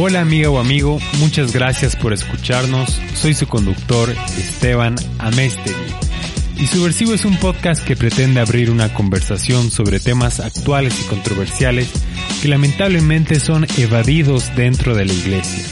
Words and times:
Hola 0.00 0.20
amiga 0.20 0.48
o 0.48 0.60
amigo, 0.60 1.00
muchas 1.18 1.52
gracias 1.52 1.96
por 1.96 2.12
escucharnos. 2.12 3.00
Soy 3.14 3.34
su 3.34 3.48
conductor 3.48 4.08
Esteban 4.38 4.94
Amestegui. 5.18 5.74
Y 6.56 6.68
Subversivo 6.68 7.14
es 7.14 7.24
un 7.24 7.36
podcast 7.36 7.84
que 7.84 7.96
pretende 7.96 8.38
abrir 8.38 8.70
una 8.70 8.94
conversación 8.94 9.72
sobre 9.72 9.98
temas 9.98 10.38
actuales 10.38 11.00
y 11.00 11.08
controversiales 11.08 11.90
que 12.40 12.46
lamentablemente 12.46 13.40
son 13.40 13.66
evadidos 13.76 14.54
dentro 14.54 14.94
de 14.94 15.04
la 15.04 15.12
iglesia. 15.12 15.64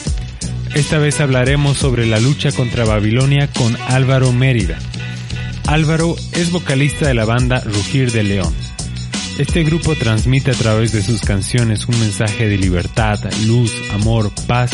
Esta 0.74 0.98
vez 0.98 1.20
hablaremos 1.20 1.76
sobre 1.76 2.04
la 2.04 2.18
lucha 2.18 2.50
contra 2.50 2.84
Babilonia 2.84 3.48
con 3.52 3.76
Álvaro 3.86 4.32
Mérida. 4.32 4.76
Álvaro 5.68 6.16
es 6.32 6.50
vocalista 6.50 7.06
de 7.06 7.14
la 7.14 7.26
banda 7.26 7.60
Rugir 7.60 8.10
de 8.10 8.24
León. 8.24 8.65
Este 9.38 9.64
grupo 9.64 9.94
transmite 9.94 10.50
a 10.50 10.54
través 10.54 10.92
de 10.92 11.02
sus 11.02 11.20
canciones 11.20 11.86
un 11.86 12.00
mensaje 12.00 12.48
de 12.48 12.56
libertad, 12.56 13.18
luz, 13.46 13.70
amor, 13.92 14.32
paz 14.46 14.70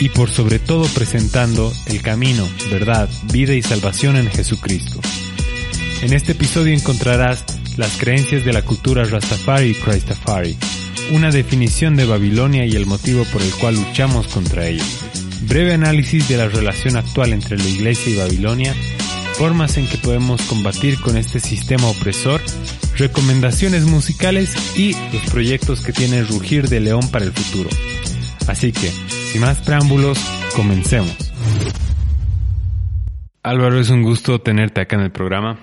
y 0.00 0.08
por 0.08 0.28
sobre 0.28 0.58
todo 0.58 0.86
presentando 0.88 1.72
el 1.86 2.02
camino, 2.02 2.48
verdad, 2.72 3.08
vida 3.32 3.54
y 3.54 3.62
salvación 3.62 4.16
en 4.16 4.28
Jesucristo. 4.28 5.00
En 6.02 6.12
este 6.12 6.32
episodio 6.32 6.74
encontrarás 6.74 7.44
las 7.76 7.98
creencias 7.98 8.44
de 8.44 8.52
la 8.52 8.62
cultura 8.62 9.04
Rastafari 9.04 9.68
y 9.68 9.74
Christafari, 9.74 10.56
una 11.12 11.30
definición 11.30 11.94
de 11.94 12.04
Babilonia 12.04 12.66
y 12.66 12.74
el 12.74 12.86
motivo 12.86 13.22
por 13.32 13.42
el 13.42 13.52
cual 13.52 13.76
luchamos 13.76 14.26
contra 14.26 14.66
ella, 14.66 14.84
breve 15.42 15.74
análisis 15.74 16.28
de 16.28 16.36
la 16.36 16.48
relación 16.48 16.96
actual 16.96 17.32
entre 17.32 17.58
la 17.58 17.68
Iglesia 17.68 18.12
y 18.12 18.16
Babilonia, 18.16 18.74
formas 19.40 19.78
en 19.78 19.86
que 19.86 19.96
podemos 19.96 20.42
combatir 20.42 21.00
con 21.00 21.16
este 21.16 21.40
sistema 21.40 21.88
opresor, 21.88 22.42
recomendaciones 22.98 23.86
musicales 23.86 24.54
y 24.76 24.92
los 25.14 25.30
proyectos 25.30 25.80
que 25.82 25.94
tiene 25.94 26.22
Rugir 26.24 26.68
de 26.68 26.78
León 26.78 27.10
para 27.10 27.24
el 27.24 27.32
futuro. 27.32 27.70
Así 28.48 28.70
que, 28.70 28.90
sin 28.90 29.40
más 29.40 29.62
preámbulos, 29.62 30.18
comencemos. 30.54 31.32
Álvaro, 33.42 33.80
es 33.80 33.88
un 33.88 34.02
gusto 34.02 34.42
tenerte 34.42 34.82
acá 34.82 34.96
en 34.96 35.04
el 35.04 35.10
programa. 35.10 35.58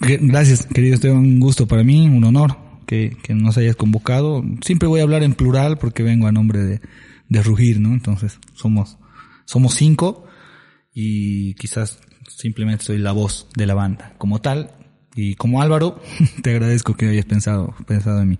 Gracias, 0.00 0.64
querido 0.64 0.94
Esteban. 0.94 1.18
Un 1.18 1.38
gusto 1.38 1.68
para 1.68 1.84
mí, 1.84 2.08
un 2.08 2.24
honor 2.24 2.56
que, 2.86 3.14
nos 3.28 3.58
hayas 3.58 3.76
convocado. 3.76 4.42
Siempre 4.62 4.88
voy 4.88 5.00
a 5.00 5.02
hablar 5.02 5.22
en 5.22 5.34
plural 5.34 5.76
porque 5.76 6.02
vengo 6.02 6.28
a 6.28 6.32
nombre 6.32 6.60
de, 6.60 6.80
de 7.28 7.42
Rugir, 7.42 7.78
¿no? 7.78 7.92
Entonces, 7.92 8.38
somos, 8.54 8.96
somos 9.44 9.74
cinco 9.74 10.24
y 10.94 11.52
quizás 11.56 12.00
simplemente 12.28 12.84
soy 12.84 12.98
la 12.98 13.12
voz 13.12 13.48
de 13.56 13.66
la 13.66 13.74
banda. 13.74 14.14
Como 14.18 14.40
tal, 14.40 14.70
y 15.14 15.34
como 15.34 15.62
Álvaro, 15.62 16.00
te 16.42 16.50
agradezco 16.50 16.94
que 16.94 17.08
hayas 17.08 17.26
pensado, 17.26 17.74
pensado 17.86 18.22
en 18.22 18.28
mí. 18.30 18.38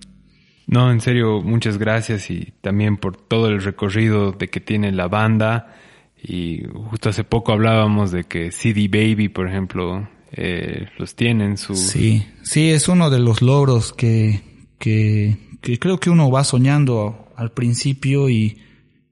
No, 0.66 0.90
en 0.90 1.00
serio, 1.00 1.42
muchas 1.42 1.78
gracias 1.78 2.30
y 2.30 2.52
también 2.60 2.96
por 2.96 3.16
todo 3.16 3.48
el 3.48 3.62
recorrido 3.62 4.32
de 4.32 4.48
que 4.48 4.60
tiene 4.60 4.92
la 4.92 5.08
banda. 5.08 5.74
Y 6.22 6.62
justo 6.90 7.08
hace 7.08 7.24
poco 7.24 7.52
hablábamos 7.52 8.12
de 8.12 8.24
que 8.24 8.52
CD 8.52 8.88
Baby, 8.88 9.28
por 9.28 9.48
ejemplo, 9.48 10.08
eh, 10.30 10.86
los 10.98 11.14
tienen 11.16 11.58
su... 11.58 11.74
Sí, 11.74 12.26
sí, 12.42 12.70
es 12.70 12.88
uno 12.88 13.10
de 13.10 13.18
los 13.18 13.42
logros 13.42 13.92
que, 13.92 14.40
que, 14.78 15.36
que 15.60 15.78
creo 15.78 15.98
que 15.98 16.10
uno 16.10 16.30
va 16.30 16.44
soñando 16.44 17.32
al 17.36 17.52
principio 17.52 18.30
y, 18.30 18.58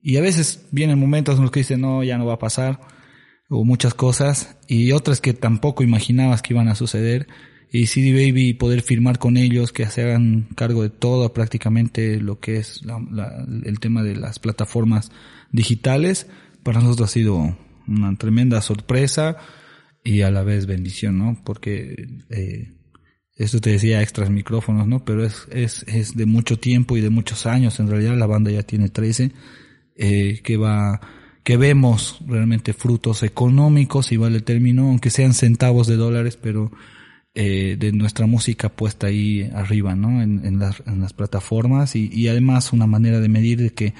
y 0.02 0.16
a 0.16 0.20
veces 0.22 0.66
vienen 0.70 0.98
momentos 0.98 1.36
en 1.36 1.42
los 1.42 1.50
que 1.50 1.60
dicen, 1.60 1.80
no, 1.80 2.04
ya 2.04 2.16
no 2.16 2.26
va 2.26 2.34
a 2.34 2.38
pasar, 2.38 2.80
o 3.50 3.64
muchas 3.64 3.92
cosas, 3.92 4.56
y 4.68 4.92
otras 4.92 5.20
que 5.20 5.34
tampoco 5.34 5.82
imaginabas 5.82 6.40
que 6.40 6.54
iban 6.54 6.68
a 6.68 6.76
suceder, 6.76 7.26
y 7.72 7.86
CD 7.86 8.12
Baby 8.12 8.54
poder 8.54 8.80
firmar 8.82 9.18
con 9.18 9.36
ellos, 9.36 9.72
que 9.72 9.84
se 9.86 10.02
hagan 10.02 10.48
cargo 10.54 10.82
de 10.82 10.90
todo 10.90 11.32
prácticamente 11.32 12.20
lo 12.20 12.40
que 12.40 12.56
es 12.56 12.80
el 13.64 13.80
tema 13.80 14.02
de 14.02 14.16
las 14.16 14.38
plataformas 14.38 15.10
digitales, 15.52 16.28
para 16.62 16.80
nosotros 16.80 17.10
ha 17.10 17.12
sido 17.12 17.58
una 17.86 18.16
tremenda 18.16 18.62
sorpresa, 18.62 19.36
y 20.04 20.22
a 20.22 20.30
la 20.30 20.42
vez 20.42 20.66
bendición, 20.66 21.18
¿no? 21.18 21.36
Porque 21.44 21.94
eh, 22.30 22.72
esto 23.36 23.60
te 23.60 23.70
decía 23.70 24.00
extras 24.00 24.30
micrófonos, 24.30 24.86
¿no? 24.86 25.04
Pero 25.04 25.24
es, 25.24 25.46
es, 25.50 25.84
es 25.88 26.16
de 26.16 26.26
mucho 26.26 26.58
tiempo 26.58 26.96
y 26.96 27.00
de 27.00 27.10
muchos 27.10 27.46
años, 27.46 27.80
en 27.80 27.88
realidad 27.88 28.16
la 28.16 28.26
banda 28.26 28.50
ya 28.50 28.62
tiene 28.62 28.88
13, 28.88 29.32
eh, 29.96 30.40
que 30.42 30.56
va, 30.56 31.00
que 31.44 31.56
vemos 31.56 32.20
realmente 32.26 32.72
frutos 32.72 33.22
económicos, 33.22 34.12
y 34.12 34.16
vale 34.16 34.36
el 34.36 34.44
término, 34.44 34.88
aunque 34.88 35.10
sean 35.10 35.34
centavos 35.34 35.86
de 35.86 35.96
dólares, 35.96 36.36
pero 36.36 36.70
eh, 37.34 37.76
de 37.78 37.92
nuestra 37.92 38.26
música 38.26 38.68
puesta 38.68 39.06
ahí 39.06 39.48
arriba, 39.54 39.94
¿no? 39.94 40.20
En, 40.20 40.44
en, 40.44 40.58
las, 40.58 40.82
en 40.86 41.00
las 41.00 41.12
plataformas 41.12 41.94
y, 41.94 42.10
y 42.12 42.28
además 42.28 42.72
una 42.72 42.86
manera 42.86 43.20
de 43.20 43.28
medir 43.28 43.60
de 43.60 43.70
que 43.70 43.94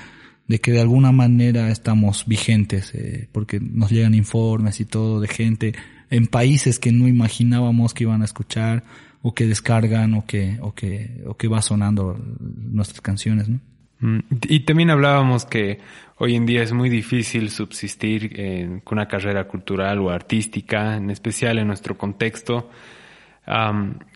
de 0.49 0.61
que 0.61 0.73
de 0.73 0.81
alguna 0.81 1.13
manera 1.13 1.71
estamos 1.71 2.25
vigentes, 2.27 2.93
eh, 2.93 3.29
porque 3.31 3.61
nos 3.61 3.93
llegan 3.93 4.15
informes 4.15 4.81
y 4.81 4.85
todo 4.85 5.21
de 5.21 5.29
gente 5.29 5.75
en 6.11 6.27
países 6.27 6.81
que 6.81 6.91
no 6.91 7.07
imaginábamos 7.07 7.95
que 7.95 8.03
iban 8.03 8.23
a 8.23 8.25
escuchar 8.25 8.83
o 9.23 9.33
que 9.33 9.47
descargan 9.47 10.15
o 10.15 10.27
que 10.27 10.59
o 10.61 10.75
que 10.75 11.23
o 11.29 11.37
que 11.37 11.47
va 11.47 11.63
sonando 11.63 12.19
nuestras 12.41 13.01
canciones, 13.01 13.49
¿no? 13.49 13.61
Mm, 14.01 14.19
y 14.49 14.61
también 14.65 14.91
hablábamos 14.91 15.45
que 15.45 15.79
hoy 16.21 16.37
en 16.37 16.47
día 16.47 16.63
es 16.63 16.73
muy 16.73 16.89
difícil 16.89 17.51
subsistir 17.51 18.83
con 18.85 18.99
una 18.99 19.09
carrera 19.09 19.49
cultural 19.49 19.99
o 19.99 20.11
artística, 20.11 20.97
en 20.97 21.11
especial 21.11 21.59
en 21.59 21.67
nuestro 21.67 21.99
contexto. 21.99 22.71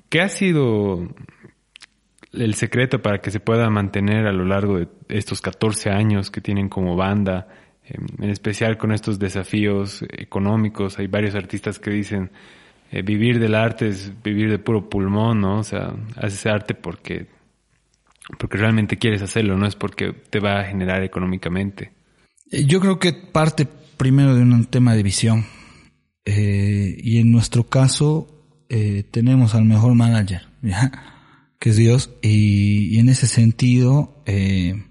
¿Qué 0.09 0.21
ha 0.21 0.29
sido 0.29 1.09
el 2.37 2.55
secreto 2.55 3.01
para 3.01 3.19
que 3.19 3.31
se 3.31 3.41
pueda 3.41 3.71
mantener 3.71 4.27
a 4.27 4.33
lo 4.33 4.45
largo 4.45 4.79
de 4.79 4.89
estos 5.09 5.41
14 5.41 5.91
años 5.91 6.31
que 6.31 6.41
tienen 6.41 6.69
como 6.69 6.97
banda, 6.97 7.49
em, 7.85 8.07
en 8.21 8.31
especial 8.31 8.77
con 8.77 8.93
estos 8.93 9.19
desafíos 9.19 10.05
económicos. 10.11 10.99
Hay 10.99 11.07
varios 11.07 11.35
artistas 11.35 11.79
que 11.79 11.91
dicen, 11.91 12.31
eh, 12.91 13.03
vivir 13.03 13.39
del 13.39 13.55
arte 13.55 13.89
es 13.89 14.13
vivir 14.23 14.51
de 14.51 14.59
puro 14.59 14.89
pulmón, 14.89 15.41
¿no? 15.41 15.59
O 15.59 15.65
sea, 15.65 15.95
haces 16.17 16.47
arte 16.47 16.75
porque, 16.75 17.27
porque 18.39 18.59
realmente 18.59 18.97
quieres 18.97 19.23
hacerlo, 19.23 19.57
no 19.57 19.67
es 19.67 19.77
porque 19.77 20.13
te 20.13 20.41
va 20.41 20.61
a 20.61 20.65
generar 20.65 21.03
económicamente. 21.03 21.93
Eh, 22.51 22.65
yo 22.65 22.81
creo 22.81 22.99
que 22.99 23.13
parte 23.13 23.67
primero 23.97 24.35
de 24.35 24.43
un 24.43 24.65
tema 24.67 24.95
de 24.95 25.03
visión. 25.03 25.45
Eh, 26.25 26.97
y 26.99 27.19
en 27.19 27.31
nuestro 27.31 27.65
caso, 27.69 28.31
tenemos 29.13 29.55
al 29.55 29.65
mejor 29.65 29.95
manager, 29.95 30.49
¿ya? 30.63 30.91
que 31.65 31.71
es 31.71 31.77
Dios, 31.77 32.11
y, 32.21 32.99
en 32.99 33.09
ese 33.09 33.27
sentido 33.27 34.23
eh, 34.27 34.85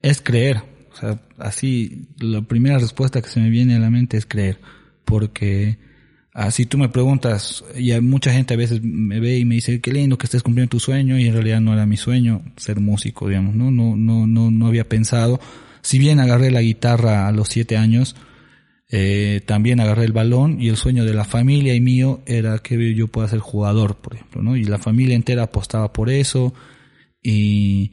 es 0.00 0.22
creer. 0.22 0.62
O 0.90 0.96
sea, 0.96 1.20
así, 1.36 2.08
la 2.18 2.40
primera 2.40 2.78
respuesta 2.78 3.20
que 3.20 3.28
se 3.28 3.40
me 3.40 3.50
viene 3.50 3.76
a 3.76 3.78
la 3.78 3.90
mente 3.90 4.16
es 4.16 4.24
creer, 4.24 4.58
porque 5.04 5.76
así 6.34 6.66
tú 6.66 6.76
me 6.76 6.88
preguntas, 6.88 7.64
y 7.76 7.98
mucha 8.00 8.32
gente 8.32 8.54
a 8.54 8.56
veces 8.56 8.82
me 8.82 9.20
ve 9.20 9.38
y 9.38 9.44
me 9.44 9.54
dice, 9.54 9.80
qué 9.80 9.92
lindo 9.92 10.18
que 10.18 10.26
estés 10.26 10.42
cumpliendo 10.42 10.70
tu 10.70 10.80
sueño, 10.80 11.18
y 11.18 11.26
en 11.26 11.32
realidad 11.32 11.60
no 11.60 11.72
era 11.72 11.86
mi 11.86 11.96
sueño 11.96 12.42
ser 12.56 12.80
músico, 12.80 13.28
digamos, 13.28 13.54
¿no? 13.54 13.70
No, 13.70 13.96
no, 13.96 14.26
no, 14.26 14.50
no 14.50 14.66
había 14.66 14.88
pensado. 14.88 15.40
Si 15.80 15.98
bien 15.98 16.18
agarré 16.18 16.50
la 16.50 16.60
guitarra 16.60 17.28
a 17.28 17.32
los 17.32 17.48
siete 17.48 17.76
años, 17.76 18.16
eh, 18.90 19.42
también 19.46 19.80
agarré 19.80 20.04
el 20.04 20.12
balón 20.12 20.60
y 20.60 20.68
el 20.68 20.76
sueño 20.76 21.04
de 21.04 21.14
la 21.14 21.24
familia 21.24 21.74
y 21.74 21.80
mío 21.80 22.22
era 22.26 22.58
que 22.58 22.94
yo 22.94 23.08
pueda 23.08 23.28
ser 23.28 23.38
jugador, 23.38 23.96
por 23.96 24.14
ejemplo, 24.14 24.42
¿no? 24.42 24.56
Y 24.56 24.64
la 24.64 24.78
familia 24.78 25.14
entera 25.16 25.44
apostaba 25.44 25.92
por 25.92 26.10
eso 26.10 26.52
y, 27.22 27.92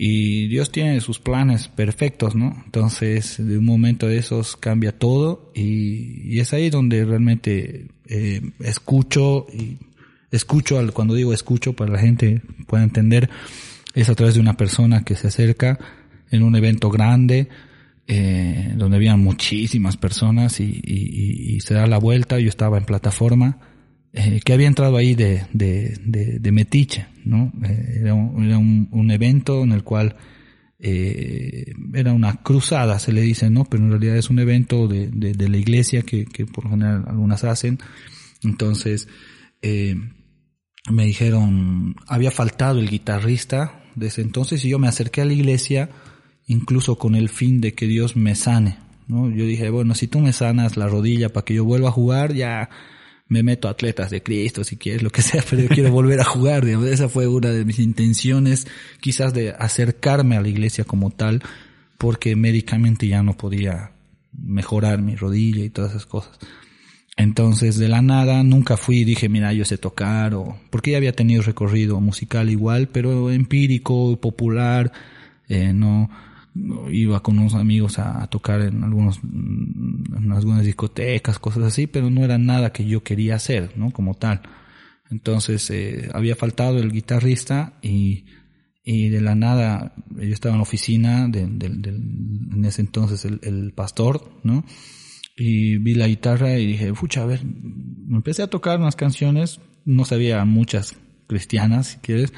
y 0.00 0.46
Dios 0.46 0.70
tiene 0.70 1.00
sus 1.00 1.18
planes 1.18 1.66
perfectos, 1.66 2.36
¿no? 2.36 2.62
Entonces, 2.64 3.44
de 3.44 3.58
un 3.58 3.64
momento 3.64 4.06
de 4.06 4.18
esos 4.18 4.56
cambia 4.56 4.96
todo 4.96 5.50
y, 5.56 6.38
es 6.38 6.52
ahí 6.52 6.70
donde 6.70 7.04
realmente 7.04 7.88
eh, 8.06 8.52
escucho 8.60 9.48
y 9.52 9.78
escucho, 10.30 10.78
al, 10.78 10.92
cuando 10.92 11.14
digo 11.14 11.32
escucho 11.32 11.72
para 11.72 11.90
la 11.90 11.98
gente 11.98 12.42
pueda 12.68 12.84
entender, 12.84 13.28
es 13.92 14.08
a 14.08 14.14
través 14.14 14.36
de 14.36 14.40
una 14.40 14.56
persona 14.56 15.02
que 15.02 15.16
se 15.16 15.26
acerca 15.26 15.80
en 16.30 16.44
un 16.44 16.54
evento 16.54 16.90
grande, 16.90 17.48
eh, 18.06 18.74
donde 18.76 18.98
habían 18.98 19.18
muchísimas 19.18 19.96
personas 19.96 20.60
y, 20.60 21.58
se 21.60 21.74
da 21.74 21.88
la 21.88 21.98
vuelta, 21.98 22.38
yo 22.38 22.48
estaba 22.48 22.78
en 22.78 22.84
plataforma, 22.84 23.58
eh, 24.20 24.40
que 24.44 24.52
había 24.52 24.66
entrado 24.66 24.96
ahí 24.96 25.14
de, 25.14 25.46
de, 25.52 25.96
de, 26.40 26.50
metiche, 26.50 27.06
¿no? 27.24 27.52
Eh, 27.64 27.98
era, 28.00 28.14
un, 28.14 28.88
un, 28.90 29.10
evento 29.12 29.62
en 29.62 29.70
el 29.70 29.84
cual 29.84 30.16
eh, 30.80 31.72
era 31.94 32.12
una 32.12 32.42
cruzada, 32.42 32.98
se 32.98 33.12
le 33.12 33.20
dice, 33.20 33.48
¿no? 33.48 33.64
Pero 33.64 33.84
en 33.84 33.90
realidad 33.90 34.16
es 34.16 34.28
un 34.28 34.40
evento 34.40 34.88
de, 34.88 35.06
de, 35.06 35.48
la 35.48 35.56
iglesia 35.56 36.02
que, 36.02 36.24
que 36.24 36.46
por 36.46 36.64
lo 36.64 36.70
general 36.70 37.04
algunas 37.06 37.44
hacen. 37.44 37.78
Entonces, 38.42 39.06
me 39.62 41.04
dijeron, 41.04 41.94
había 42.08 42.32
faltado 42.32 42.80
el 42.80 42.90
guitarrista 42.90 43.84
desde 43.94 44.22
entonces 44.22 44.64
y 44.64 44.68
yo 44.68 44.80
me 44.80 44.88
acerqué 44.88 45.20
a 45.20 45.26
la 45.26 45.32
iglesia 45.32 45.90
incluso 46.48 46.98
con 46.98 47.14
el 47.14 47.28
fin 47.28 47.60
de 47.60 47.72
que 47.72 47.86
Dios 47.86 48.16
me 48.16 48.34
sane. 48.34 48.78
¿no? 49.06 49.30
Yo 49.30 49.44
dije, 49.44 49.70
bueno, 49.70 49.94
si 49.94 50.08
tú 50.08 50.18
me 50.18 50.32
sanas 50.32 50.76
la 50.76 50.88
rodilla 50.88 51.32
para 51.32 51.44
que 51.44 51.54
yo 51.54 51.64
vuelva 51.64 51.90
a 51.90 51.92
jugar, 51.92 52.34
ya 52.34 52.68
me 53.28 53.42
meto 53.42 53.68
a 53.68 53.72
atletas 53.72 54.10
de 54.10 54.22
Cristo, 54.22 54.64
si 54.64 54.76
quieres, 54.76 55.02
lo 55.02 55.10
que 55.10 55.22
sea, 55.22 55.44
pero 55.48 55.62
yo 55.62 55.68
quiero 55.68 55.92
volver 55.92 56.20
a 56.20 56.24
jugar. 56.24 56.66
Esa 56.66 57.08
fue 57.08 57.26
una 57.26 57.50
de 57.50 57.64
mis 57.64 57.78
intenciones, 57.78 58.66
quizás 59.00 59.34
de 59.34 59.50
acercarme 59.50 60.36
a 60.36 60.40
la 60.40 60.48
iglesia 60.48 60.84
como 60.84 61.10
tal, 61.10 61.42
porque 61.98 62.36
médicamente 62.36 63.06
ya 63.06 63.22
no 63.22 63.36
podía 63.36 63.92
mejorar 64.32 65.02
mi 65.02 65.16
rodilla 65.16 65.64
y 65.64 65.70
todas 65.70 65.90
esas 65.92 66.06
cosas. 66.06 66.38
Entonces, 67.16 67.76
de 67.76 67.88
la 67.88 68.00
nada, 68.00 68.44
nunca 68.44 68.76
fui 68.76 68.98
y 68.98 69.04
dije, 69.04 69.28
mira, 69.28 69.52
yo 69.52 69.64
sé 69.64 69.76
tocar, 69.76 70.34
o, 70.34 70.56
porque 70.70 70.92
ya 70.92 70.98
había 70.98 71.12
tenido 71.12 71.42
recorrido 71.42 72.00
musical 72.00 72.48
igual, 72.48 72.88
pero 72.88 73.30
empírico, 73.30 74.20
popular, 74.20 74.92
eh, 75.48 75.72
no, 75.72 76.08
iba 76.90 77.22
con 77.22 77.38
unos 77.38 77.54
amigos 77.54 77.98
a, 77.98 78.26
tocar 78.28 78.60
en 78.62 78.82
algunos, 78.82 79.20
en 79.22 80.32
algunas 80.32 80.64
discotecas, 80.64 81.38
cosas 81.38 81.64
así, 81.64 81.86
pero 81.86 82.10
no 82.10 82.24
era 82.24 82.38
nada 82.38 82.72
que 82.72 82.84
yo 82.84 83.02
quería 83.02 83.36
hacer, 83.36 83.72
¿no? 83.76 83.90
Como 83.90 84.14
tal. 84.14 84.42
Entonces, 85.10 85.70
eh, 85.70 86.08
había 86.12 86.36
faltado 86.36 86.78
el 86.78 86.92
guitarrista 86.92 87.78
y, 87.82 88.24
de 88.84 89.20
la 89.20 89.34
nada, 89.34 89.94
yo 90.16 90.32
estaba 90.32 90.54
en 90.54 90.58
la 90.58 90.62
oficina 90.62 91.28
de, 91.28 91.42
en 91.42 92.64
ese 92.64 92.80
entonces 92.80 93.24
el, 93.24 93.72
pastor, 93.74 94.32
¿no? 94.42 94.64
y 95.36 95.76
vi 95.76 95.94
la 95.94 96.08
guitarra 96.08 96.58
y 96.58 96.66
dije, 96.66 96.94
fucha, 96.94 97.22
a 97.22 97.26
ver, 97.26 97.40
empecé 98.10 98.42
a 98.42 98.48
tocar 98.48 98.80
unas 98.80 98.96
canciones, 98.96 99.60
no 99.84 100.04
sabía 100.04 100.44
muchas 100.44 100.96
cristianas, 101.28 101.88
si 101.88 101.98
quieres, 101.98 102.32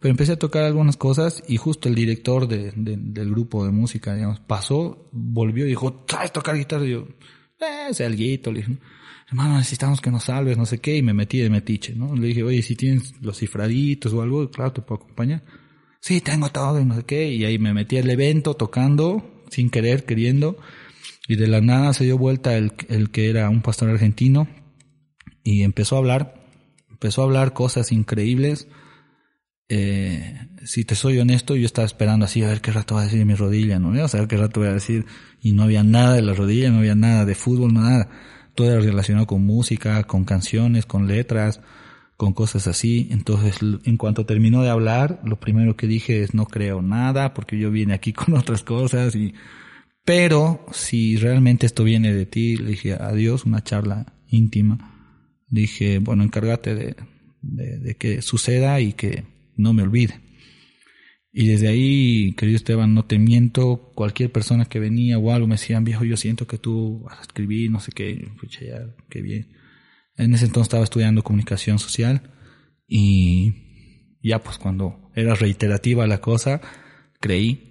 pero 0.00 0.10
empecé 0.10 0.32
a 0.32 0.38
tocar 0.38 0.64
algunas 0.64 0.96
cosas 0.96 1.42
y 1.48 1.56
justo 1.56 1.88
el 1.88 1.94
director 1.94 2.46
de, 2.46 2.72
del 2.74 3.30
grupo 3.30 3.64
de 3.64 3.72
música, 3.72 4.14
digamos, 4.14 4.40
pasó, 4.40 5.08
volvió 5.12 5.66
y 5.66 5.70
dijo, 5.70 6.04
¿sabes 6.08 6.32
tocar 6.32 6.56
guitarra? 6.56 6.84
Y 6.86 6.90
yo, 6.90 7.08
eh, 7.60 7.88
ese 7.90 8.04
alguito, 8.04 8.52
le 8.52 8.60
dije, 8.60 8.78
hermano, 9.28 9.56
necesitamos 9.58 10.00
que 10.00 10.10
nos 10.10 10.24
salves, 10.24 10.56
no 10.56 10.66
sé 10.66 10.78
qué, 10.78 10.96
y 10.96 11.02
me 11.02 11.14
metí 11.14 11.38
de 11.38 11.50
metiche, 11.50 11.94
¿no? 11.94 12.14
Le 12.14 12.28
dije, 12.28 12.42
oye, 12.42 12.62
si 12.62 12.76
tienes 12.76 13.14
los 13.20 13.38
cifraditos 13.38 14.12
o 14.12 14.22
algo, 14.22 14.48
claro, 14.50 14.72
te 14.72 14.82
puedo 14.82 15.02
acompañar. 15.02 15.42
Sí, 16.00 16.20
tengo 16.20 16.48
todo 16.50 16.80
y 16.80 16.84
no 16.84 16.94
sé 16.94 17.04
qué, 17.04 17.32
y 17.32 17.44
ahí 17.44 17.58
me 17.58 17.74
metí 17.74 17.98
al 17.98 18.08
evento 18.08 18.54
tocando, 18.54 19.42
sin 19.50 19.68
querer, 19.68 20.04
queriendo, 20.04 20.56
y 21.26 21.36
de 21.36 21.48
la 21.48 21.60
nada 21.60 21.92
se 21.92 22.04
dio 22.04 22.16
vuelta 22.16 22.56
el, 22.56 22.72
el 22.88 23.10
que 23.10 23.28
era 23.30 23.50
un 23.50 23.62
pastor 23.62 23.90
argentino 23.90 24.48
y 25.42 25.62
empezó 25.62 25.96
a 25.96 25.98
hablar, 25.98 26.46
empezó 26.88 27.22
a 27.22 27.24
hablar 27.24 27.52
cosas 27.52 27.90
increíbles. 27.90 28.68
Eh, 29.68 30.48
si 30.64 30.84
te 30.84 30.94
soy 30.94 31.18
honesto, 31.18 31.56
yo 31.56 31.66
estaba 31.66 31.86
esperando 31.86 32.24
así 32.24 32.42
a 32.42 32.48
ver 32.48 32.60
qué 32.60 32.72
rato 32.72 32.94
va 32.94 33.02
a 33.02 33.04
decir 33.04 33.24
mi 33.26 33.34
rodilla, 33.34 33.78
no 33.78 33.90
voy 33.90 34.00
a 34.00 34.08
saber 34.08 34.28
qué 34.28 34.36
rato 34.36 34.60
voy 34.60 34.68
a 34.68 34.74
decir. 34.74 35.06
Y 35.40 35.52
no 35.52 35.62
había 35.62 35.84
nada 35.84 36.14
de 36.14 36.22
la 36.22 36.34
rodilla, 36.34 36.70
no 36.70 36.78
había 36.78 36.94
nada 36.94 37.24
de 37.24 37.34
fútbol, 37.34 37.74
nada. 37.74 38.08
Todo 38.54 38.72
era 38.72 38.80
relacionado 38.80 39.26
con 39.26 39.44
música, 39.44 40.02
con 40.04 40.24
canciones, 40.24 40.86
con 40.86 41.06
letras, 41.06 41.60
con 42.16 42.32
cosas 42.32 42.66
así. 42.66 43.08
Entonces, 43.10 43.58
en 43.62 43.96
cuanto 43.96 44.26
terminó 44.26 44.62
de 44.62 44.70
hablar, 44.70 45.20
lo 45.24 45.38
primero 45.38 45.76
que 45.76 45.86
dije 45.86 46.22
es 46.22 46.34
no 46.34 46.46
creo 46.46 46.82
nada, 46.82 47.34
porque 47.34 47.58
yo 47.58 47.70
vine 47.70 47.94
aquí 47.94 48.12
con 48.14 48.34
otras 48.34 48.62
cosas 48.62 49.14
y 49.14 49.34
pero 50.08 50.64
si 50.72 51.18
realmente 51.18 51.66
esto 51.66 51.84
viene 51.84 52.14
de 52.14 52.24
ti, 52.24 52.56
le 52.56 52.70
dije 52.70 52.94
adiós, 52.94 53.44
una 53.44 53.62
charla 53.62 54.14
íntima. 54.28 54.78
Dije, 55.48 55.98
bueno, 55.98 56.22
encárgate 56.22 56.74
de, 56.74 56.96
de, 57.42 57.94
que 57.96 58.22
suceda 58.22 58.80
y 58.80 58.94
que 58.94 59.24
no 59.58 59.72
me 59.72 59.82
olvide. 59.82 60.20
Y 61.30 61.48
desde 61.48 61.68
ahí, 61.68 62.32
querido 62.32 62.56
Esteban, 62.56 62.94
no 62.94 63.04
te 63.04 63.18
miento, 63.18 63.92
cualquier 63.94 64.32
persona 64.32 64.64
que 64.64 64.80
venía 64.80 65.18
o 65.18 65.30
algo 65.30 65.46
me 65.46 65.54
decían, 65.56 65.84
viejo, 65.84 66.04
yo 66.04 66.16
siento 66.16 66.46
que 66.46 66.58
tú 66.58 67.00
vas 67.04 67.18
a 67.18 67.22
escribir, 67.22 67.70
no 67.70 67.80
sé 67.80 67.92
qué, 67.92 68.30
pucha, 68.40 68.64
ya, 68.64 68.94
qué 69.10 69.20
bien. 69.20 69.48
En 70.16 70.32
ese 70.34 70.46
entonces 70.46 70.68
estaba 70.68 70.84
estudiando 70.84 71.22
comunicación 71.22 71.78
social 71.78 72.22
y 72.86 73.54
ya 74.22 74.42
pues 74.42 74.58
cuando 74.58 75.10
era 75.14 75.34
reiterativa 75.34 76.06
la 76.06 76.20
cosa, 76.20 76.60
creí 77.20 77.68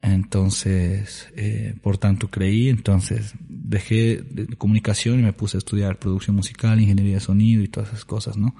entonces, 0.00 1.28
eh, 1.36 1.74
por 1.82 1.98
tanto 1.98 2.30
creí, 2.30 2.68
entonces 2.68 3.34
dejé 3.48 4.22
de 4.22 4.46
comunicación 4.56 5.18
y 5.18 5.22
me 5.22 5.32
puse 5.32 5.56
a 5.56 5.58
estudiar 5.58 5.98
producción 5.98 6.36
musical, 6.36 6.80
ingeniería 6.80 7.14
de 7.14 7.20
sonido 7.20 7.62
y 7.62 7.68
todas 7.68 7.90
esas 7.90 8.04
cosas, 8.04 8.36
¿no? 8.36 8.54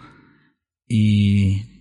Y 0.89 1.78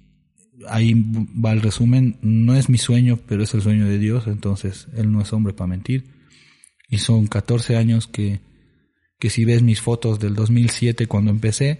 ahí 0.67 0.93
va 0.95 1.51
el 1.51 1.61
resumen, 1.61 2.17
no 2.21 2.55
es 2.55 2.69
mi 2.69 2.77
sueño, 2.77 3.19
pero 3.27 3.43
es 3.43 3.53
el 3.53 3.61
sueño 3.61 3.85
de 3.85 3.99
Dios, 3.99 4.27
entonces 4.27 4.87
Él 4.95 5.11
no 5.11 5.21
es 5.21 5.31
hombre 5.33 5.53
para 5.53 5.67
mentir. 5.67 6.05
Y 6.89 6.99
son 6.99 7.27
14 7.27 7.75
años 7.75 8.07
que, 8.07 8.39
que 9.19 9.29
si 9.29 9.45
ves 9.45 9.61
mis 9.61 9.81
fotos 9.81 10.19
del 10.19 10.35
2007 10.35 11.07
cuando 11.07 11.31
empecé, 11.31 11.79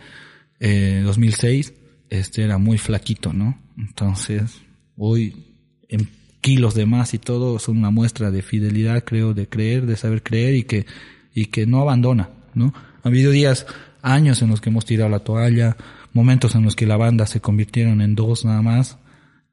eh, 0.60 1.02
2006, 1.06 1.74
este 2.10 2.44
era 2.44 2.58
muy 2.58 2.78
flaquito, 2.78 3.34
¿no? 3.34 3.60
Entonces, 3.78 4.62
hoy 4.96 5.56
en 5.90 6.10
kilos 6.42 6.76
de 6.76 6.86
más 6.86 7.14
y 7.14 7.20
todo 7.20 7.60
son 7.60 7.78
una 7.78 7.92
muestra 7.92 8.32
de 8.32 8.42
fidelidad, 8.42 9.04
creo, 9.04 9.34
de 9.34 9.48
creer, 9.48 9.86
de 9.86 9.96
saber 9.96 10.24
creer 10.24 10.56
y 10.56 10.64
que, 10.64 10.86
y 11.34 11.48
que 11.48 11.66
no 11.66 11.82
abandona, 11.82 12.30
¿no? 12.54 12.74
Ha 13.04 13.08
habido 13.08 13.32
días, 13.32 13.66
años 14.02 14.42
en 14.42 14.50
los 14.50 14.62
que 14.62 14.70
hemos 14.70 14.86
tirado 14.86 15.10
la 15.10 15.20
toalla, 15.20 15.78
momentos 16.18 16.56
en 16.56 16.64
los 16.64 16.76
que 16.76 16.88
la 16.88 16.98
banda 16.98 17.28
se 17.28 17.40
convirtieron 17.40 18.02
en 18.02 18.16
dos 18.16 18.44
nada 18.44 18.62
más, 18.62 18.98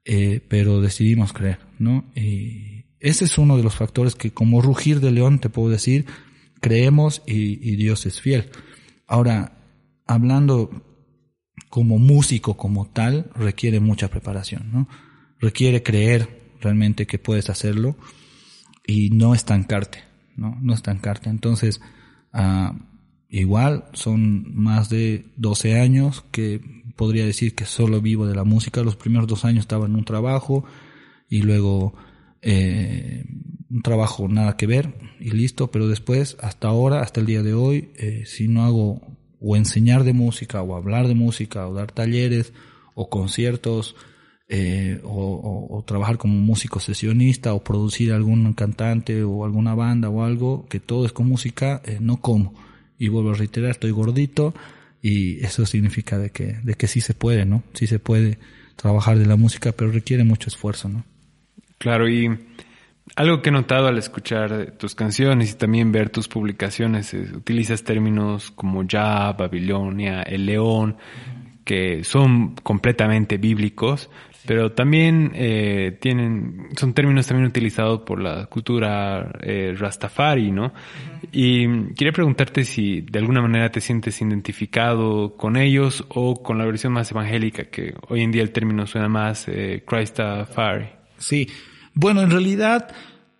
eh, 0.03 0.41
pero 0.49 0.81
decidimos 0.81 1.31
creer, 1.31 1.59
¿no? 1.77 2.03
Y 2.15 2.85
ese 2.99 3.25
es 3.25 3.37
uno 3.37 3.55
de 3.55 3.63
los 3.63 3.75
factores 3.75 4.15
que 4.15 4.31
como 4.31 4.61
rugir 4.61 4.99
de 4.99 5.11
león 5.11 5.39
te 5.39 5.49
puedo 5.49 5.69
decir, 5.69 6.05
creemos 6.59 7.21
y, 7.27 7.75
Dios 7.75 8.07
es 8.07 8.19
fiel. 8.19 8.49
Ahora, 9.07 9.59
hablando 10.07 10.83
como 11.69 11.99
músico 11.99 12.57
como 12.57 12.87
tal, 12.87 13.29
requiere 13.35 13.79
mucha 13.79 14.09
preparación, 14.09 14.71
¿no? 14.71 14.89
Requiere 15.39 15.83
creer, 15.83 16.55
realmente 16.61 17.05
que 17.05 17.19
puedes 17.19 17.51
hacerlo 17.51 17.95
y 18.87 19.11
no 19.11 19.35
estancarte, 19.35 19.99
¿no? 20.35 20.57
No 20.61 20.73
estancarte. 20.73 21.29
Entonces, 21.29 21.79
uh, 22.33 22.73
igual 23.39 23.85
son 23.93 24.53
más 24.55 24.89
de 24.89 25.25
12 25.37 25.79
años 25.79 26.23
que 26.31 26.61
podría 26.95 27.25
decir 27.25 27.55
que 27.55 27.65
solo 27.65 28.01
vivo 28.01 28.27
de 28.27 28.35
la 28.35 28.43
música. 28.43 28.83
Los 28.83 28.95
primeros 28.95 29.27
dos 29.27 29.45
años 29.45 29.61
estaba 29.61 29.85
en 29.85 29.95
un 29.95 30.05
trabajo 30.05 30.65
y 31.29 31.41
luego 31.41 31.93
eh, 32.41 33.25
un 33.69 33.81
trabajo 33.81 34.27
nada 34.27 34.57
que 34.57 34.67
ver 34.67 34.93
y 35.19 35.31
listo, 35.31 35.71
pero 35.71 35.87
después, 35.87 36.37
hasta 36.41 36.67
ahora, 36.67 37.01
hasta 37.01 37.19
el 37.19 37.25
día 37.25 37.43
de 37.43 37.53
hoy, 37.53 37.89
eh, 37.95 38.23
si 38.25 38.47
no 38.47 38.63
hago 38.63 39.01
o 39.39 39.55
enseñar 39.55 40.03
de 40.03 40.13
música 40.13 40.61
o 40.61 40.75
hablar 40.75 41.07
de 41.07 41.15
música 41.15 41.67
o 41.67 41.73
dar 41.73 41.91
talleres 41.91 42.53
o 42.93 43.09
conciertos, 43.09 43.95
eh, 44.47 45.01
o, 45.03 45.83
trabajar 45.87 46.19
como 46.19 46.35
músico 46.35 46.79
sesionista 46.79 47.55
o 47.55 47.63
producir 47.63 48.13
algún 48.13 48.53
cantante 48.53 49.23
o 49.23 49.43
alguna 49.43 49.73
banda 49.73 50.09
o 50.09 50.23
algo, 50.23 50.67
que 50.69 50.79
todo 50.79 51.05
es 51.05 51.11
con 51.11 51.27
música, 51.27 51.81
eh, 51.85 51.97
no 51.99 52.21
como. 52.21 52.53
Y 52.97 53.09
vuelvo 53.09 53.31
a 53.31 53.35
reiterar, 53.35 53.71
estoy 53.71 53.91
gordito 53.91 54.53
y 55.01 55.43
eso 55.45 55.65
significa 55.65 56.17
de 56.17 56.31
que, 56.31 56.57
de 56.63 56.73
que 56.73 56.87
sí 56.87 57.01
se 57.01 57.13
puede, 57.13 57.45
¿no? 57.45 57.63
Sí 57.73 57.87
se 57.87 57.99
puede 57.99 58.39
trabajar 58.75 59.17
de 59.17 59.25
la 59.25 59.35
música, 59.35 59.71
pero 59.71 59.91
requiere 59.91 60.23
mucho 60.23 60.49
esfuerzo, 60.49 60.89
¿no? 60.89 61.05
Claro, 61.77 62.09
y 62.09 62.29
algo 63.15 63.41
que 63.41 63.49
he 63.49 63.51
notado 63.51 63.87
al 63.87 63.97
escuchar 63.97 64.73
tus 64.77 64.95
canciones 64.95 65.51
y 65.51 65.55
también 65.55 65.91
ver 65.91 66.09
tus 66.09 66.27
publicaciones, 66.27 67.13
utilizas 67.13 67.83
términos 67.83 68.51
como 68.51 68.83
ya, 68.83 69.31
Babilonia, 69.33 70.23
el 70.23 70.47
león, 70.47 70.97
que 71.63 72.03
son 72.03 72.55
completamente 72.55 73.37
bíblicos, 73.37 74.09
pero 74.45 74.71
también 74.71 75.31
eh, 75.35 75.97
tienen, 75.99 76.69
son 76.77 76.93
términos 76.93 77.27
también 77.27 77.47
utilizados 77.47 78.01
por 78.01 78.21
la 78.21 78.45
cultura 78.47 79.31
eh, 79.41 79.75
Rastafari, 79.77 80.51
¿no? 80.51 80.73
Y 81.31 81.93
quería 81.93 82.13
preguntarte 82.13 82.63
si 82.63 83.01
de 83.01 83.19
alguna 83.19 83.41
manera 83.41 83.71
te 83.71 83.81
sientes 83.81 84.21
identificado 84.21 85.35
con 85.35 85.57
ellos 85.57 86.05
o 86.09 86.41
con 86.41 86.57
la 86.57 86.65
versión 86.65 86.93
más 86.93 87.11
evangélica, 87.11 87.65
que 87.65 87.93
hoy 88.09 88.21
en 88.21 88.31
día 88.31 88.43
el 88.43 88.51
término 88.51 88.85
suena 88.87 89.09
más 89.09 89.47
eh, 89.47 89.83
Christafari. 89.85 90.87
Sí, 91.17 91.47
bueno, 91.93 92.21
en 92.21 92.31
realidad 92.31 92.89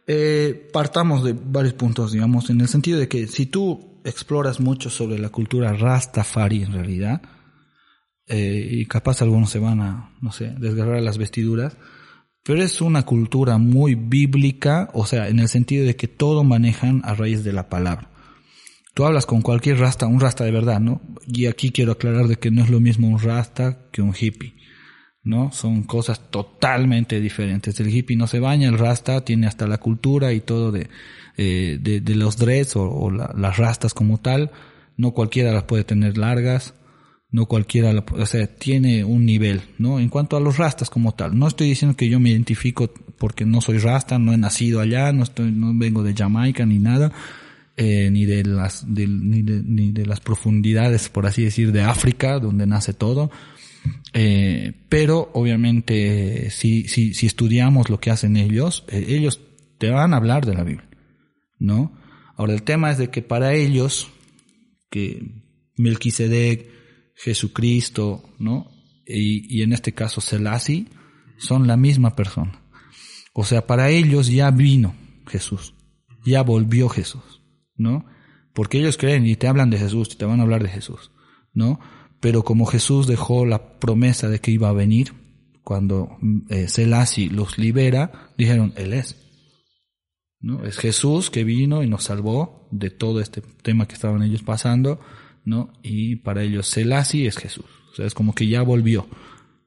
eh, 0.08 0.70
partamos 0.72 1.24
de 1.24 1.34
varios 1.34 1.74
puntos, 1.74 2.12
digamos, 2.12 2.50
en 2.50 2.62
el 2.62 2.68
sentido 2.68 3.00
de 3.00 3.08
que 3.08 3.28
si 3.28 3.48
tú 3.48 4.00
exploras 4.04 4.60
mucho 4.60 4.90
sobre 4.90 5.18
la 5.18 5.30
cultura 5.30 5.74
Rastafari 5.74 6.64
en 6.64 6.74
realidad, 6.74 7.22
eh, 8.28 8.68
y 8.72 8.86
capaz 8.86 9.22
algunos 9.22 9.50
se 9.50 9.60
van 9.60 9.82
a, 9.82 10.12
no 10.22 10.32
sé, 10.32 10.54
desgarrar 10.58 11.02
las 11.02 11.18
vestiduras, 11.18 11.78
pero 12.44 12.62
es 12.62 12.82
una 12.82 13.04
cultura 13.04 13.58
muy 13.58 13.96
bíblica, 13.96 14.90
o 14.94 15.06
sea, 15.06 15.30
en 15.30 15.40
el 15.40 15.48
sentido 15.48 15.86
de 15.86 15.96
que 15.96 16.08
todo 16.08 16.44
manejan 16.44 17.02
a 17.04 17.14
raíz 17.14 17.44
de 17.44 17.54
la 17.54 17.70
palabra. 17.70 18.10
Tú 18.94 19.04
hablas 19.06 19.26
con 19.26 19.42
cualquier 19.42 19.80
rasta, 19.80 20.08
un 20.08 20.20
rasta 20.20 20.44
de 20.46 20.52
verdad, 20.52 20.80
¿no? 20.80 21.02
Y 21.28 21.48
aquí 21.48 21.72
quiero 21.72 21.94
aclarar 21.94 22.28
de 22.28 22.38
que 22.38 22.52
no 22.52 22.64
es 22.64 22.70
lo 22.70 22.80
mismo 22.80 23.10
un 23.10 23.20
rasta 23.20 23.90
que 23.92 24.02
un 24.02 24.14
hippie, 24.18 24.56
¿no? 25.24 25.52
Son 25.52 25.84
cosas 25.84 26.32
totalmente 26.32 27.20
diferentes. 27.20 27.80
El 27.80 27.90
hippie 27.90 28.16
no 28.16 28.26
se 28.26 28.40
baña, 28.40 28.70
el 28.70 28.78
rasta 28.78 29.26
tiene 29.26 29.48
hasta 29.48 29.68
la 29.68 29.80
cultura 29.80 30.32
y 30.32 30.40
todo 30.40 30.72
de, 30.72 30.90
eh, 31.36 31.78
de, 31.82 32.16
los 32.16 32.38
dreads 32.38 32.76
o, 32.76 33.12
las 33.12 33.58
rastas 33.58 33.94
como 33.94 34.20
tal. 34.20 34.52
No 34.98 35.12
cualquiera 35.12 35.52
las 35.52 35.64
puede 35.64 35.84
tener 35.84 36.18
largas 36.18 36.74
No 37.32 37.48
cualquiera, 37.48 37.92
o 38.12 38.26
sea, 38.26 38.48
tiene 38.48 39.04
un 39.04 39.26
nivel, 39.26 39.62
¿no? 39.78 40.00
En 40.00 40.10
cuanto 40.10 40.38
a 40.38 40.40
los 40.40 40.58
rastas 40.58 40.90
como 40.90 41.14
tal. 41.14 41.38
No 41.38 41.48
estoy 41.48 41.68
diciendo 41.68 41.98
que 41.98 42.08
yo 42.08 42.20
me 42.20 42.30
identifico 42.30 42.90
porque 43.18 43.46
no 43.46 43.62
soy 43.62 43.78
rasta, 43.78 44.20
no 44.20 44.34
he 44.34 44.38
nacido 44.38 44.80
allá, 44.80 45.12
no 45.12 45.24
estoy, 45.24 45.52
no 45.52 45.74
vengo 45.76 46.04
de 46.04 46.14
Jamaica 46.14 46.66
ni 46.66 46.80
nada, 46.80 47.12
eh, 47.78 48.10
ni 48.12 48.26
de 48.26 48.44
las, 48.44 48.86
ni, 48.86 49.42
de, 49.42 49.64
ni 49.64 49.92
de 49.92 50.06
las 50.06 50.22
profundidades, 50.22 51.10
por 51.10 51.26
así 51.26 51.44
decir, 51.44 51.72
de 51.72 51.82
África, 51.82 52.40
donde 52.40 52.68
nace 52.68 52.94
todo. 52.94 53.32
Eh, 54.14 54.74
pero 54.90 55.30
obviamente 55.34 56.50
si, 56.50 56.88
si, 56.88 57.14
si 57.14 57.26
estudiamos 57.26 57.90
lo 57.90 58.00
que 58.00 58.12
hacen 58.12 58.38
ellos, 58.38 58.86
eh, 58.88 59.06
ellos 59.10 59.42
te 59.78 59.90
van 59.90 60.14
a 60.14 60.18
hablar 60.18 60.46
de 60.46 60.54
la 60.54 60.64
Biblia, 60.64 60.90
¿no? 61.60 61.92
Ahora 62.38 62.54
el 62.54 62.64
tema 62.64 62.92
es 62.92 62.98
de 62.98 63.10
que 63.10 63.22
para 63.22 63.54
ellos, 63.54 64.10
que 64.90 65.32
Melquisedec, 65.78 66.70
Jesucristo, 67.16 68.24
¿no? 68.40 68.72
Y, 69.06 69.58
y 69.58 69.64
en 69.64 69.74
este 69.74 69.94
caso 69.94 70.22
Selassie, 70.22 70.88
son 71.38 71.68
la 71.68 71.78
misma 71.78 72.16
persona. 72.16 72.62
O 73.34 73.44
sea, 73.44 73.68
para 73.68 73.90
ellos 73.90 74.28
ya 74.28 74.52
vino 74.52 74.96
Jesús, 75.28 75.74
ya 76.26 76.42
volvió 76.42 76.90
Jesús, 76.90 77.42
¿no? 77.76 78.06
Porque 78.54 78.80
ellos 78.80 78.98
creen 78.98 79.26
y 79.26 79.36
te 79.36 79.48
hablan 79.48 79.70
de 79.70 79.78
Jesús, 79.78 80.10
y 80.14 80.18
te 80.18 80.26
van 80.26 80.40
a 80.40 80.44
hablar 80.44 80.64
de 80.64 80.70
Jesús, 80.70 81.12
¿no? 81.54 81.80
Pero 82.22 82.44
como 82.44 82.66
Jesús 82.66 83.08
dejó 83.08 83.46
la 83.46 83.80
promesa 83.80 84.30
de 84.30 84.40
que 84.40 84.52
iba 84.52 84.70
a 84.70 84.74
venir, 84.74 85.14
cuando 85.66 86.18
eh, 86.50 86.68
Selassie 86.68 87.30
los 87.30 87.58
libera, 87.58 88.32
dijeron, 88.38 88.74
Él 88.78 88.94
es. 88.94 89.18
¿No? 90.40 90.64
Es 90.64 90.78
Jesús 90.78 91.32
que 91.32 91.44
vino 91.44 91.84
y 91.84 91.90
nos 91.90 92.04
salvó 92.04 92.70
de 92.72 92.92
todo 92.92 93.20
este 93.20 93.42
tema 93.64 93.88
que 93.88 93.96
estaban 93.96 94.22
ellos 94.22 94.44
pasando, 94.44 95.00
¿no? 95.46 95.72
Y 95.84 96.18
para 96.18 96.44
ellos 96.44 96.68
Selassie 96.68 97.28
es 97.28 97.38
Jesús. 97.38 97.66
O 97.92 97.96
sea, 97.96 98.06
es 98.06 98.14
como 98.14 98.36
que 98.36 98.48
ya 98.48 98.62
volvió, 98.62 99.08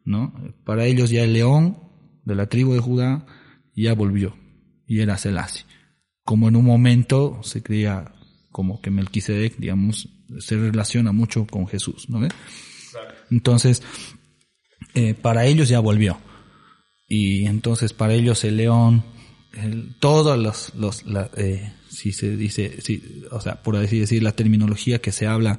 ¿no? 0.04 0.35
Para 0.64 0.85
ellos 0.85 1.11
ya 1.11 1.23
el 1.23 1.32
león 1.32 1.78
de 2.25 2.35
la 2.35 2.47
tribu 2.47 2.75
de 2.75 2.80
Judá 2.80 3.25
ya 3.75 3.94
volvió 3.94 4.37
y 4.87 5.00
era 5.00 5.16
Selassie. 5.16 5.64
Como 6.25 6.49
en 6.49 6.56
un 6.56 6.64
momento 6.64 7.40
se 7.42 7.62
creía 7.62 8.12
como 8.50 8.80
que 8.82 8.90
Melquisedec, 8.90 9.56
digamos, 9.56 10.08
se 10.40 10.56
relaciona 10.56 11.12
mucho 11.12 11.47
con 11.47 11.66
Jesús, 11.66 12.11
¿no 12.11 12.26
Entonces, 13.30 13.82
eh, 14.94 15.14
para 15.14 15.47
ellos 15.47 15.68
ya 15.68 15.80
volvió. 15.80 16.18
Y 17.06 17.47
entonces 17.47 17.92
para 17.94 18.12
ellos 18.12 18.44
el 18.44 18.58
león, 18.58 19.04
todos 20.00 20.38
los, 20.38 20.75
los 20.75 21.04
eh, 21.37 21.73
si 21.99 22.12
se 22.12 22.37
dice, 22.37 22.81
si, 22.81 23.25
o 23.33 23.40
sea, 23.40 23.61
por 23.61 23.75
así 23.75 23.99
decir, 23.99 24.23
la 24.23 24.31
terminología 24.31 25.00
que 25.00 25.11
se 25.11 25.26
habla 25.26 25.59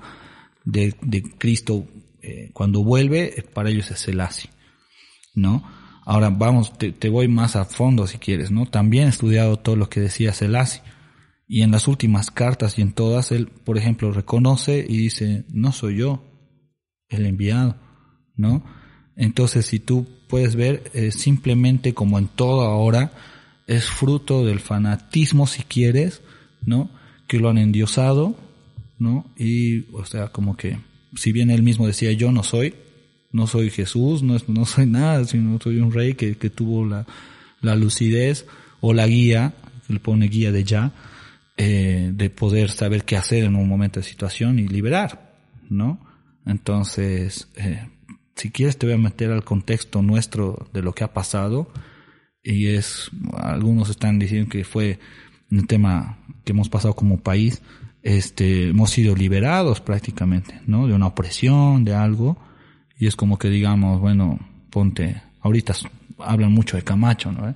de, 0.64 0.96
de 1.02 1.22
Cristo 1.38 1.86
eh, 2.22 2.52
cuando 2.54 2.82
vuelve, 2.82 3.44
para 3.54 3.70
ellos 3.70 3.92
es 3.92 4.00
Selassie, 4.00 4.50
¿no? 5.36 5.70
Ahora 6.06 6.30
vamos, 6.30 6.78
te, 6.78 6.94
te, 6.94 7.10
voy 7.10 7.28
más 7.28 7.58
a 7.58 7.66
fondo 7.66 8.08
si 8.08 8.20
quieres, 8.20 8.52
¿no? 8.52 8.68
También 8.68 9.08
he 9.08 9.10
estudiado 9.10 9.58
todo 9.58 9.76
lo 9.76 9.90
que 9.90 10.00
decía 10.00 10.32
Selassie 10.32 10.82
y 11.46 11.62
en 11.62 11.72
las 11.72 11.90
últimas 11.90 12.32
cartas 12.32 12.80
y 12.80 12.84
en 12.84 12.94
todas, 12.94 13.34
él, 13.34 13.48
por 13.50 13.78
ejemplo, 13.78 14.14
reconoce 14.14 14.86
y 14.88 14.96
dice, 14.96 15.44
no 15.50 15.74
soy 15.74 15.98
yo 15.98 16.24
el 17.10 17.26
enviado, 17.26 17.76
¿no? 18.38 18.64
Entonces, 19.18 19.66
si 19.66 19.82
tú 19.82 20.08
puedes 20.30 20.56
ver, 20.56 20.90
simplemente 21.12 21.94
como 21.94 22.18
en 22.18 22.30
todo 22.30 22.62
ahora, 22.62 23.12
es 23.68 23.86
fruto 23.86 24.46
del 24.46 24.62
fanatismo, 24.62 25.46
si 25.46 25.64
quieres, 25.64 26.22
¿no? 26.66 26.90
Que 27.28 27.40
lo 27.40 27.50
han 27.50 27.58
endiosado, 27.58 28.36
¿no? 28.98 29.26
Y, 29.38 29.86
o 29.94 30.06
sea, 30.06 30.28
como 30.30 30.58
que, 30.58 30.78
si 31.16 31.32
bien 31.32 31.50
él 31.50 31.64
mismo 31.64 31.88
decía, 31.88 32.12
yo 32.12 32.32
no 32.32 32.44
soy, 32.44 32.74
no 33.32 33.48
soy 33.48 33.70
Jesús, 33.70 34.24
no, 34.24 34.38
no 34.48 34.66
soy 34.66 34.86
nada, 34.86 35.26
sino 35.26 35.60
soy 35.60 35.80
un 35.80 35.92
rey 35.92 36.16
que, 36.16 36.36
que 36.36 36.50
tuvo 36.50 36.86
la, 36.86 37.06
la 37.62 37.76
lucidez 37.76 38.46
o 38.82 38.94
la 38.94 39.08
guía, 39.08 39.54
él 39.90 40.00
pone 40.00 40.28
guía 40.28 40.52
de 40.52 40.64
ya, 40.64 40.92
eh, 41.58 42.12
de 42.14 42.30
poder 42.30 42.70
saber 42.70 43.04
qué 43.04 43.18
hacer 43.18 43.44
en 43.44 43.56
un 43.56 43.68
momento 43.68 44.00
de 44.00 44.06
situación 44.06 44.60
y 44.60 44.68
liberar, 44.68 45.36
¿no? 45.70 46.00
Entonces, 46.46 47.50
eh, 47.58 47.86
si 48.36 48.52
quieres 48.52 48.78
te 48.78 48.86
voy 48.86 48.96
a 48.96 48.98
meter 48.98 49.32
al 49.32 49.44
contexto 49.44 50.02
nuestro 50.02 50.70
de 50.74 50.82
lo 50.82 50.94
que 50.94 51.04
ha 51.04 51.14
pasado 51.14 51.72
y 52.42 52.68
es, 52.68 53.12
algunos 53.36 53.90
están 53.90 54.18
diciendo 54.20 54.50
que 54.50 54.64
fue 54.64 55.00
un 55.52 55.68
tema 55.68 56.18
que 56.50 56.54
hemos 56.54 56.70
pasado 56.70 56.96
como 56.96 57.20
país, 57.20 57.62
este, 58.02 58.70
hemos 58.70 58.90
sido 58.90 59.16
liberados 59.16 59.82
prácticamente, 59.82 60.60
¿no? 60.66 60.88
De 60.88 60.96
una 60.96 61.06
opresión, 61.06 61.86
de 61.86 61.94
algo, 61.94 62.40
y 62.98 63.06
es 63.06 63.16
como 63.16 63.38
que 63.38 63.50
digamos, 63.52 64.00
bueno, 64.02 64.40
ponte, 64.72 65.22
ahorita 65.42 65.76
hablan 66.18 66.52
mucho 66.52 66.76
de 66.76 66.84
Camacho, 66.84 67.32
¿no? 67.32 67.54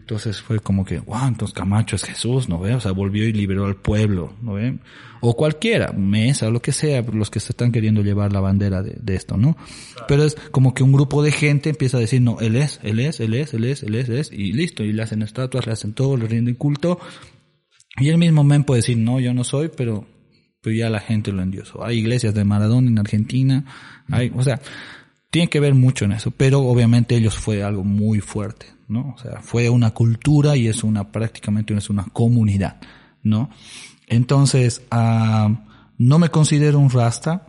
Entonces 0.00 0.40
fue 0.40 0.58
como 0.58 0.84
que, 0.84 0.98
wow, 0.98 1.28
entonces 1.28 1.54
Camacho 1.54 1.94
es 1.94 2.02
Jesús, 2.02 2.48
¿no 2.48 2.58
ve? 2.58 2.74
O 2.74 2.80
sea, 2.80 2.90
volvió 2.90 3.28
y 3.28 3.32
liberó 3.32 3.64
al 3.64 3.76
pueblo, 3.76 4.34
¿no 4.42 4.54
ve? 4.54 4.76
O 5.20 5.36
cualquiera, 5.36 5.92
Mesa, 5.92 6.50
lo 6.50 6.60
que 6.60 6.72
sea, 6.72 7.02
los 7.02 7.30
que 7.30 7.38
se 7.38 7.52
están 7.52 7.70
queriendo 7.70 8.02
llevar 8.02 8.32
la 8.32 8.40
bandera 8.40 8.82
de, 8.82 8.96
de 9.00 9.14
esto, 9.14 9.36
¿no? 9.36 9.56
Pero 10.08 10.24
es 10.24 10.36
como 10.50 10.74
que 10.74 10.82
un 10.82 10.92
grupo 10.92 11.22
de 11.22 11.30
gente 11.30 11.70
empieza 11.70 11.96
a 11.96 12.00
decir, 12.00 12.22
no, 12.22 12.40
él 12.40 12.56
es, 12.56 12.80
él 12.82 12.98
es, 12.98 13.20
él 13.20 13.34
es, 13.34 13.54
él 13.54 13.64
es, 13.64 13.84
él 13.84 13.94
es, 13.94 14.08
él 14.08 14.16
es, 14.16 14.32
y 14.32 14.52
listo, 14.52 14.82
y 14.82 14.92
le 14.92 15.02
hacen 15.02 15.22
estatuas, 15.22 15.66
le 15.66 15.72
hacen 15.72 15.92
todo, 15.92 16.16
le 16.16 16.26
rinden 16.26 16.56
culto. 16.56 16.98
Y 17.98 18.08
el 18.08 18.18
mismo 18.18 18.44
men 18.44 18.64
puede 18.64 18.80
decir, 18.80 18.98
no, 18.98 19.20
yo 19.20 19.32
no 19.32 19.44
soy, 19.44 19.70
pero, 19.74 20.06
pero 20.60 20.76
ya 20.76 20.90
la 20.90 21.00
gente 21.00 21.32
lo 21.32 21.42
endiosó. 21.42 21.84
Hay 21.84 21.98
iglesias 21.98 22.34
de 22.34 22.44
Maradona 22.44 22.88
en 22.88 22.98
Argentina, 22.98 23.64
hay, 24.10 24.30
o 24.34 24.42
sea, 24.42 24.60
tiene 25.30 25.48
que 25.48 25.60
ver 25.60 25.74
mucho 25.74 26.04
en 26.04 26.12
eso, 26.12 26.30
pero 26.30 26.60
obviamente 26.60 27.16
ellos 27.16 27.34
fue 27.34 27.62
algo 27.62 27.84
muy 27.84 28.20
fuerte, 28.20 28.66
¿no? 28.88 29.14
O 29.16 29.18
sea, 29.18 29.40
fue 29.40 29.68
una 29.68 29.92
cultura 29.92 30.56
y 30.56 30.68
es 30.68 30.84
una, 30.84 31.10
prácticamente 31.10 31.74
es 31.74 31.90
una 31.90 32.04
comunidad, 32.04 32.80
¿no? 33.22 33.50
Entonces, 34.06 34.82
uh, 34.92 35.54
no 35.98 36.18
me 36.18 36.28
considero 36.28 36.78
un 36.78 36.90
rasta, 36.90 37.46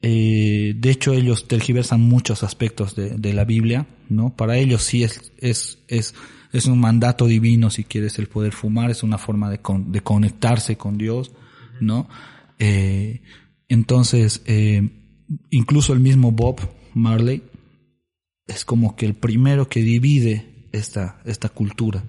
eh, 0.00 0.74
de 0.76 0.90
hecho 0.90 1.12
ellos 1.12 1.48
tergiversan 1.48 2.00
muchos 2.00 2.42
aspectos 2.42 2.94
de, 2.94 3.10
de, 3.10 3.32
la 3.32 3.44
Biblia, 3.44 3.86
¿no? 4.08 4.34
Para 4.36 4.58
ellos 4.58 4.82
sí 4.82 5.02
es, 5.02 5.32
es, 5.38 5.78
es, 5.88 6.14
es 6.54 6.66
un 6.66 6.78
mandato 6.78 7.26
divino, 7.26 7.68
si 7.68 7.82
quieres, 7.82 8.16
el 8.20 8.28
poder 8.28 8.52
fumar, 8.52 8.88
es 8.88 9.02
una 9.02 9.18
forma 9.18 9.50
de, 9.50 9.58
con, 9.58 9.90
de 9.90 10.02
conectarse 10.02 10.76
con 10.76 10.96
Dios, 10.96 11.32
¿no? 11.80 12.08
Eh, 12.60 13.22
entonces, 13.68 14.40
eh, 14.46 14.88
incluso 15.50 15.92
el 15.92 15.98
mismo 15.98 16.30
Bob 16.30 16.60
Marley 16.94 17.42
es 18.46 18.64
como 18.64 18.94
que 18.94 19.04
el 19.04 19.14
primero 19.14 19.68
que 19.68 19.80
divide 19.80 20.68
esta, 20.70 21.20
esta 21.24 21.48
cultura. 21.48 22.04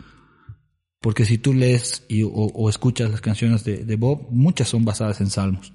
Porque 1.01 1.25
si 1.25 1.39
tú 1.39 1.51
lees 1.51 2.05
y, 2.07 2.21
o, 2.23 2.69
escuchas 2.69 3.09
las 3.09 3.21
canciones 3.21 3.63
de, 3.63 3.95
Bob, 3.95 4.27
muchas 4.29 4.69
son 4.69 4.85
basadas 4.85 5.21
en 5.21 5.31
salmos. 5.31 5.73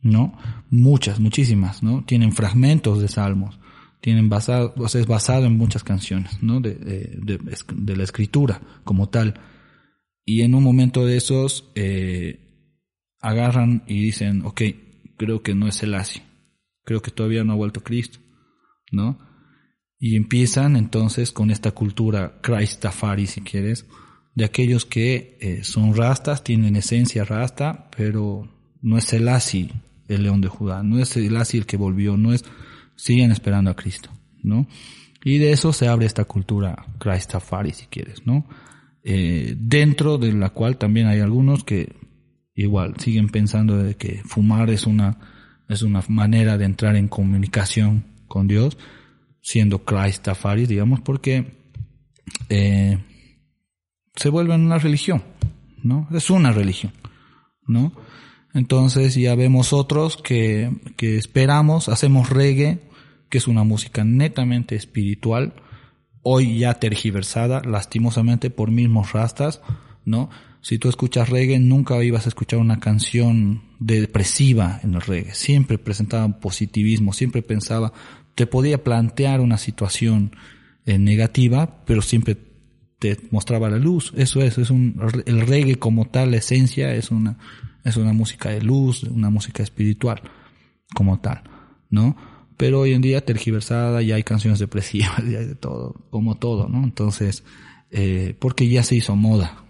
¿No? 0.00 0.36
Muchas, 0.68 1.20
muchísimas, 1.20 1.84
¿no? 1.84 2.02
Tienen 2.04 2.32
fragmentos 2.32 3.00
de 3.00 3.06
salmos. 3.06 3.60
Tienen 4.02 4.28
basado, 4.28 4.74
o 4.76 4.88
sea, 4.88 5.00
es 5.00 5.06
basado 5.06 5.46
en 5.46 5.56
muchas 5.56 5.82
canciones, 5.84 6.42
¿no? 6.42 6.60
De, 6.60 6.74
de, 6.74 7.38
de, 7.74 7.96
la 7.96 8.04
escritura 8.04 8.60
como 8.84 9.08
tal. 9.08 9.40
Y 10.26 10.42
en 10.42 10.54
un 10.54 10.62
momento 10.62 11.06
de 11.06 11.16
esos, 11.16 11.70
eh, 11.74 12.42
agarran 13.20 13.84
y 13.86 14.02
dicen, 14.02 14.44
ok, 14.44 14.62
creo 15.16 15.42
que 15.42 15.54
no 15.54 15.68
es 15.68 15.82
el 15.82 15.94
Asi. 15.94 16.20
Creo 16.84 17.00
que 17.00 17.10
todavía 17.12 17.44
no 17.44 17.52
ha 17.52 17.56
vuelto 17.56 17.82
Cristo, 17.82 18.18
¿no? 18.90 19.18
Y 19.98 20.16
empiezan 20.16 20.76
entonces 20.76 21.30
con 21.30 21.50
esta 21.50 21.70
cultura 21.70 22.40
Christafari, 22.42 23.28
si 23.28 23.40
quieres, 23.40 23.86
de 24.34 24.44
aquellos 24.44 24.84
que 24.84 25.38
eh, 25.40 25.62
son 25.62 25.94
rastas, 25.94 26.42
tienen 26.42 26.74
esencia 26.74 27.24
rasta, 27.24 27.88
pero 27.96 28.48
no 28.80 28.98
es 28.98 29.12
el 29.12 29.28
Asi 29.28 29.70
el 30.08 30.24
león 30.24 30.40
de 30.40 30.48
Judá, 30.48 30.82
no 30.82 30.98
es 30.98 31.16
el 31.16 31.36
Asi 31.36 31.58
el 31.58 31.66
que 31.66 31.76
volvió, 31.76 32.16
no 32.16 32.32
es, 32.32 32.44
siguen 32.96 33.32
esperando 33.32 33.70
a 33.70 33.76
Cristo, 33.76 34.10
¿no? 34.42 34.66
Y 35.24 35.38
de 35.38 35.52
eso 35.52 35.72
se 35.72 35.88
abre 35.88 36.06
esta 36.06 36.24
cultura 36.24 36.86
Christafari, 36.98 37.72
si 37.72 37.86
quieres, 37.86 38.26
¿no? 38.26 38.46
Eh, 39.04 39.54
dentro 39.58 40.18
de 40.18 40.32
la 40.32 40.50
cual 40.50 40.76
también 40.76 41.06
hay 41.06 41.20
algunos 41.20 41.64
que 41.64 41.96
igual 42.54 42.94
siguen 42.98 43.28
pensando 43.28 43.76
de 43.76 43.96
que 43.96 44.22
fumar 44.24 44.70
es 44.70 44.86
una, 44.86 45.18
es 45.68 45.82
una 45.82 46.02
manera 46.08 46.58
de 46.58 46.64
entrar 46.64 46.96
en 46.96 47.08
comunicación 47.08 48.04
con 48.28 48.46
Dios, 48.46 48.78
siendo 49.40 49.84
Christ 49.84 50.24
Tafari, 50.24 50.66
digamos, 50.66 51.00
porque 51.00 51.52
eh, 52.48 52.98
se 54.14 54.28
vuelve 54.28 54.54
una 54.54 54.78
religión, 54.78 55.22
¿no? 55.82 56.08
Es 56.12 56.30
una 56.30 56.52
religión, 56.52 56.92
¿no? 57.66 57.92
Entonces 58.54 59.14
ya 59.14 59.34
vemos 59.34 59.72
otros 59.72 60.16
que, 60.16 60.70
que 60.96 61.16
esperamos, 61.16 61.88
hacemos 61.88 62.30
reggae, 62.30 62.80
que 63.28 63.38
es 63.38 63.48
una 63.48 63.64
música 63.64 64.04
netamente 64.04 64.76
espiritual, 64.76 65.54
hoy 66.22 66.58
ya 66.58 66.74
tergiversada, 66.74 67.62
lastimosamente 67.64 68.50
por 68.50 68.70
mismos 68.70 69.12
rastas, 69.12 69.62
¿no? 70.04 70.30
Si 70.60 70.78
tú 70.78 70.88
escuchas 70.88 71.28
reggae, 71.28 71.58
nunca 71.58 72.02
ibas 72.04 72.26
a 72.26 72.28
escuchar 72.28 72.60
una 72.60 72.78
canción 72.78 73.62
depresiva 73.80 74.78
en 74.84 74.94
el 74.94 75.00
reggae. 75.00 75.34
Siempre 75.34 75.76
presentaba 75.76 76.38
positivismo, 76.38 77.12
siempre 77.12 77.42
pensaba, 77.42 77.92
te 78.36 78.46
podía 78.46 78.84
plantear 78.84 79.40
una 79.40 79.58
situación 79.58 80.36
eh, 80.86 80.98
negativa, 80.98 81.84
pero 81.84 82.00
siempre 82.00 82.36
te 83.00 83.18
mostraba 83.32 83.70
la 83.70 83.78
luz. 83.78 84.12
Eso 84.16 84.40
es, 84.40 84.56
es 84.58 84.70
un, 84.70 85.00
el 85.26 85.40
reggae 85.40 85.76
como 85.76 86.04
tal, 86.04 86.30
la 86.30 86.36
esencia 86.36 86.94
es 86.94 87.10
una, 87.10 87.38
es 87.84 87.96
una 87.96 88.12
música 88.12 88.50
de 88.50 88.62
luz, 88.62 89.04
una 89.04 89.30
música 89.30 89.62
espiritual 89.62 90.22
como 90.94 91.20
tal, 91.20 91.42
¿no? 91.90 92.16
Pero 92.56 92.80
hoy 92.80 92.92
en 92.92 93.02
día 93.02 93.24
tergiversada, 93.24 94.02
ya 94.02 94.16
hay 94.16 94.22
canciones 94.22 94.58
depresivas, 94.58 95.18
ya 95.30 95.38
hay 95.38 95.46
de 95.46 95.54
todo, 95.54 95.94
como 96.10 96.36
todo, 96.36 96.68
¿no? 96.68 96.84
Entonces, 96.84 97.44
eh, 97.90 98.36
porque 98.38 98.68
ya 98.68 98.82
se 98.82 98.96
hizo 98.96 99.16
moda, 99.16 99.64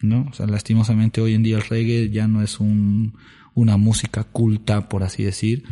¿no? 0.00 0.26
O 0.30 0.32
sea, 0.32 0.46
lastimosamente 0.46 1.20
hoy 1.20 1.34
en 1.34 1.42
día 1.42 1.56
el 1.56 1.62
reggae 1.62 2.10
ya 2.10 2.26
no 2.26 2.42
es 2.42 2.60
un, 2.60 3.16
una 3.54 3.76
música 3.76 4.24
culta, 4.24 4.88
por 4.88 5.02
así 5.02 5.22
decir, 5.22 5.64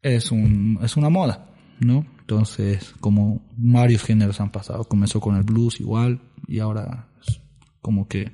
es 0.00 0.32
un, 0.32 0.78
es 0.82 0.96
una 0.96 1.10
moda, 1.10 1.50
¿no? 1.80 2.06
Entonces, 2.20 2.94
como 3.00 3.42
varios 3.56 4.02
géneros 4.04 4.40
han 4.40 4.50
pasado, 4.50 4.84
comenzó 4.84 5.20
con 5.20 5.36
el 5.36 5.42
blues 5.42 5.80
igual, 5.80 6.20
y 6.46 6.60
ahora 6.60 7.08
es 7.20 7.40
como 7.80 8.08
que 8.08 8.32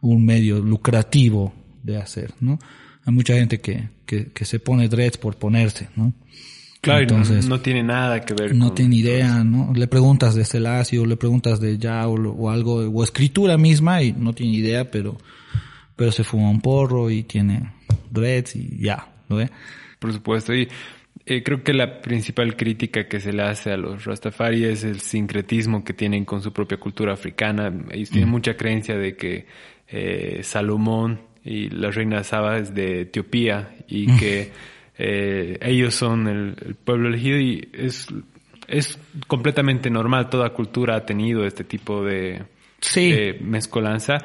un 0.00 0.24
medio 0.24 0.60
lucrativo 0.60 1.52
de 1.92 1.98
hacer, 1.98 2.32
¿no? 2.40 2.58
Hay 3.04 3.12
mucha 3.12 3.34
gente 3.34 3.60
que, 3.60 3.88
que, 4.06 4.32
que 4.32 4.44
se 4.44 4.60
pone 4.60 4.88
dreads 4.88 5.16
por 5.16 5.36
ponerse, 5.36 5.88
¿no? 5.96 6.12
Claro, 6.80 7.00
Entonces, 7.00 7.48
no, 7.48 7.60
tiene 7.60 7.82
nada 7.82 8.20
que 8.20 8.34
ver. 8.34 8.54
No 8.54 8.72
tiene 8.72 8.96
idea, 8.96 9.42
¿no? 9.42 9.72
Le 9.74 9.88
preguntas 9.88 10.34
de 10.34 10.44
Selassie 10.44 10.98
o 10.98 11.06
le 11.06 11.16
preguntas 11.16 11.60
de 11.60 11.76
ya 11.76 12.06
o, 12.06 12.50
algo, 12.50 12.76
o 12.76 13.04
escritura 13.04 13.58
misma 13.58 14.02
y 14.02 14.12
no 14.12 14.32
tiene 14.32 14.52
idea, 14.54 14.88
pero, 14.90 15.18
pero 15.96 16.12
se 16.12 16.22
fuma 16.22 16.50
un 16.50 16.60
porro 16.60 17.10
y 17.10 17.24
tiene 17.24 17.72
dreads 18.10 18.54
y 18.54 18.78
ya, 18.80 19.08
¿no 19.28 19.36
ve? 19.36 19.50
Por 19.98 20.12
supuesto, 20.12 20.54
y 20.54 20.68
eh, 21.26 21.42
creo 21.42 21.64
que 21.64 21.74
la 21.74 22.00
principal 22.00 22.56
crítica 22.56 23.08
que 23.08 23.18
se 23.18 23.32
le 23.32 23.42
hace 23.42 23.72
a 23.72 23.76
los 23.76 24.04
Rastafari 24.04 24.64
es 24.64 24.84
el 24.84 25.00
sincretismo 25.00 25.82
que 25.82 25.94
tienen 25.94 26.24
con 26.24 26.42
su 26.42 26.52
propia 26.52 26.78
cultura 26.78 27.12
africana. 27.12 27.72
Ellos 27.90 28.10
tienen 28.10 28.28
mm. 28.28 28.32
mucha 28.32 28.56
creencia 28.56 28.96
de 28.96 29.16
que 29.16 29.46
eh, 29.88 30.40
Salomón 30.44 31.20
y 31.48 31.70
la 31.70 31.90
reina 31.90 32.22
Saba 32.24 32.58
es 32.58 32.74
de 32.74 33.02
Etiopía 33.02 33.74
y 33.88 34.06
mm. 34.06 34.18
que 34.18 34.52
eh, 34.98 35.58
ellos 35.62 35.94
son 35.94 36.28
el, 36.28 36.76
pueblo 36.84 37.08
elegido 37.08 37.38
y 37.38 37.68
es, 37.72 38.06
es 38.66 38.98
completamente 39.26 39.88
normal, 39.88 40.28
toda 40.28 40.50
cultura 40.50 40.96
ha 40.96 41.06
tenido 41.06 41.46
este 41.46 41.64
tipo 41.64 42.04
de, 42.04 42.42
mezcolanza. 43.40 44.18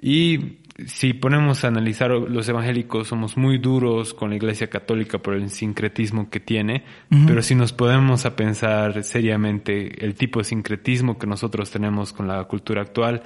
Y 0.00 0.58
si 0.86 1.14
ponemos 1.14 1.64
a 1.64 1.68
analizar 1.68 2.12
los 2.12 2.48
evangélicos 2.48 3.08
somos 3.08 3.36
muy 3.36 3.58
duros 3.58 4.14
con 4.14 4.30
la 4.30 4.36
iglesia 4.36 4.68
católica 4.70 5.18
por 5.18 5.34
el 5.34 5.50
sincretismo 5.50 6.30
que 6.30 6.38
tiene, 6.38 6.84
pero 7.26 7.42
si 7.42 7.56
nos 7.56 7.72
podemos 7.72 8.24
a 8.24 8.36
pensar 8.36 9.02
seriamente 9.02 10.04
el 10.04 10.14
tipo 10.14 10.38
de 10.38 10.44
sincretismo 10.44 11.18
que 11.18 11.26
nosotros 11.26 11.72
tenemos 11.72 12.12
con 12.12 12.28
la 12.28 12.44
cultura 12.44 12.82
actual, 12.82 13.24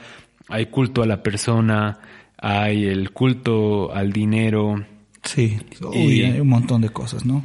hay 0.48 0.66
culto 0.66 1.02
a 1.02 1.06
la 1.06 1.22
persona, 1.22 1.98
hay 2.42 2.86
el 2.86 3.12
culto 3.12 3.94
al 3.94 4.12
dinero, 4.12 4.84
Sí, 5.24 5.56
y, 5.92 6.22
hay 6.22 6.40
un 6.40 6.48
montón 6.48 6.82
de 6.82 6.90
cosas, 6.90 7.24
¿no? 7.24 7.44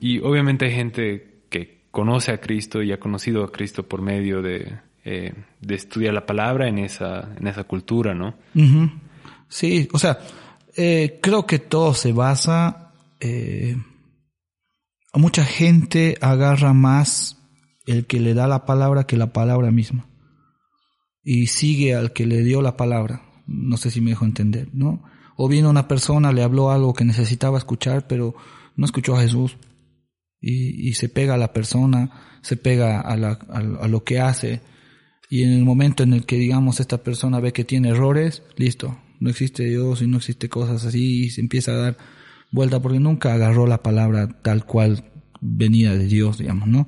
Y, 0.00 0.18
obviamente 0.18 0.66
hay 0.66 0.72
gente 0.72 1.44
que 1.48 1.84
conoce 1.90 2.32
a 2.32 2.40
Cristo 2.40 2.82
y 2.82 2.92
ha 2.92 2.98
conocido 2.98 3.44
a 3.44 3.52
Cristo 3.52 3.84
por 3.84 4.02
medio 4.02 4.42
de, 4.42 4.78
eh, 5.04 5.32
de 5.60 5.74
estudiar 5.74 6.12
la 6.12 6.26
palabra 6.26 6.68
en 6.68 6.80
esa, 6.80 7.32
en 7.38 7.46
esa 7.46 7.64
cultura, 7.64 8.14
¿no? 8.14 8.34
Sí, 9.48 9.88
o 9.92 9.98
sea, 9.98 10.18
eh, 10.76 11.20
creo 11.22 11.46
que 11.46 11.60
todo 11.60 11.94
se 11.94 12.12
basa, 12.12 12.92
eh, 13.20 13.76
mucha 15.12 15.44
gente 15.44 16.18
agarra 16.20 16.72
más 16.72 17.40
el 17.86 18.06
que 18.06 18.18
le 18.18 18.34
da 18.34 18.48
la 18.48 18.66
palabra 18.66 19.06
que 19.06 19.16
la 19.16 19.32
palabra 19.32 19.70
misma. 19.70 20.08
Y 21.22 21.46
sigue 21.46 21.94
al 21.94 22.12
que 22.12 22.26
le 22.26 22.42
dio 22.42 22.60
la 22.60 22.76
palabra. 22.76 23.22
No 23.46 23.76
sé 23.76 23.90
si 23.90 24.00
me 24.00 24.10
dejo 24.10 24.24
entender, 24.24 24.68
¿no? 24.72 25.02
O 25.36 25.48
vino 25.48 25.70
una 25.70 25.88
persona, 25.88 26.32
le 26.32 26.42
habló 26.42 26.70
algo 26.70 26.94
que 26.94 27.04
necesitaba 27.04 27.58
escuchar, 27.58 28.06
pero 28.06 28.34
no 28.76 28.84
escuchó 28.84 29.16
a 29.16 29.20
Jesús. 29.20 29.56
Y, 30.40 30.88
y 30.88 30.94
se 30.94 31.08
pega 31.08 31.34
a 31.34 31.38
la 31.38 31.52
persona, 31.52 32.38
se 32.42 32.56
pega 32.56 33.00
a, 33.00 33.16
la, 33.16 33.38
lo 33.88 34.04
que 34.04 34.20
hace. 34.20 34.60
Y 35.30 35.42
en 35.42 35.52
el 35.52 35.64
momento 35.64 36.02
en 36.02 36.12
el 36.12 36.26
que, 36.26 36.36
digamos, 36.36 36.80
esta 36.80 37.02
persona 37.02 37.40
ve 37.40 37.52
que 37.52 37.64
tiene 37.64 37.88
errores, 37.88 38.42
listo, 38.56 38.98
no 39.20 39.30
existe 39.30 39.64
Dios 39.64 40.02
y 40.02 40.06
no 40.06 40.18
existe 40.18 40.48
cosas 40.48 40.84
así, 40.84 41.24
y 41.24 41.30
se 41.30 41.40
empieza 41.40 41.72
a 41.72 41.76
dar 41.76 41.96
vuelta 42.50 42.80
porque 42.80 43.00
nunca 43.00 43.32
agarró 43.32 43.66
la 43.66 43.82
palabra 43.82 44.28
tal 44.42 44.66
cual 44.66 45.10
venía 45.40 45.94
de 45.94 46.06
Dios, 46.06 46.38
digamos, 46.38 46.68
¿no? 46.68 46.86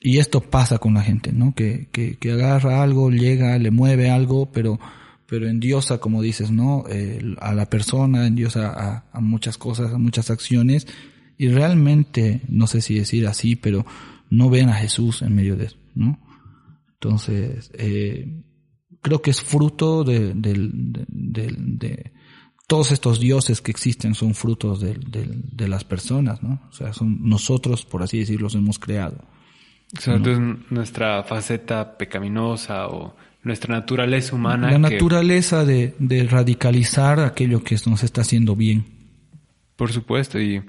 Y 0.00 0.18
esto 0.18 0.40
pasa 0.40 0.78
con 0.78 0.94
la 0.94 1.02
gente, 1.02 1.32
¿no? 1.32 1.54
Que, 1.54 1.88
que, 1.90 2.16
que 2.16 2.32
agarra 2.32 2.82
algo, 2.82 3.10
llega, 3.10 3.58
le 3.58 3.72
mueve 3.72 4.10
algo, 4.10 4.52
pero 4.52 4.78
pero 5.28 5.44
en 5.44 5.52
endiosa, 5.52 5.98
como 5.98 6.22
dices, 6.22 6.50
¿no? 6.50 6.84
a 7.38 7.52
la 7.52 7.68
persona, 7.68 8.26
endiosa 8.26 8.72
a, 8.72 9.04
a 9.12 9.20
muchas 9.20 9.58
cosas, 9.58 9.92
a 9.92 9.98
muchas 9.98 10.30
acciones, 10.30 10.86
y 11.36 11.48
realmente, 11.48 12.40
no 12.48 12.66
sé 12.66 12.80
si 12.80 12.98
decir 12.98 13.26
así, 13.26 13.54
pero 13.54 13.86
no 14.30 14.50
ven 14.50 14.68
a 14.68 14.74
Jesús 14.74 15.22
en 15.22 15.34
medio 15.34 15.56
de 15.56 15.66
eso, 15.66 15.76
¿no? 15.94 16.18
Entonces, 16.94 17.70
eh, 17.74 18.42
creo 19.00 19.22
que 19.22 19.30
es 19.30 19.40
fruto 19.40 20.02
de, 20.02 20.32
de, 20.34 22.12
todos 22.66 22.90
estos 22.90 23.20
dioses 23.20 23.60
que 23.62 23.70
existen 23.70 24.14
son 24.14 24.34
frutos 24.34 24.80
de, 24.80 24.94
de, 24.94 25.68
las 25.68 25.84
personas, 25.84 26.42
¿no? 26.42 26.60
O 26.68 26.72
sea, 26.72 26.92
son 26.92 27.18
nosotros, 27.22 27.86
por 27.86 28.02
así 28.02 28.18
decirlo, 28.18 28.44
los 28.44 28.56
hemos 28.56 28.78
creado. 28.78 29.24
O 29.96 30.00
sea, 30.00 30.16
entonces 30.16 30.70
nuestra 30.70 31.22
faceta 31.22 31.96
pecaminosa 31.96 32.88
o 32.88 33.16
nuestra 33.42 33.74
naturaleza 33.74 34.34
humana. 34.34 34.70
La 34.70 34.78
naturaleza 34.78 35.64
de, 35.64 35.94
de, 35.98 36.24
radicalizar 36.24 37.20
aquello 37.20 37.62
que 37.62 37.76
nos 37.86 38.02
está 38.02 38.22
haciendo 38.22 38.56
bien. 38.56 38.84
Por 39.76 39.92
supuesto, 39.92 40.40
y 40.40 40.62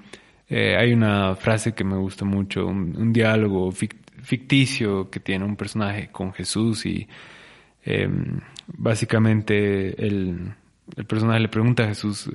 eh, 0.47 0.75
hay 0.77 0.93
una 0.93 1.36
frase 1.36 1.73
que 1.73 1.84
me 1.84 1.97
gusta 1.97 2.25
mucho, 2.25 2.67
un, 2.67 3.12
diálogo 3.12 3.71
ficticio 3.71 5.10
que 5.10 5.19
tiene 5.19 5.45
un 5.45 5.55
personaje 5.55 6.10
con 6.12 6.34
Jesús 6.34 6.86
y 6.86 7.08
em, 7.84 8.39
básicamente 8.67 10.05
el, 10.05 10.53
el, 10.95 11.05
personaje 11.05 11.39
le 11.39 11.47
pregunta 11.47 11.84
a 11.84 11.88
Jesús 11.88 12.29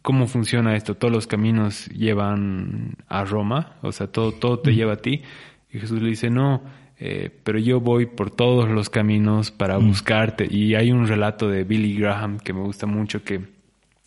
cómo 0.00 0.26
funciona 0.26 0.76
esto, 0.76 0.96
todos 0.96 1.12
los 1.12 1.26
caminos 1.26 1.86
llevan 1.88 2.96
a 3.08 3.24
Roma, 3.24 3.76
o 3.82 3.92
sea, 3.92 4.06
todo, 4.06 4.32
todo 4.32 4.60
te 4.60 4.74
lleva 4.74 4.94
a 4.94 4.96
ti. 4.96 5.22
Y 5.70 5.78
Jesús 5.78 6.00
le 6.02 6.10
dice, 6.10 6.30
no, 6.30 6.62
eh, 6.98 7.30
pero 7.42 7.58
yo 7.58 7.80
voy 7.80 8.06
por 8.06 8.30
todos 8.30 8.68
los 8.68 8.90
caminos 8.90 9.50
para 9.50 9.78
mm. 9.78 9.88
buscarte. 9.88 10.46
Y 10.48 10.74
hay 10.74 10.92
un 10.92 11.06
relato 11.06 11.48
de 11.48 11.64
Billy 11.64 11.96
Graham 11.96 12.38
que 12.38 12.52
me 12.52 12.60
gusta 12.60 12.86
mucho 12.86 13.24
que 13.24 13.40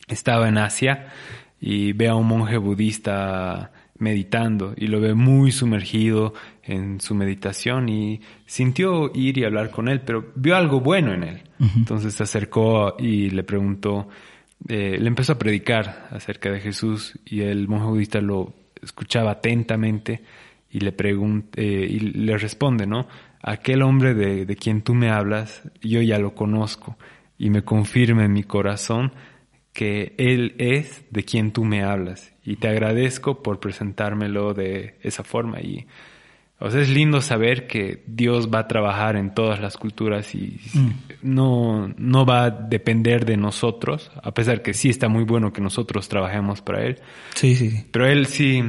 estaba 0.08 0.48
en 0.48 0.58
Asia 0.58 1.08
y 1.60 1.94
ve 1.94 2.08
a 2.08 2.16
un 2.16 2.28
monje 2.28 2.58
budista 2.58 3.72
meditando 3.98 4.74
y 4.76 4.88
lo 4.88 5.00
ve 5.00 5.14
muy 5.14 5.52
sumergido 5.52 6.34
en 6.64 7.00
su 7.00 7.16
meditación 7.16 7.88
y 7.88 8.22
sintió 8.46 9.12
ir 9.14 9.38
y 9.38 9.46
hablar 9.46 9.72
con 9.72 9.88
él, 9.88 10.02
pero 10.02 10.34
vio 10.36 10.56
algo 10.56 10.82
bueno 10.82 11.14
en 11.14 11.24
él. 11.24 11.42
Entonces 11.78 12.14
se 12.14 12.24
acercó 12.24 12.96
y 13.00 13.30
le 13.30 13.44
preguntó, 13.44 14.10
eh, 14.68 14.98
le 15.00 15.08
empezó 15.08 15.34
a 15.34 15.40
predicar 15.40 16.10
acerca 16.12 16.52
de 16.52 16.60
Jesús 16.60 17.18
y 17.26 17.42
el 17.42 17.68
monje 17.70 17.88
budista 17.88 18.20
lo 18.20 18.54
escuchaba 18.82 19.32
atentamente 19.32 20.22
y 20.76 20.80
le 20.82 20.92
pregunta, 20.92 21.62
eh, 21.62 21.88
y 21.90 22.00
le 22.00 22.38
responde, 22.38 22.86
¿no? 22.86 23.08
Aquel 23.42 23.82
hombre 23.82 24.14
de, 24.14 24.46
de 24.46 24.56
quien 24.58 24.82
tú 24.82 24.94
me 24.94 25.10
hablas, 25.10 25.64
yo 25.82 26.02
ya 26.02 26.20
lo 26.20 26.36
conozco 26.36 26.98
y 27.38 27.50
me 27.50 27.64
confirma 27.64 28.26
en 28.26 28.34
mi 28.34 28.44
corazón 28.44 29.14
que 29.72 30.16
Él 30.18 30.54
es 30.58 31.06
de 31.12 31.24
quien 31.24 31.54
tú 31.54 31.64
me 31.64 31.82
hablas 31.82 32.34
y 32.44 32.58
te 32.58 32.68
agradezco 32.68 33.42
por 33.42 33.62
presentármelo 33.62 34.54
de 34.54 34.98
esa 35.02 35.24
forma 35.24 35.62
y 35.62 35.88
o 36.58 36.72
sea, 36.72 36.82
es 36.82 36.90
lindo 36.90 37.20
saber 37.22 37.68
que 37.68 38.02
Dios 38.08 38.50
va 38.54 38.60
a 38.60 38.68
trabajar 38.68 39.18
en 39.18 39.34
todas 39.34 39.60
las 39.60 39.76
culturas 39.76 40.34
y 40.34 40.58
mm. 40.74 40.90
no, 41.22 41.94
no 41.98 42.26
va 42.26 42.46
a 42.46 42.50
depender 42.50 43.26
de 43.26 43.36
nosotros, 43.36 44.10
a 44.24 44.34
pesar 44.34 44.62
que 44.62 44.74
sí 44.74 44.90
está 44.90 45.10
muy 45.10 45.26
bueno 45.26 45.52
que 45.52 45.60
nosotros 45.62 46.08
trabajemos 46.08 46.62
para 46.62 46.86
Él. 46.86 47.00
Sí, 47.34 47.56
sí. 47.56 47.86
Pero 47.92 48.08
Él 48.08 48.26
sí, 48.28 48.64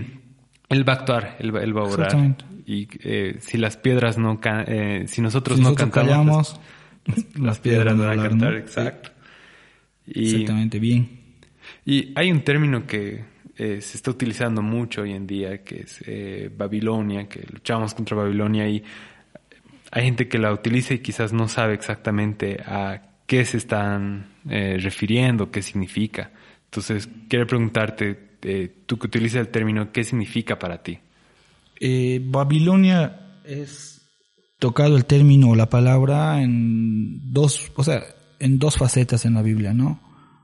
él 0.69 0.89
va 0.89 0.95
a 0.95 0.97
actuar, 0.97 1.37
él 1.39 1.55
va, 1.55 1.63
él 1.63 1.77
va 1.77 1.83
a 1.83 1.85
orar. 1.85 2.37
Y 2.67 2.89
eh, 3.05 3.37
si 3.41 3.59
las 3.59 3.77
piedras 3.77 4.19
no 4.19 4.41
eh, 4.45 5.05
si 5.07 5.23
nosotros 5.23 5.61
no 5.61 5.75
cantamos, 5.75 6.59
las, 7.37 7.61
piedras, 7.61 7.95
no 7.95 8.07
van 8.07 8.19
a 8.19 8.29
cantar, 8.29 8.57
exacto. 8.57 9.11
Exactamente, 10.09 10.79
bien. 10.79 11.09
Y 11.85 12.13
hay 12.17 12.33
un 12.33 12.41
término 12.41 12.87
que 12.87 13.25
eh, 13.57 13.81
se 13.81 13.97
está 13.97 14.11
utilizando 14.11 14.63
mucho 14.63 15.03
hoy 15.03 15.13
en 15.13 15.27
día, 15.27 15.63
que 15.63 15.83
es 15.83 16.03
Babilonia, 16.57 17.29
que 17.29 17.47
luchamos 17.53 17.95
contra 17.95 18.17
Babilonia 18.17 18.69
y 18.69 18.83
hay 19.93 20.05
gente 20.05 20.29
que 20.29 20.39
la 20.39 20.53
utiliza 20.53 20.95
y 20.95 20.99
quizás 20.99 21.33
no 21.33 21.47
sabe 21.47 21.75
exactamente 21.75 22.61
a 22.67 23.03
qué 23.27 23.45
se 23.45 23.57
están 23.57 24.27
refiriendo, 24.45 25.51
qué 25.53 25.63
significa. 25.63 26.33
Entonces, 26.65 27.09
quiero 27.29 27.47
preguntarte, 27.47 28.26
eh, 28.43 28.85
tú 28.87 28.99
que 28.99 29.07
utilizas 29.07 29.41
el 29.41 29.49
término, 29.49 29.93
¿qué 29.93 30.05
significa 30.05 30.59
para 30.59 30.83
ti? 30.83 30.99
Eh, 31.81 32.21
Babilonia 32.25 33.41
es 33.45 34.03
tocado 34.59 34.97
el 34.97 35.05
término 35.05 35.51
o 35.51 35.57
la 35.57 35.69
palabra 35.69 36.43
en 36.43 37.33
dos, 37.33 37.71
o 37.77 37.85
sea, 37.85 38.03
en 38.39 38.59
dos 38.59 38.77
facetas 38.77 39.25
en 39.25 39.35
la 39.35 39.43
Biblia, 39.43 39.75
¿no? 39.75 40.01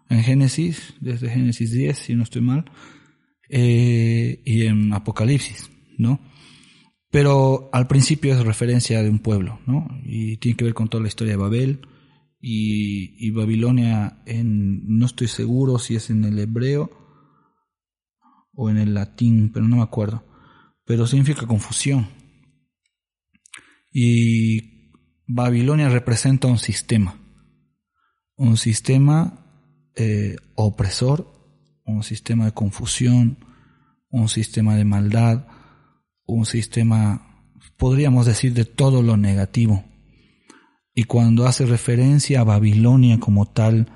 En 0.09 0.22
Génesis, 0.22 0.94
desde 1.00 1.31
Génesis 1.31 1.72
10, 1.72 1.98
si 1.98 2.14
no 2.14 2.22
estoy 2.22 2.42
mal, 2.42 2.70
y 3.48 4.66
en 4.66 4.92
Apocalipsis, 4.92 5.70
¿no? 5.98 6.20
Pero 7.11 7.68
al 7.74 7.87
principio 7.87 8.33
es 8.33 8.44
referencia 8.44 9.02
de 9.02 9.11
un 9.11 9.18
pueblo, 9.18 9.61
¿no? 9.66 9.87
Y 10.05 10.38
tiene 10.38 10.57
que 10.57 10.64
ver 10.64 10.74
con 10.74 10.88
toda 10.88 11.02
la 11.02 11.09
historia 11.09 11.35
de 11.35 11.42
Babel 11.42 11.81
y, 12.40 13.31
Babilonia, 13.31 14.22
en, 14.26 14.98
no 14.98 15.07
estoy 15.07 15.28
seguro 15.28 15.78
si 15.78 15.94
es 15.94 16.11
en 16.11 16.24
el 16.24 16.38
hebreo 16.38 16.90
o 18.54 18.70
en 18.70 18.78
el 18.78 18.94
latín, 18.94 19.50
pero 19.52 19.66
no 19.66 19.76
me 19.76 19.82
acuerdo. 19.82 20.24
Pero 20.84 21.06
significa 21.06 21.46
confusión. 21.46 22.08
Y 23.90 24.72
Babilonia 25.26 25.88
representa 25.88 26.48
un 26.48 26.58
sistema, 26.58 27.16
un 28.36 28.56
sistema 28.56 29.42
eh, 29.94 30.36
opresor, 30.54 31.30
un 31.84 32.02
sistema 32.02 32.46
de 32.46 32.52
confusión, 32.52 33.38
un 34.10 34.28
sistema 34.28 34.76
de 34.76 34.84
maldad, 34.84 35.46
un 36.26 36.46
sistema, 36.46 37.44
podríamos 37.76 38.26
decir, 38.26 38.54
de 38.54 38.64
todo 38.64 39.02
lo 39.02 39.16
negativo. 39.16 39.84
Y 40.94 41.04
cuando 41.04 41.46
hace 41.46 41.66
referencia 41.66 42.40
a 42.40 42.44
Babilonia 42.44 43.18
como 43.18 43.46
tal, 43.46 43.92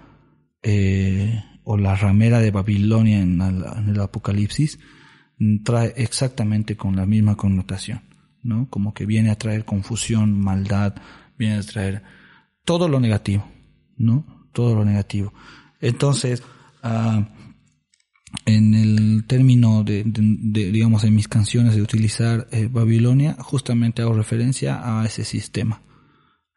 eh, 0.63 1.43
o 1.69 1.77
la 1.77 1.97
ramera 1.97 2.39
de 2.39 2.53
Babilonia 2.53 3.19
en, 3.19 3.41
el 3.41 4.01
Apocalipsis, 4.01 4.79
trae 5.65 5.93
exactamente 5.97 6.77
con 6.77 6.95
la 6.95 7.07
misma 7.07 7.37
connotación, 7.37 8.03
¿no? 8.45 8.71
Como 8.71 8.95
que 8.95 9.05
viene 9.05 9.31
a 9.31 9.35
traer 9.35 9.65
confusión, 9.65 10.41
maldad, 10.41 10.95
viene 11.37 11.57
a 11.57 11.63
traer 11.63 12.05
todo 12.65 12.89
lo 12.89 13.01
negativo, 13.01 13.45
¿no? 13.97 14.47
Todo 14.53 14.77
lo 14.77 14.85
negativo. 14.85 15.35
Entonces, 15.81 16.45
ah, 16.85 17.31
en 18.45 18.75
el 18.75 19.25
término 19.27 19.83
de, 19.83 20.05
digamos, 20.05 21.03
en 21.03 21.17
mis 21.17 21.27
canciones 21.27 21.75
de 21.75 21.83
utilizar 21.83 22.47
eh, 22.53 22.69
Babilonia, 22.71 23.37
justamente 23.41 24.03
hago 24.03 24.13
referencia 24.13 25.01
a 25.01 25.05
ese 25.05 25.25
sistema, 25.25 25.83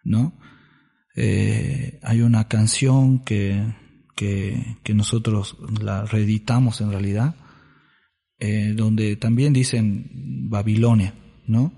¿no? 0.03 0.37
Eh, 1.15 1.99
hay 2.03 2.21
una 2.21 2.47
canción 2.47 3.23
que, 3.23 3.73
que, 4.19 4.93
nosotros 4.93 5.55
la 5.81 6.03
reeditamos 6.03 6.81
en 6.81 6.91
realidad, 6.91 7.35
eh, 8.37 8.73
donde 8.75 9.15
también 9.15 9.53
dicen 9.53 10.09
Babilonia, 10.49 11.13
¿no? 11.47 11.71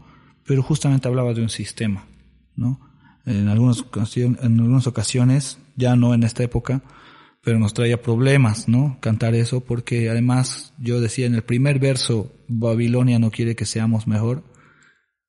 Pero 0.44 0.64
justamente 0.64 1.08
hablaba 1.08 1.36
de 1.36 1.44
un 1.44 1.50
sistema, 1.50 2.08
¿no? 2.56 2.80
En 3.28 3.48
algunas, 3.48 3.86
en 4.16 4.60
algunas 4.60 4.88
ocasiones, 4.88 5.60
ya 5.76 5.96
no 5.96 6.16
en 6.16 6.24
esta 6.24 6.42
época, 6.42 6.82
pero 7.44 7.60
nos 7.60 7.76
traía 7.76 8.02
problemas, 8.02 8.68
¿no? 8.68 8.98
Cantar 9.02 9.36
eso, 9.36 9.60
porque 9.60 10.10
además 10.10 10.74
yo 10.80 11.00
decía 11.00 11.28
en 11.28 11.36
el 11.36 11.44
primer 11.44 11.78
verso, 11.78 12.34
Babilonia 12.48 13.20
no 13.20 13.30
quiere 13.30 13.56
que 13.56 13.68
seamos 13.68 14.08
mejor, 14.08 14.44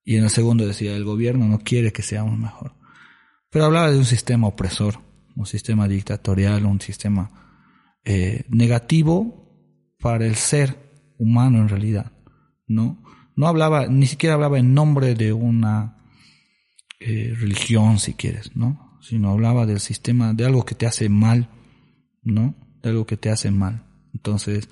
y 0.03 0.17
en 0.17 0.25
el 0.25 0.31
segundo 0.31 0.67
decía, 0.67 0.97
el 0.97 1.05
gobierno 1.05 1.47
no 1.47 1.59
quiere 1.59 1.93
que 1.93 2.03
seamos 2.03 2.39
mejor. 2.39 2.73
Pero 3.51 3.67
hablaba 3.67 3.91
de 3.91 3.99
un 3.99 4.07
sistema 4.07 4.47
opresor, 4.47 4.99
un 5.37 5.47
sistema 5.47 5.89
dictatorial, 5.89 6.67
un 6.67 6.81
sistema 6.81 7.31
eh, 8.05 8.45
negativo 8.49 9.95
para 9.99 10.27
el 10.27 10.37
ser 10.37 10.77
humano 11.19 11.59
en 11.59 11.69
realidad, 11.69 12.13
¿no? 12.67 13.03
No 13.37 13.47
hablaba, 13.47 13.87
ni 13.87 14.07
siquiera 14.07 14.35
hablaba 14.35 14.59
en 14.59 14.75
nombre 14.75 15.15
de 15.15 15.33
una 15.33 15.97
eh, 17.01 17.35
religión, 17.39 17.99
si 17.99 18.15
quieres, 18.15 18.55
¿no? 18.57 18.99
Sino 19.01 19.31
hablaba 19.31 19.67
del 19.67 19.81
sistema, 19.81 20.35
de 20.35 20.45
algo 20.45 20.65
que 20.65 20.75
te 20.75 20.87
hace 20.87 21.09
mal, 21.09 21.49
¿no? 22.23 22.55
De 22.83 22.91
algo 22.91 23.07
que 23.07 23.17
te 23.17 23.31
hace 23.31 23.51
mal. 23.51 23.85
Entonces, 24.13 24.69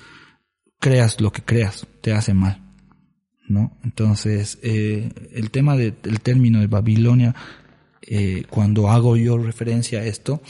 creas 0.79 1.21
lo 1.21 1.33
que 1.33 1.43
creas, 1.43 1.87
te 2.01 2.13
hace 2.13 2.35
mal, 2.35 2.61
¿no? 3.49 3.79
Entonces, 3.85 4.59
eh, 4.63 5.31
el 5.33 5.51
tema 5.51 5.77
del 5.77 6.21
término 6.21 6.61
de 6.61 6.67
Babilonia, 6.67 7.35
eh, 8.03 8.45
cuando 8.51 8.91
hago 8.91 9.17
yo 9.17 9.39
referencia 9.39 10.01
a 10.01 10.05
esto, 10.05 10.43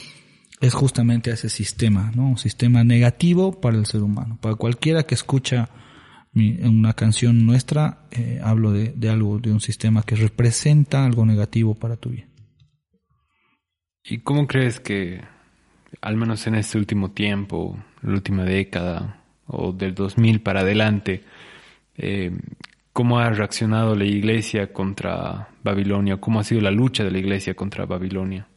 es 0.59 0.73
justamente 0.73 1.31
a 1.31 1.33
ese 1.33 1.49
sistema, 1.49 2.11
¿no? 2.15 2.29
Un 2.29 2.37
sistema 2.37 2.83
negativo 2.83 3.59
para 3.59 3.77
el 3.77 3.85
ser 3.85 4.03
humano. 4.03 4.37
Para 4.41 4.55
cualquiera 4.55 5.03
que 5.03 5.15
escucha 5.15 5.69
una 6.33 6.93
canción 6.93 7.45
nuestra, 7.45 8.07
eh, 8.11 8.39
hablo 8.41 8.71
de, 8.71 9.09
algo, 9.09 9.39
de 9.39 9.51
un 9.51 9.59
sistema 9.59 10.03
que 10.03 10.15
representa 10.15 11.05
algo 11.05 11.25
negativo 11.25 11.75
para 11.75 11.97
tu 11.97 12.11
vida. 12.11 12.27
¿Y 14.03 14.19
cómo 14.19 14.47
crees 14.47 14.79
que 14.79 15.21
al 15.99 16.15
menos 16.15 16.47
en 16.47 16.55
este 16.55 16.77
último 16.77 17.11
tiempo, 17.11 17.77
la 18.01 18.13
última 18.13 18.43
década 18.43 19.21
o 19.47 19.73
del 19.73 19.93
2000 19.93 20.41
para 20.41 20.61
adelante, 20.61 21.23
eh, 21.97 22.31
cómo 22.93 23.19
ha 23.19 23.29
reaccionado 23.29 23.95
la 23.95 24.05
iglesia 24.05 24.73
contra 24.73 25.49
Babilonia, 25.63 26.17
cómo 26.17 26.39
ha 26.39 26.43
sido 26.43 26.61
la 26.61 26.71
lucha 26.71 27.03
de 27.03 27.11
la 27.11 27.19
iglesia 27.19 27.53
contra 27.53 27.85
Babilonia. 27.85 28.47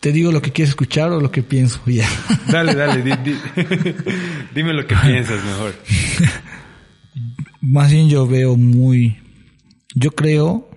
¿Te 0.00 0.10
digo 0.10 0.32
lo 0.32 0.42
que 0.42 0.50
quieres 0.50 0.70
escuchar 0.70 1.12
o 1.12 1.20
lo 1.20 1.30
que 1.30 1.42
pienso 1.42 1.80
ya? 1.86 2.08
Dale, 2.50 2.74
dale, 2.74 3.02
dime 4.54 4.72
lo 4.72 4.86
que 4.86 4.96
piensas 4.96 5.44
mejor. 5.44 5.74
Más 7.60 7.92
bien 7.92 8.08
yo 8.08 8.26
veo 8.26 8.56
muy, 8.56 9.18
yo 9.94 10.10
creo, 10.10 10.68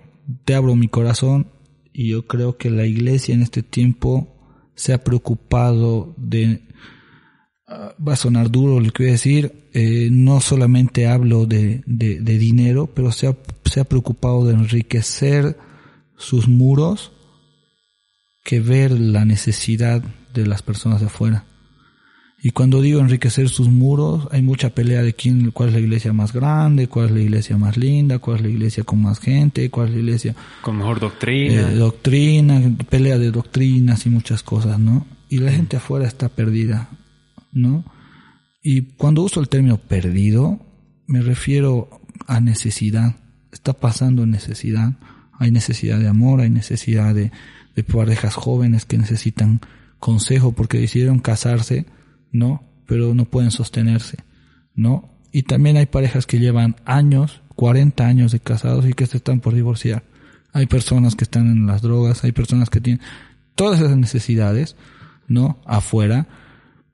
te 0.44 0.54
abro 0.54 0.76
mi 0.76 0.86
corazón 0.86 1.48
y 1.92 2.10
yo 2.10 2.26
creo 2.26 2.56
que 2.56 2.70
la 2.70 2.86
iglesia 2.86 3.34
en 3.34 3.42
este 3.42 3.64
tiempo 3.64 4.32
se 4.76 4.92
ha 4.92 5.02
preocupado 5.02 6.14
de, 6.16 6.62
va 7.68 8.12
a 8.12 8.16
sonar 8.16 8.50
duro 8.50 8.80
lo 8.80 8.92
que 8.92 9.04
voy 9.04 9.10
a 9.10 9.12
decir, 9.12 9.68
eh, 9.72 10.08
no 10.10 10.40
solamente 10.40 11.06
hablo 11.08 11.46
de, 11.46 11.82
de, 11.86 12.38
dinero, 12.38 12.88
pero 12.94 13.10
se 13.10 13.26
ha, 13.26 13.36
se 13.64 13.80
ha 13.80 13.84
preocupado 13.84 14.46
de 14.46 14.54
enriquecer 14.54 15.56
sus 16.16 16.48
muros 16.48 17.12
que 18.44 18.60
ver 18.60 18.92
la 18.92 19.24
necesidad 19.24 20.02
de 20.32 20.46
las 20.46 20.62
personas 20.62 21.00
de 21.00 21.06
afuera. 21.06 21.44
Y 22.40 22.50
cuando 22.50 22.80
digo 22.80 23.00
enriquecer 23.00 23.48
sus 23.48 23.68
muros, 23.68 24.28
hay 24.30 24.42
mucha 24.42 24.70
pelea 24.70 25.02
de 25.02 25.14
quién, 25.14 25.50
cuál 25.50 25.70
es 25.70 25.74
la 25.74 25.80
iglesia 25.80 26.12
más 26.12 26.32
grande, 26.32 26.86
cuál 26.86 27.06
es 27.06 27.12
la 27.12 27.20
iglesia 27.20 27.56
más 27.56 27.76
linda, 27.76 28.20
cuál 28.20 28.36
es 28.36 28.42
la 28.42 28.48
iglesia 28.50 28.84
con 28.84 29.02
más 29.02 29.18
gente, 29.18 29.68
cuál 29.70 29.88
es 29.88 29.94
la 29.94 30.00
iglesia 30.00 30.36
con 30.60 30.76
mejor 30.76 31.00
doctrina. 31.00 31.72
Eh, 31.72 31.74
doctrina, 31.74 32.62
pelea 32.88 33.18
de 33.18 33.32
doctrinas 33.32 34.06
y 34.06 34.10
muchas 34.10 34.44
cosas, 34.44 34.78
¿no? 34.78 35.06
Y 35.28 35.38
la 35.38 35.50
gente 35.50 35.78
afuera 35.78 36.06
está 36.06 36.28
perdida, 36.28 36.88
¿no? 37.56 37.84
Y 38.62 38.82
cuando 38.94 39.22
uso 39.22 39.40
el 39.40 39.48
término 39.48 39.78
perdido, 39.78 40.60
me 41.06 41.20
refiero 41.22 42.00
a 42.26 42.40
necesidad. 42.40 43.16
Está 43.52 43.72
pasando 43.72 44.26
necesidad. 44.26 44.92
Hay 45.32 45.50
necesidad 45.50 45.98
de 45.98 46.08
amor, 46.08 46.40
hay 46.40 46.50
necesidad 46.50 47.14
de, 47.14 47.32
de 47.74 47.84
parejas 47.84 48.34
jóvenes 48.34 48.84
que 48.84 48.98
necesitan 48.98 49.60
consejo 49.98 50.52
porque 50.52 50.78
decidieron 50.78 51.18
casarse 51.18 51.86
¿no? 52.36 52.62
Pero 52.86 53.14
no 53.14 53.24
pueden 53.24 53.50
sostenerse, 53.50 54.18
¿no? 54.74 55.10
Y 55.32 55.42
también 55.42 55.76
hay 55.76 55.86
parejas 55.86 56.26
que 56.26 56.38
llevan 56.38 56.76
años, 56.84 57.42
40 57.56 58.06
años 58.06 58.32
de 58.32 58.40
casados 58.40 58.86
y 58.86 58.92
que 58.92 59.06
se 59.06 59.16
están 59.16 59.40
por 59.40 59.54
divorciar. 59.54 60.04
Hay 60.52 60.66
personas 60.66 61.16
que 61.16 61.24
están 61.24 61.50
en 61.50 61.66
las 61.66 61.82
drogas, 61.82 62.24
hay 62.24 62.32
personas 62.32 62.70
que 62.70 62.80
tienen 62.80 63.02
todas 63.54 63.80
esas 63.80 63.96
necesidades, 63.96 64.76
¿no? 65.28 65.58
Afuera, 65.66 66.28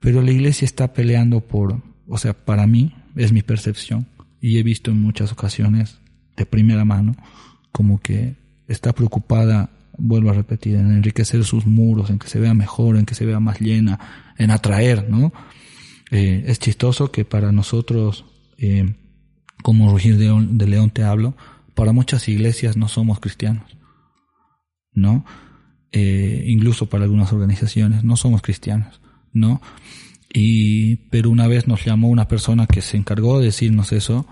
pero 0.03 0.21
la 0.21 0.33
iglesia 0.33 0.67
está 0.67 0.93
peleando 0.93 1.41
por, 1.41 1.81
o 2.07 2.19
sea, 2.19 2.35
para 2.35 2.67
mí 2.67 2.95
es 3.17 3.33
mi 3.33 3.41
percepción 3.41 4.07
y 4.41 4.59
he 4.59 4.63
visto 4.63 4.91
en 4.91 5.01
muchas 5.01 5.33
ocasiones 5.33 6.01
de 6.37 6.45
primera 6.45 6.85
mano 6.85 7.17
como 7.71 8.01
que 8.01 8.35
está 8.69 8.93
preocupada 8.93 9.71
vuelvo 9.99 10.31
a 10.31 10.35
repetir, 10.35 10.77
en 10.77 10.91
enriquecer 10.91 11.45
sus 11.45 11.67
muros, 11.67 12.11
en 12.11 12.19
que 12.19 12.29
se 12.29 12.41
vea 12.41 12.55
mejor, 12.55 12.97
en 12.97 13.07
que 13.07 13.15
se 13.15 13.27
vea 13.27 13.41
más 13.41 13.61
llena, 13.61 14.01
en 14.39 14.51
atraer, 14.51 15.09
¿no? 15.09 15.33
Eh, 16.11 16.45
es 16.47 16.59
chistoso 16.59 17.13
que 17.13 17.25
para 17.25 17.53
nosotros, 17.53 18.25
eh, 18.59 18.97
como 19.63 19.91
Rugir 19.91 20.19
de, 20.19 20.67
León 20.67 20.91
te 20.91 21.05
hablo, 21.05 21.37
para 21.75 21.93
muchas 21.93 22.29
iglesias 22.29 22.77
no 22.77 22.89
somos 22.89 23.21
cristianos, 23.21 23.77
¿no? 24.93 25.25
Eh, 25.93 26.45
incluso 26.49 26.87
para 26.89 27.05
algunas 27.05 27.33
organizaciones 27.33 28.03
no 28.03 28.17
somos 28.17 28.41
cristianos, 28.43 29.02
¿no? 29.33 29.61
Y, 30.33 30.97
pero 31.11 31.31
una 31.31 31.47
vez 31.47 31.69
nos 31.69 31.85
llamó 31.85 32.09
una 32.09 32.29
persona 32.29 32.67
que 32.67 32.81
se 32.81 32.97
encargó 32.97 33.39
de 33.39 33.47
decirnos 33.47 33.93
eso, 33.93 34.27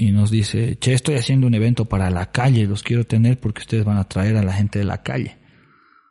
y 0.00 0.12
nos 0.12 0.30
dice, 0.30 0.78
che, 0.78 0.94
estoy 0.94 1.16
haciendo 1.16 1.46
un 1.46 1.52
evento 1.52 1.84
para 1.84 2.08
la 2.08 2.32
calle, 2.32 2.66
los 2.66 2.82
quiero 2.82 3.04
tener 3.04 3.38
porque 3.38 3.60
ustedes 3.60 3.84
van 3.84 3.98
a 3.98 4.08
traer 4.08 4.38
a 4.38 4.42
la 4.42 4.54
gente 4.54 4.78
de 4.78 4.86
la 4.86 5.02
calle. 5.02 5.36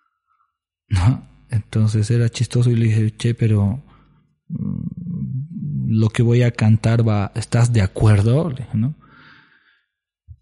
¿no? 0.89 1.27
Entonces 1.49 2.09
era 2.11 2.29
chistoso 2.29 2.69
y 2.69 2.75
le 2.75 2.85
dije, 2.85 3.11
che, 3.17 3.33
pero 3.33 3.83
mm, 4.47 5.89
lo 5.89 6.09
que 6.09 6.21
voy 6.21 6.43
a 6.43 6.51
cantar 6.51 7.07
va, 7.07 7.31
¿estás 7.33 7.73
de 7.73 7.81
acuerdo? 7.81 8.53
¿no? 8.73 8.93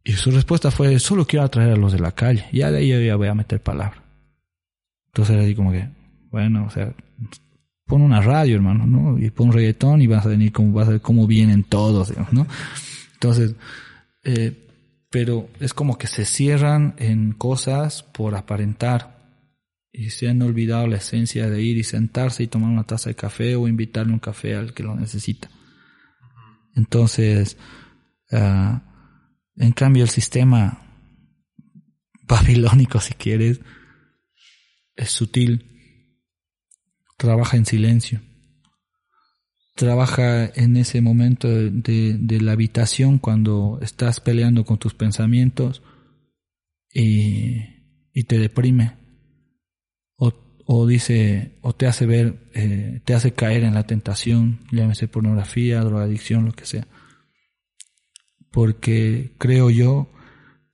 Y 0.03 0.11
su 0.13 0.31
respuesta 0.31 0.69
fue, 0.69 0.99
solo 0.99 1.25
quiero 1.25 1.45
atraer 1.45 1.71
a 1.71 1.77
los 1.77 1.93
de 1.93 1.99
la 1.99 2.11
calle. 2.11 2.45
Ya 2.51 2.69
de 2.69 2.79
ahí 2.79 3.05
ya 3.05 3.15
voy 3.15 3.29
a 3.29 3.33
meter 3.33 3.63
palabra. 3.63 4.03
Entonces 5.07 5.35
era 5.35 5.43
así 5.43 5.55
como 5.55 5.71
que, 5.71 5.89
bueno, 6.31 6.65
o 6.65 6.69
sea, 6.69 6.93
pon 7.87 8.01
una 8.01 8.21
radio, 8.21 8.55
hermano, 8.55 8.85
¿no? 8.85 9.17
Y 9.17 9.31
pon 9.31 9.51
reggaetón 9.51 10.01
y 10.01 10.07
vas 10.07 10.25
a 10.25 10.29
venir 10.29 10.51
como, 10.51 10.73
vas 10.73 10.87
a 10.87 10.91
ver 10.91 11.01
cómo 11.01 11.25
vienen 11.25 11.63
todos, 11.63 12.13
¿no? 12.31 12.45
Entonces, 13.13 13.55
eh, 14.23 14.67
pero 15.09 15.49
es 15.59 15.73
como 15.73 15.97
que 15.97 16.07
se 16.07 16.25
cierran 16.25 16.93
en 16.97 17.31
cosas 17.31 18.03
por 18.03 18.35
aparentar 18.35 19.17
y 19.91 20.09
se 20.09 20.27
han 20.27 20.41
olvidado 20.41 20.85
la 20.85 20.97
esencia 20.97 21.49
de 21.49 21.61
ir 21.61 21.77
y 21.77 21.83
sentarse 21.83 22.43
y 22.43 22.47
tomar 22.47 22.69
una 22.69 22.83
taza 22.83 23.09
de 23.09 23.15
café 23.15 23.55
o 23.55 23.67
invitarle 23.67 24.13
un 24.13 24.19
café 24.19 24.55
al 24.55 24.73
que 24.73 24.83
lo 24.83 24.95
necesita. 24.95 25.49
Entonces, 26.75 27.57
uh, 28.31 28.79
en 29.55 29.71
cambio 29.71 30.03
el 30.03 30.09
sistema 30.09 30.83
babilónico, 32.21 32.99
si 32.99 33.13
quieres, 33.13 33.61
es 34.95 35.09
sutil, 35.09 35.76
trabaja 37.17 37.57
en 37.57 37.65
silencio, 37.65 38.21
trabaja 39.75 40.45
en 40.45 40.77
ese 40.77 41.01
momento 41.01 41.47
de, 41.49 42.39
la 42.41 42.53
habitación 42.53 43.17
cuando 43.17 43.79
estás 43.81 44.19
peleando 44.19 44.65
con 44.65 44.77
tus 44.77 44.93
pensamientos 44.93 45.81
y, 46.93 47.57
y 48.13 48.23
te 48.23 48.39
deprime. 48.39 48.95
O, 50.15 50.33
o, 50.65 50.87
dice 50.87 51.57
o 51.61 51.73
te 51.73 51.87
hace 51.87 52.05
ver 52.05 52.49
eh, 52.53 53.01
te 53.05 53.13
hace 53.13 53.33
caer 53.33 53.63
en 53.63 53.75
la 53.75 53.85
tentación 53.85 54.59
llámese 54.71 55.07
pornografía 55.07 55.81
drogadicción 55.81 56.45
lo 56.45 56.53
que 56.53 56.65
sea. 56.65 56.87
Porque 58.51 59.35
creo 59.37 59.69
yo 59.69 60.09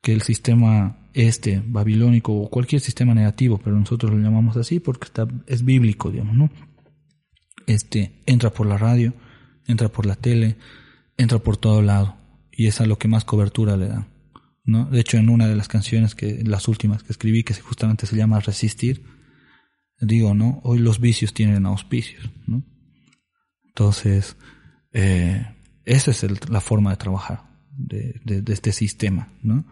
que 0.02 0.14
el 0.14 0.22
sistema 0.22 1.03
este 1.14 1.62
babilónico 1.66 2.34
o 2.34 2.50
cualquier 2.50 2.82
sistema 2.82 3.14
negativo, 3.14 3.60
pero 3.64 3.78
nosotros 3.80 4.12
lo 4.12 4.18
llamamos 4.18 4.58
así 4.58 4.80
porque 4.80 5.06
está, 5.06 5.28
es 5.48 5.64
bíblico, 5.64 6.12
digamos, 6.12 6.36
¿no? 6.36 6.50
Este 7.68 8.24
entra 8.26 8.52
por 8.52 8.68
la 8.68 8.78
radio, 8.78 9.14
entra 9.68 9.90
por 9.90 10.06
la 10.06 10.16
tele, 10.16 10.58
entra 11.18 11.40
por 11.40 11.58
todo 11.58 11.82
lado 11.82 12.18
y 12.52 12.68
es 12.68 12.82
a 12.82 12.86
lo 12.86 12.98
que 12.98 13.08
más 13.08 13.26
cobertura 13.26 13.78
le 13.78 13.88
dan, 13.88 14.08
¿no? 14.64 14.86
De 14.86 15.00
hecho, 15.00 15.18
en 15.18 15.30
una 15.30 15.48
de 15.48 15.56
las 15.56 15.68
canciones 15.68 16.16
que 16.16 16.44
las 16.44 16.68
últimas 16.68 17.04
que 17.04 17.12
escribí 17.12 17.44
que 17.44 17.54
justamente 17.54 18.08
se 18.08 18.16
llama 18.16 18.40
Resistir, 18.40 19.04
digo, 20.02 20.34
¿no? 20.34 20.62
Hoy 20.64 20.80
los 20.80 21.00
vicios 21.00 21.34
tienen 21.34 21.66
auspicios, 21.68 22.30
¿no? 22.48 22.64
Entonces, 23.68 24.36
eh, 24.92 25.46
esa 25.86 26.12
es 26.12 26.50
la 26.50 26.62
forma 26.62 26.92
de 26.92 26.98
trabajar 26.98 27.44
de, 27.72 28.20
de 28.24 28.54
este 28.54 28.72
sistema, 28.72 29.30
¿no? 29.44 29.66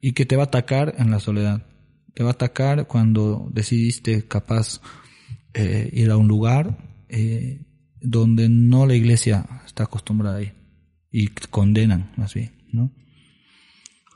Y 0.00 0.12
que 0.12 0.26
te 0.26 0.36
va 0.36 0.44
a 0.44 0.46
atacar 0.46 0.94
en 0.98 1.10
la 1.10 1.20
soledad. 1.20 1.66
Te 2.14 2.22
va 2.22 2.30
a 2.30 2.32
atacar 2.32 2.86
cuando 2.86 3.48
decidiste 3.52 4.26
capaz 4.26 4.80
eh, 5.54 5.90
ir 5.92 6.10
a 6.10 6.16
un 6.16 6.28
lugar 6.28 6.78
eh, 7.08 7.62
donde 8.00 8.48
no 8.48 8.86
la 8.86 8.94
iglesia 8.94 9.62
está 9.66 9.84
acostumbrada 9.84 10.38
a 10.38 10.42
ir 10.42 10.54
y 11.10 11.28
condenan 11.28 12.12
más 12.16 12.34
bien, 12.34 12.52
¿no? 12.72 12.92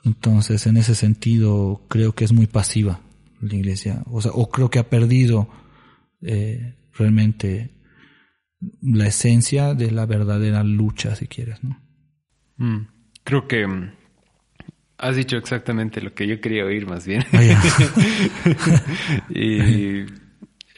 Entonces, 0.05 0.67
en 0.67 0.77
ese 0.77 0.95
sentido, 0.95 1.87
creo 1.89 2.15
que 2.15 2.25
es 2.25 2.33
muy 2.33 2.47
pasiva 2.47 3.01
la 3.41 3.55
iglesia, 3.55 4.03
o 4.07 4.21
sea, 4.21 4.33
o 4.33 4.51
creo 4.51 4.71
que 4.71 4.79
ha 4.79 4.89
perdido 4.89 5.49
eh, 6.23 6.77
realmente 6.93 7.71
la 8.81 9.07
esencia 9.07 9.75
de 9.75 9.91
la 9.91 10.07
verdadera 10.07 10.63
lucha, 10.63 11.15
si 11.17 11.27
quieres, 11.27 11.63
¿no? 11.63 11.81
Mm. 12.57 12.87
creo 13.25 13.49
que 13.49 13.67
mm, 13.67 13.93
Has 14.99 15.17
dicho 15.17 15.37
exactamente 15.37 16.01
lo 16.01 16.15
que 16.15 16.27
yo 16.27 16.41
quería 16.41 16.65
oír 16.65 16.87
más 16.87 17.07
bien. 17.07 17.25
Ah, 17.33 17.43
y 19.29 20.05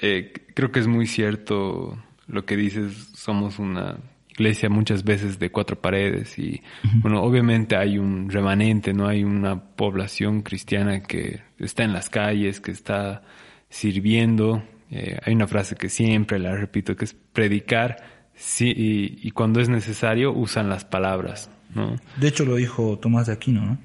eh, 0.00 0.32
creo 0.54 0.72
que 0.72 0.80
es 0.80 0.86
muy 0.86 1.06
cierto 1.06 1.98
lo 2.26 2.44
que 2.46 2.56
dices. 2.56 3.10
Somos 3.14 3.58
una 3.58 3.98
iglesia 4.30 4.68
muchas 4.68 5.04
veces 5.04 5.38
de 5.38 5.50
cuatro 5.50 5.80
paredes 5.80 6.38
y 6.38 6.62
bueno, 7.00 7.22
obviamente 7.22 7.74
hay 7.76 7.96
un 7.96 8.28
remanente, 8.28 8.92
no 8.92 9.08
hay 9.08 9.24
una 9.24 9.58
población 9.58 10.42
cristiana 10.42 11.02
que 11.02 11.42
está 11.58 11.84
en 11.84 11.92
las 11.92 12.10
calles, 12.10 12.60
que 12.60 12.70
está 12.70 13.22
sirviendo. 13.68 14.62
Eh, 14.90 15.18
hay 15.22 15.34
una 15.34 15.46
frase 15.46 15.74
que 15.74 15.88
siempre 15.88 16.38
la 16.38 16.54
repito, 16.54 16.96
que 16.96 17.04
es 17.04 17.14
predicar 17.14 18.30
sí, 18.34 18.72
y, 18.74 19.18
y 19.26 19.30
cuando 19.32 19.60
es 19.60 19.68
necesario 19.68 20.32
usan 20.32 20.68
las 20.68 20.84
palabras. 20.84 21.50
¿no? 21.74 21.96
De 22.16 22.28
hecho 22.28 22.44
lo 22.44 22.56
dijo 22.56 22.98
Tomás 22.98 23.26
de 23.26 23.32
Aquino, 23.32 23.64
¿no? 23.64 23.78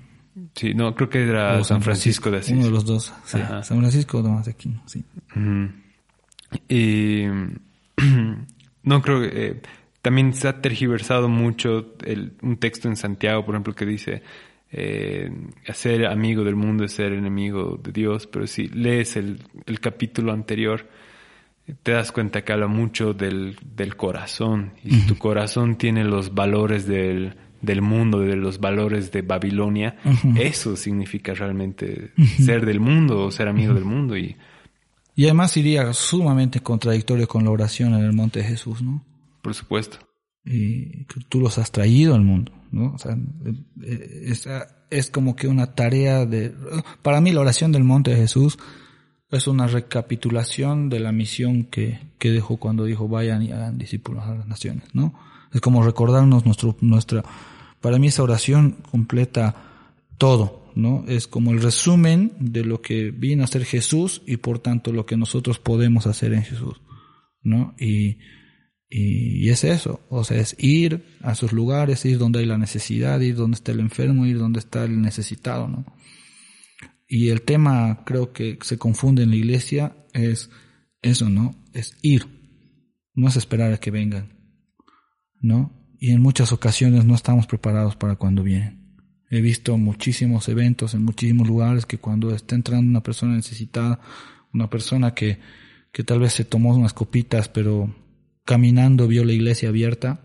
Sí, 0.56 0.74
no, 0.74 0.96
creo 0.96 1.10
que 1.10 1.24
era 1.24 1.64
San 1.64 1.82
Francisco, 1.82 2.32
de 2.32 2.38
Asís. 2.38 2.54
Uno 2.54 2.66
de 2.66 2.72
los 2.72 2.86
dos, 2.86 3.14
sí. 3.26 3.38
San 3.38 3.80
Francisco 3.80 4.20
o 4.20 4.24
Tomás 4.24 4.46
de 4.46 4.52
Aquino, 4.52 4.82
sí. 4.86 5.04
Y 6.70 7.26
no 8.84 9.02
creo 9.02 9.22
que... 9.22 9.30
Eh, 9.34 9.62
también 10.02 10.34
se 10.34 10.48
ha 10.48 10.62
tergiversado 10.62 11.30
mucho 11.30 11.94
el, 12.04 12.34
un 12.42 12.58
texto 12.58 12.88
en 12.88 12.96
Santiago, 12.96 13.46
por 13.46 13.54
ejemplo, 13.54 13.76
que 13.76 13.86
dice, 13.86 14.24
eh, 14.72 15.32
ser 15.74 16.08
amigo 16.08 16.44
del 16.44 16.56
mundo 16.56 16.84
es 16.86 16.94
ser 16.94 17.14
enemigo 17.14 17.80
de 17.82 17.92
Dios, 17.92 18.26
pero 18.26 18.48
si 18.48 18.68
lees 18.68 19.16
el, 19.16 19.44
el 19.68 19.80
capítulo 19.80 20.32
anterior, 20.32 20.88
te 21.84 21.92
das 21.92 22.12
cuenta 22.12 22.44
que 22.44 22.52
habla 22.52 22.68
mucho 22.68 23.14
del, 23.14 23.58
del 23.76 23.96
corazón. 23.96 24.74
Y 24.84 24.96
si 24.96 25.08
tu 25.08 25.18
corazón 25.18 25.78
tiene 25.78 26.04
los 26.04 26.34
valores 26.34 26.88
del, 26.88 27.36
del 27.62 27.82
mundo, 27.82 28.20
de 28.20 28.36
los 28.36 28.60
valores 28.60 29.12
de 29.12 29.22
Babilonia, 29.22 29.98
eso 30.36 30.76
significa 30.76 31.34
realmente 31.34 32.12
ser 32.38 32.66
del 32.66 32.80
mundo 32.80 33.26
o 33.26 33.32
ser 33.32 33.48
amigo 33.48 33.74
del 33.74 33.86
mundo. 33.86 34.18
Y, 34.18 34.36
y 35.16 35.26
además 35.26 35.56
iría 35.58 35.94
sumamente 35.94 36.62
contradictorio 36.62 37.28
con 37.28 37.44
la 37.44 37.52
oración 37.52 37.94
en 37.94 38.04
el 38.04 38.14
monte 38.14 38.40
de 38.40 38.46
Jesús, 38.46 38.82
¿no? 38.82 39.06
Por 39.42 39.54
supuesto. 39.54 40.00
Y 40.44 41.06
tú 41.30 41.40
los 41.40 41.58
has 41.58 41.72
traído 41.72 42.16
al 42.16 42.22
mundo, 42.22 42.52
¿no? 42.72 42.94
O 42.94 42.98
sea, 42.98 43.16
es, 43.82 44.48
es 44.90 45.12
como 45.12 45.36
que 45.36 45.48
una 45.48 45.76
tarea 45.76 46.26
de... 46.26 46.54
Para 47.02 47.22
mí 47.22 47.32
la 47.32 47.42
oración 47.42 47.72
del 47.72 47.84
monte 47.84 48.12
de 48.12 48.18
Jesús 48.18 48.58
es 49.30 49.48
una 49.48 49.68
recapitulación 49.68 50.90
de 50.90 51.00
la 51.00 51.12
misión 51.12 51.64
que, 51.66 52.00
que 52.18 52.32
dejó 52.32 52.58
cuando 52.58 52.86
dijo 52.86 53.08
vayan 53.08 53.44
y 53.44 53.52
hagan 53.52 53.78
discípulos 53.78 54.26
a 54.26 54.36
las 54.36 54.48
naciones, 54.48 54.84
¿no? 54.94 55.14
Es 55.54 55.62
como 55.62 55.84
recordarnos 55.84 56.46
nuestro, 56.46 56.76
nuestra, 56.82 57.24
para 57.82 57.98
mí 57.98 58.08
esa 58.08 58.24
oración 58.24 58.78
completa 58.90 59.56
todo, 60.18 60.72
¿no? 60.76 61.04
Es 61.08 61.28
como 61.28 61.52
el 61.52 61.62
resumen 61.62 62.34
de 62.40 62.64
lo 62.64 62.82
que 62.82 63.12
vino 63.12 63.42
a 63.42 63.46
hacer 63.46 63.66
Jesús 63.66 64.22
y 64.26 64.38
por 64.38 64.60
tanto 64.60 64.94
lo 64.94 65.06
que 65.06 65.18
nosotros 65.18 65.60
podemos 65.60 66.08
hacer 66.08 66.34
en 66.34 66.44
Jesús, 66.44 66.82
¿no? 67.42 67.76
Y, 67.80 68.20
y, 68.88 69.50
es 69.50 69.64
eso, 69.64 70.02
o 70.10 70.24
sea, 70.24 70.38
es 70.38 70.56
ir 70.60 71.04
a 71.22 71.34
sus 71.36 71.54
lugares, 71.54 72.06
ir 72.06 72.18
donde 72.18 72.40
hay 72.40 72.46
la 72.46 72.58
necesidad, 72.58 73.20
ir 73.22 73.36
donde 73.36 73.56
está 73.56 73.72
el 73.72 73.80
enfermo, 73.80 74.26
ir 74.26 74.38
donde 74.38 74.60
está 74.60 74.84
el 74.84 75.02
necesitado, 75.02 75.68
¿no? 75.68 75.86
Y 77.08 77.30
el 77.30 77.42
tema 77.42 78.04
creo 78.06 78.32
que 78.32 78.58
se 78.62 78.78
confunde 78.78 79.24
en 79.24 79.32
la 79.32 79.36
iglesia 79.36 79.96
es 80.14 80.50
eso, 81.02 81.30
¿no? 81.30 81.56
Es 81.74 81.98
ir, 82.02 82.28
no 83.16 83.28
es 83.28 83.36
esperar 83.36 83.74
a 83.74 83.80
que 83.80 83.92
vengan, 83.92 84.41
¿no? 85.42 85.82
y 86.02 86.12
en 86.12 86.22
muchas 86.22 86.52
ocasiones 86.52 87.06
no 87.06 87.14
estamos 87.14 87.46
preparados 87.46 87.96
para 87.96 88.16
cuando 88.16 88.42
vienen. 88.42 88.82
He 89.30 89.40
visto 89.40 89.78
muchísimos 89.78 90.50
eventos 90.50 90.96
en 90.96 91.06
muchísimos 91.06 91.48
lugares 91.48 91.86
que 91.86 92.00
cuando 92.00 92.34
está 92.34 92.56
entrando 92.56 92.90
una 92.90 93.04
persona 93.04 93.36
necesitada, 93.36 94.00
una 94.52 94.68
persona 94.68 95.14
que, 95.14 95.40
que 95.92 96.04
tal 96.04 96.20
vez 96.20 96.34
se 96.34 96.44
tomó 96.44 96.76
unas 96.76 96.94
copitas, 96.94 97.50
pero 97.50 97.96
caminando 98.46 99.08
vio 99.08 99.24
la 99.24 99.34
iglesia 99.34 99.70
abierta 99.70 100.24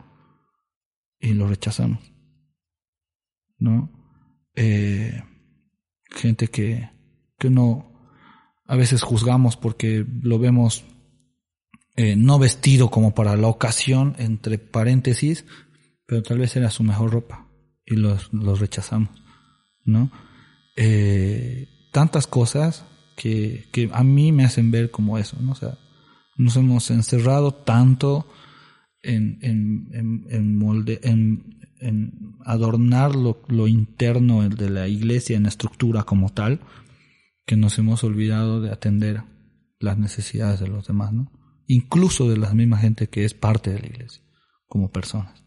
y 1.21 1.35
lo 1.35 1.47
rechazamos. 1.47 2.01
¿No? 3.59 3.93
Eh, 4.55 5.23
gente 6.11 6.49
que, 6.49 6.89
que 7.39 7.51
no, 7.51 7.93
a 8.65 8.77
veces 8.77 9.03
juzgamos 9.03 9.59
porque 9.59 10.07
lo 10.23 10.39
vemos 10.39 10.87
eh, 11.97 12.15
no 12.17 12.39
vestido 12.39 12.91
como 12.91 13.15
para 13.15 13.37
la 13.37 13.49
ocasión, 13.49 14.15
entre 14.19 14.59
paréntesis, 14.59 15.47
pero 16.07 16.23
tal 16.23 16.39
vez 16.39 16.55
era 16.57 16.71
su 16.71 16.83
mejor 16.83 17.11
ropa 17.11 17.49
y 17.87 17.97
los, 17.97 18.33
los 18.33 18.61
rechazamos, 18.61 19.11
¿no? 19.85 20.11
Eh, 20.77 21.69
tantas 21.93 22.27
cosas 22.27 22.85
que, 23.17 23.69
que 23.73 23.89
a 23.93 24.05
mí 24.05 24.31
me 24.31 24.45
hacen 24.45 24.71
ver 24.71 24.91
como 24.91 25.17
eso, 25.17 25.39
¿no? 25.41 25.53
O 25.53 25.55
sea, 25.55 25.79
nos 26.37 26.57
hemos 26.57 26.91
encerrado 26.91 27.55
tanto 27.55 28.29
en, 29.03 29.39
en, 29.41 29.89
en, 29.93 30.27
en 30.29 30.59
molde, 30.59 31.01
en, 31.03 31.57
adornar 32.45 33.15
lo, 33.15 33.43
lo 33.49 33.69
interno 33.69 34.49
de 34.49 34.71
la 34.71 34.89
iglesia 34.89 35.37
en 35.37 35.45
la 35.45 35.51
estructura 35.51 36.05
como 36.05 36.31
tal, 36.31 36.61
que 37.45 37.57
nos 37.57 37.79
hemos 37.79 38.03
olvidado 38.03 38.61
de 38.61 38.71
atender 38.71 39.23
las 39.79 39.99
necesidades 39.99 40.61
de 40.61 40.69
los 40.69 40.87
demás, 40.87 41.13
¿no? 41.13 41.31
Incluso 41.67 42.29
de 42.29 42.37
la 42.37 42.53
misma 42.55 42.79
gente 42.79 43.09
que 43.09 43.25
es 43.25 43.35
parte 43.35 43.73
de 43.73 43.81
la 43.81 43.87
iglesia, 43.87 44.23
como 44.69 44.91
personas. 44.91 45.43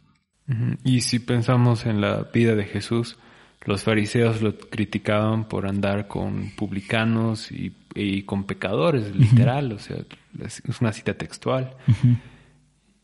Y 0.83 1.01
si 1.01 1.19
pensamos 1.19 1.85
en 1.85 2.01
la 2.01 2.23
vida 2.33 2.55
de 2.55 2.65
Jesús, 2.65 3.17
los 3.65 3.83
fariseos 3.83 4.41
lo 4.41 4.57
criticaban 4.57 5.47
por 5.47 5.67
andar 5.67 6.07
con 6.07 6.51
publicanos 6.55 7.51
y, 7.51 8.23
con 8.23 8.45
pecadores, 8.45 9.15
literal, 9.15 9.73
o 9.73 9.79
sea, 9.79 9.97
es 10.43 10.81
una 10.81 10.91
cita 10.91 11.13
textual. 11.13 11.75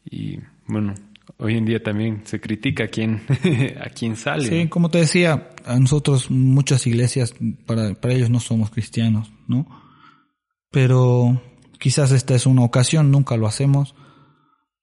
Y 0.03 0.39
bueno, 0.67 0.95
hoy 1.37 1.57
en 1.57 1.65
día 1.65 1.83
también 1.83 2.21
se 2.25 2.39
critica 2.39 2.85
a 2.85 2.87
quién, 2.87 3.21
a 3.79 3.89
quién 3.89 4.15
sale. 4.15 4.47
Sí, 4.47 4.67
como 4.67 4.89
te 4.89 4.99
decía, 4.99 5.49
a 5.65 5.79
nosotros 5.79 6.31
muchas 6.31 6.87
iglesias, 6.87 7.35
para, 7.65 7.93
para 7.95 8.13
ellos 8.13 8.29
no 8.29 8.39
somos 8.39 8.71
cristianos, 8.71 9.31
¿no? 9.47 9.67
Pero 10.71 11.41
quizás 11.85 12.11
esta 12.11 12.33
es 12.33 12.47
una 12.47 12.63
ocasión, 12.63 13.11
nunca 13.11 13.37
lo 13.37 13.45
hacemos, 13.45 13.93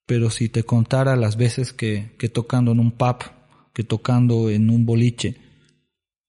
pero 0.07 0.31
si 0.31 0.49
te 0.49 0.63
contara 0.63 1.17
las 1.17 1.37
veces 1.37 1.73
que, 1.73 2.15
tocando 2.33 2.71
en 2.71 2.79
un 2.79 2.93
pub, 2.93 3.17
que 3.73 3.83
tocando 3.83 4.51
en 4.51 4.71
un 4.71 4.87
boliche, 4.87 5.37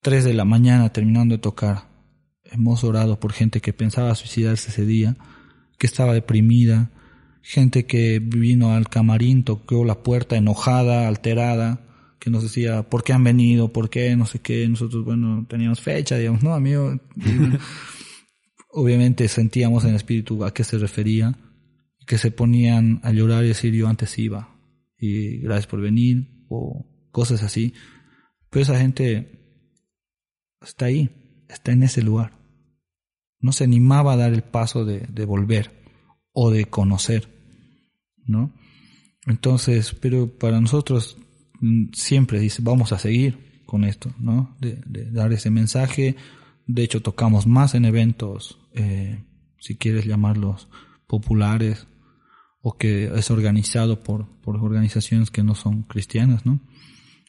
tres 0.02 0.24
de 0.24 0.34
la 0.34 0.46
mañana 0.46 0.92
terminando 0.92 1.36
de 1.36 1.40
tocar, 1.40 1.90
hemos 2.46 2.84
orado 2.84 3.20
por 3.20 3.34
gente 3.34 3.62
que 3.62 3.72
pensaba 3.72 4.16
suicidarse 4.16 4.72
ese 4.72 4.84
día, 4.84 5.16
que 5.78 5.86
estaba 5.86 6.16
deprimida, 6.16 6.90
gente 7.44 7.86
que 7.86 8.18
vino 8.18 8.72
al 8.72 8.90
camarín, 8.90 9.44
tocó 9.44 9.86
la 9.86 10.02
puerta 10.02 10.38
enojada, 10.38 11.08
alterada, 11.08 11.82
que 12.18 12.32
nos 12.32 12.42
decía, 12.42 12.82
¿por 12.82 13.04
qué 13.04 13.14
han 13.14 13.24
venido? 13.24 13.72
¿Por 13.72 13.92
qué? 13.92 14.16
No 14.16 14.26
sé 14.26 14.40
qué. 14.40 14.68
Nosotros, 14.68 15.06
bueno, 15.06 15.46
teníamos 15.48 15.82
fecha, 15.82 16.18
digamos, 16.18 16.42
no, 16.42 16.56
amigo. 16.56 17.00
Obviamente 18.76 19.28
sentíamos 19.28 19.84
en 19.84 19.92
el 19.92 19.96
espíritu 19.98 20.44
a 20.44 20.54
qué 20.54 20.64
se 20.64 20.78
refería 20.78 21.38
que 22.06 22.18
se 22.18 22.32
ponían 22.32 23.00
a 23.04 23.12
llorar 23.12 23.44
y 23.46 23.50
decir 23.50 23.74
yo 23.74 23.88
antes 23.88 24.18
iba 24.20 24.50
y 24.98 25.38
gracias 25.38 25.68
por 25.68 25.82
venir 25.82 26.46
o 26.50 26.86
cosas 27.12 27.44
así. 27.44 27.74
Pero 28.50 28.64
esa 28.64 28.80
gente 28.80 29.62
está 30.62 30.86
ahí, 30.86 31.10
está 31.50 31.72
en 31.72 31.84
ese 31.84 32.02
lugar. 32.02 32.40
No 33.40 33.52
se 33.52 33.64
animaba 33.64 34.14
a 34.14 34.18
dar 34.18 34.34
el 34.34 34.44
paso 34.44 34.86
de, 34.86 35.02
de 35.02 35.26
volver 35.26 35.72
o 36.32 36.50
de 36.50 36.66
conocer, 36.66 37.30
¿no? 38.26 38.54
Entonces, 39.26 39.94
pero 39.94 40.28
para 40.28 40.60
nosotros 40.60 41.18
mm, 41.60 41.94
siempre 41.94 42.40
dice, 42.40 42.62
vamos 42.62 42.92
a 42.92 43.00
seguir 43.00 43.64
con 43.66 43.84
esto, 43.84 44.14
¿no? 44.20 44.56
De, 44.60 44.82
de 44.86 45.12
dar 45.12 45.32
ese 45.34 45.50
mensaje. 45.50 46.16
De 46.66 46.84
hecho, 46.84 47.02
tocamos 47.02 47.48
más 47.48 47.76
en 47.76 47.86
eventos, 47.86 48.60
eh, 48.74 49.24
si 49.60 49.76
quieres 49.76 50.06
llamarlos 50.06 50.68
populares, 51.08 51.88
o 52.62 52.78
que 52.78 53.12
es 53.14 53.30
organizado 53.30 54.02
por, 54.04 54.26
por 54.42 54.56
organizaciones 54.56 55.30
que 55.30 55.44
no 55.44 55.54
son 55.54 55.84
cristianas, 55.84 56.46
¿no? 56.46 56.62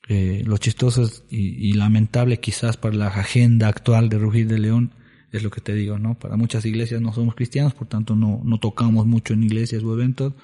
Eh, 0.09 0.43
lo 0.47 0.59
chistoso 0.59 1.11
y, 1.31 1.73
lamentable 1.73 2.39
quizás 2.39 2.77
para 2.77 2.95
la 2.95 3.07
agenda 3.09 3.69
actual 3.69 4.09
de 4.11 4.19
Rugir 4.19 4.47
de 4.47 4.59
León 4.59 4.93
es 5.33 5.43
lo 5.43 5.51
que 5.51 5.61
te 5.61 5.75
digo, 5.75 5.99
¿no? 5.99 6.17
Para 6.19 6.37
muchas 6.37 6.65
iglesias 6.67 7.01
no 7.01 7.13
somos 7.13 7.35
cristianos, 7.35 7.75
por 7.75 7.89
tanto 7.89 8.15
no, 8.15 8.41
no 8.45 8.61
tocamos 8.61 9.07
mucho 9.07 9.35
en 9.35 9.43
iglesias 9.43 9.83
o 9.83 9.93
eventos. 9.95 10.35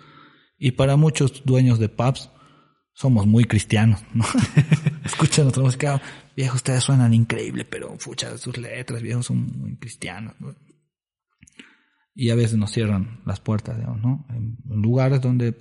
Y 0.58 0.72
para 0.72 0.96
muchos 0.96 1.42
dueños 1.44 1.78
de 1.78 1.88
pubs 1.88 2.30
somos 2.92 3.26
muy 3.26 3.44
cristianos, 3.44 4.02
¿no? 4.12 4.24
Escuchan 5.04 5.44
nuestra 5.44 5.62
música, 5.62 6.02
viejo, 6.36 6.56
ustedes 6.56 6.82
suenan 6.82 7.14
increíble, 7.14 7.64
pero 7.64 7.96
fucha, 7.98 8.36
sus 8.38 8.56
letras, 8.58 9.02
viejos, 9.02 9.26
son 9.26 9.46
muy 9.58 9.76
cristianos, 9.76 10.34
¿no? 10.40 10.54
Y 12.14 12.30
a 12.30 12.34
veces 12.34 12.56
nos 12.58 12.72
cierran 12.72 13.20
las 13.24 13.40
puertas, 13.40 13.76
digamos, 13.76 14.00
¿no? 14.00 14.26
En, 14.30 14.58
lugares 14.82 15.20
donde 15.20 15.54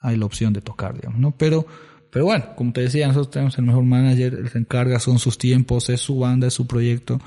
hay 0.00 0.16
la 0.16 0.26
opción 0.26 0.52
de 0.52 0.60
tocar, 0.60 0.94
digamos, 0.94 1.18
¿no? 1.18 1.36
Pero, 1.36 1.66
pero 2.10 2.24
bueno, 2.24 2.54
como 2.56 2.72
te 2.72 2.82
decía, 2.82 3.06
nosotros 3.06 3.30
tenemos 3.30 3.58
el 3.58 3.64
mejor 3.64 3.84
manager, 3.84 4.34
él 4.34 4.48
se 4.48 4.58
encarga, 4.58 4.98
son 4.98 5.18
sus 5.18 5.38
tiempos, 5.38 5.88
es 5.90 6.00
su 6.00 6.18
banda, 6.18 6.46
es 6.46 6.54
su 6.54 6.66
proyecto. 6.66 7.20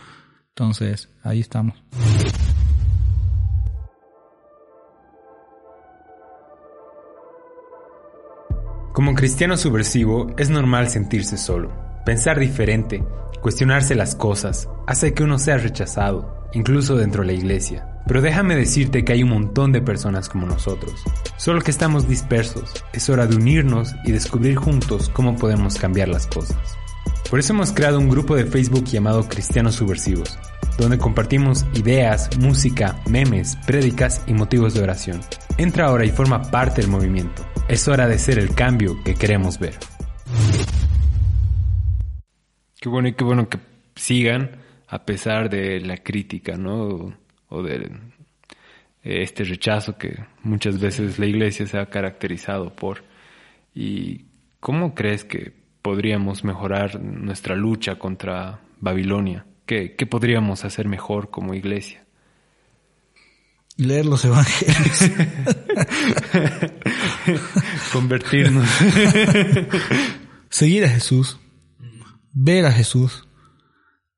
Entonces, 0.50 1.10
ahí 1.24 1.40
estamos. 1.40 1.84
Como 8.94 9.16
cristiano 9.16 9.58
subversivo, 9.58 10.36
es 10.38 10.52
normal 10.52 10.88
sentirse 10.88 11.36
solo, 11.38 11.74
pensar 12.06 12.40
diferente, 12.40 13.04
cuestionarse 13.42 13.96
las 13.96 14.16
cosas, 14.16 14.70
hace 14.86 15.16
que 15.16 15.24
uno 15.24 15.40
sea 15.40 15.58
rechazado, 15.58 16.48
incluso 16.54 16.96
dentro 16.96 17.22
de 17.22 17.28
la 17.28 17.34
iglesia. 17.34 17.93
Pero 18.06 18.22
déjame 18.22 18.56
decirte 18.56 19.06
que 19.06 19.14
hay 19.14 19.24
un 19.24 19.30
montón 19.30 19.72
de 19.72 19.82
personas 19.82 20.28
como 20.28 20.46
nosotros, 20.46 21.04
solo 21.38 21.62
que 21.62 21.72
estamos 21.72 22.08
dispersos. 22.08 22.74
Es 22.92 23.10
hora 23.10 23.28
de 23.28 23.36
unirnos 23.36 23.96
y 24.04 24.12
descubrir 24.12 24.56
juntos 24.56 25.10
cómo 25.10 25.38
podemos 25.38 25.78
cambiar 25.78 26.10
las 26.10 26.28
cosas. 26.28 26.58
Por 27.30 27.40
eso 27.40 27.54
hemos 27.54 27.72
creado 27.72 28.00
un 28.00 28.10
grupo 28.10 28.36
de 28.36 28.46
Facebook 28.46 28.86
llamado 28.86 29.28
Cristianos 29.28 29.76
Subversivos, 29.76 30.38
donde 30.78 30.98
compartimos 30.98 31.66
ideas, 31.74 32.30
música, 32.38 33.00
memes, 33.10 33.56
prédicas 33.66 34.22
y 34.28 34.34
motivos 34.34 34.74
de 34.74 34.84
oración. 34.84 35.22
Entra 35.58 35.88
ahora 35.88 36.06
y 36.06 36.12
forma 36.12 36.42
parte 36.44 36.82
del 36.82 36.92
movimiento. 36.92 37.46
Es 37.68 37.88
hora 37.88 38.08
de 38.08 38.20
ser 38.20 38.38
el 38.38 38.54
cambio 38.54 39.02
que 39.04 39.16
queremos 39.16 39.58
ver. 39.58 39.76
Qué 42.80 42.90
bueno 42.90 43.08
y 43.08 43.14
qué 43.14 43.24
bueno 43.24 43.48
que 43.48 43.60
sigan 43.96 44.58
a 44.90 45.06
pesar 45.06 45.50
de 45.50 45.80
la 45.80 45.98
crítica, 45.98 46.58
¿no? 46.58 47.16
O 47.54 47.62
de 47.62 47.92
eh, 49.04 49.22
este 49.22 49.44
rechazo 49.44 49.98
que 49.98 50.26
muchas 50.42 50.80
veces 50.80 51.20
la 51.20 51.28
iglesia 51.28 51.68
se 51.68 51.78
ha 51.78 51.86
caracterizado 51.86 52.76
por. 52.76 53.04
¿Y 53.76 54.26
cómo 54.60 54.96
crees 54.96 55.24
que 55.24 55.54
podríamos 55.82 56.44
mejorar 56.44 57.00
nuestra 57.00 57.56
lucha 57.56 58.00
contra 58.00 58.62
Babilonia? 58.80 59.46
¿Qué, 59.66 59.96
qué 59.96 60.06
podríamos 60.06 60.66
hacer 60.66 60.88
mejor 60.88 61.30
como 61.30 61.54
iglesia? 61.54 62.04
Leer 63.78 64.06
los 64.06 64.26
evangelios. 64.26 65.04
Convertirnos. 67.94 68.68
Seguir 70.50 70.86
a 70.86 70.90
Jesús. 70.90 71.40
Ver 72.34 72.66
a 72.66 72.72
Jesús. 72.72 73.28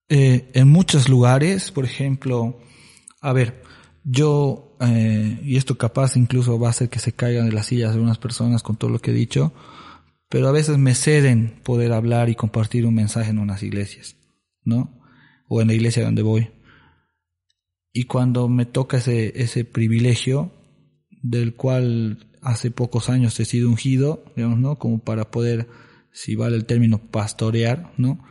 Eh, 0.10 0.52
en 0.54 0.68
muchos 0.68 1.10
lugares, 1.10 1.72
por 1.72 1.86
ejemplo, 1.86 2.60
a 3.26 3.34
ver, 3.34 3.62
yo, 4.04 4.78
eh, 4.82 5.40
y 5.44 5.58
esto 5.58 5.78
capaz 5.78 6.16
incluso 6.16 6.60
va 6.60 6.68
a 6.68 6.70
hacer 6.70 6.90
que 6.90 7.00
se 7.00 7.12
caigan 7.12 7.50
de 7.50 7.56
las 7.56 7.66
sillas 7.66 7.94
algunas 7.94 8.20
personas 8.20 8.62
con 8.62 8.76
todo 8.76 8.92
lo 8.92 9.00
que 9.00 9.10
he 9.12 9.16
dicho, 9.16 9.52
pero 10.30 10.48
a 10.48 10.52
veces 10.52 10.78
me 10.78 10.94
ceden 10.94 11.60
poder 11.64 11.92
hablar 11.92 12.30
y 12.30 12.36
compartir 12.36 12.86
un 12.86 12.94
mensaje 12.94 13.32
en 13.32 13.40
unas 13.40 13.64
iglesias, 13.64 14.16
¿no? 14.64 15.02
O 15.48 15.60
en 15.60 15.70
la 15.70 15.74
iglesia 15.74 16.04
donde 16.04 16.22
voy. 16.22 16.52
Y 17.94 18.04
cuando 18.04 18.48
me 18.48 18.66
toca 18.66 18.98
ese, 18.98 19.42
ese 19.42 19.66
privilegio, 19.66 20.52
del 21.24 21.56
cual 21.56 22.28
hace 22.44 22.70
pocos 22.70 23.10
años 23.10 23.40
he 23.40 23.46
sido 23.46 23.70
ungido, 23.70 24.24
digamos, 24.36 24.60
¿no? 24.60 24.78
Como 24.78 25.00
para 25.00 25.32
poder, 25.32 25.68
si 26.12 26.36
vale 26.36 26.58
el 26.58 26.66
término, 26.66 27.00
pastorear, 27.00 27.92
¿no? 27.98 28.24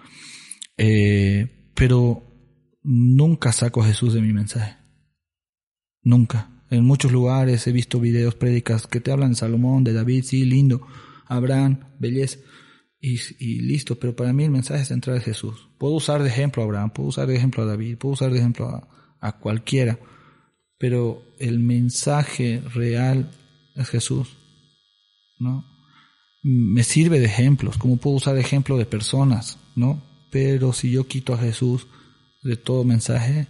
Eh, 0.77 1.71
pero 1.75 2.23
nunca 2.85 3.51
saco 3.51 3.83
a 3.83 3.87
Jesús 3.87 4.15
de 4.15 4.21
mi 4.21 4.33
mensaje. 4.33 4.84
Nunca. 6.05 6.51
En 6.71 6.85
muchos 6.85 7.13
lugares 7.13 7.67
he 7.67 7.73
visto 7.73 7.99
videos, 7.99 8.35
prédicas 8.35 8.87
que 8.87 9.01
te 9.01 9.11
hablan 9.11 9.31
de 9.31 9.37
Salomón, 9.37 9.85
de 9.85 9.93
David, 9.93 10.25
sí, 10.25 10.45
lindo, 10.45 10.87
Abraham, 11.27 11.81
belleza, 11.99 12.39
y, 13.01 13.61
listo. 13.61 13.99
Pero 13.99 14.15
para 14.15 14.33
mí 14.33 14.45
el 14.45 14.51
mensaje 14.51 14.85
central 14.85 15.19
es 15.19 15.25
Jesús. 15.25 15.69
Puedo 15.79 15.95
usar 15.95 16.23
de 16.23 16.29
ejemplo 16.29 16.63
a 16.63 16.67
Abraham, 16.67 16.91
puedo 16.91 17.09
usar 17.09 17.27
de 17.27 17.37
ejemplo 17.37 17.63
a 17.63 17.67
David, 17.67 17.99
puedo 17.99 18.15
usar 18.15 18.33
de 18.33 18.39
ejemplo 18.39 18.69
a, 19.21 19.33
cualquiera, 19.41 19.99
pero 20.79 21.23
el 21.39 21.59
mensaje 21.59 22.63
real 22.75 23.31
es 23.75 23.89
Jesús, 23.89 24.37
¿no? 25.39 25.65
Me 26.43 26.83
sirve 26.83 27.21
de 27.21 27.25
ejemplos, 27.25 27.79
como 27.79 27.97
puedo 27.97 28.17
usar 28.17 28.37
ejemplo 28.37 28.77
de 28.77 28.85
personas, 28.85 29.59
¿no? 29.77 30.03
Pero 30.31 30.75
si 30.75 30.91
yo 30.91 31.07
quito 31.07 31.33
a 31.33 31.39
Jesús 31.39 31.87
de 32.43 32.57
todo 32.57 32.85
mensaje, 32.85 33.47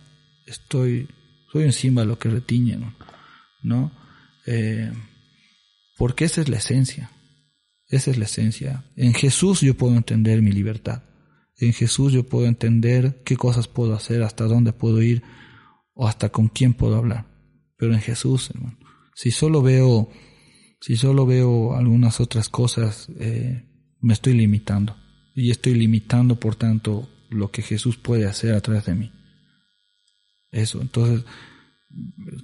estoy 0.46 1.08
soy 1.54 1.66
un 1.66 1.72
símbolo 1.72 2.18
que 2.18 2.28
retiñe, 2.28 2.80
¿no? 3.62 3.92
Eh, 4.44 4.90
porque 5.96 6.24
esa 6.24 6.40
es 6.40 6.48
la 6.48 6.56
esencia. 6.56 7.12
Esa 7.86 8.10
es 8.10 8.18
la 8.18 8.24
esencia. 8.24 8.84
En 8.96 9.14
Jesús 9.14 9.60
yo 9.60 9.76
puedo 9.76 9.94
entender 9.94 10.42
mi 10.42 10.50
libertad. 10.50 11.04
En 11.56 11.72
Jesús 11.72 12.12
yo 12.12 12.26
puedo 12.26 12.46
entender 12.46 13.22
qué 13.24 13.36
cosas 13.36 13.68
puedo 13.68 13.94
hacer, 13.94 14.24
hasta 14.24 14.46
dónde 14.46 14.72
puedo 14.72 15.00
ir 15.00 15.22
o 15.92 16.08
hasta 16.08 16.30
con 16.30 16.48
quién 16.48 16.74
puedo 16.74 16.96
hablar. 16.96 17.28
Pero 17.76 17.94
en 17.94 18.00
Jesús, 18.00 18.50
hermano. 18.50 18.76
Si 19.14 19.30
solo 19.30 19.62
veo, 19.62 20.10
si 20.80 20.96
solo 20.96 21.24
veo 21.24 21.76
algunas 21.76 22.18
otras 22.18 22.48
cosas, 22.48 23.06
eh, 23.20 23.62
me 24.00 24.12
estoy 24.12 24.32
limitando. 24.32 24.96
Y 25.36 25.52
estoy 25.52 25.76
limitando, 25.76 26.34
por 26.34 26.56
tanto, 26.56 27.08
lo 27.30 27.52
que 27.52 27.62
Jesús 27.62 27.96
puede 27.96 28.26
hacer 28.26 28.54
a 28.54 28.60
través 28.60 28.86
de 28.86 28.96
mí. 28.96 29.12
Eso, 30.54 30.80
entonces, 30.80 31.24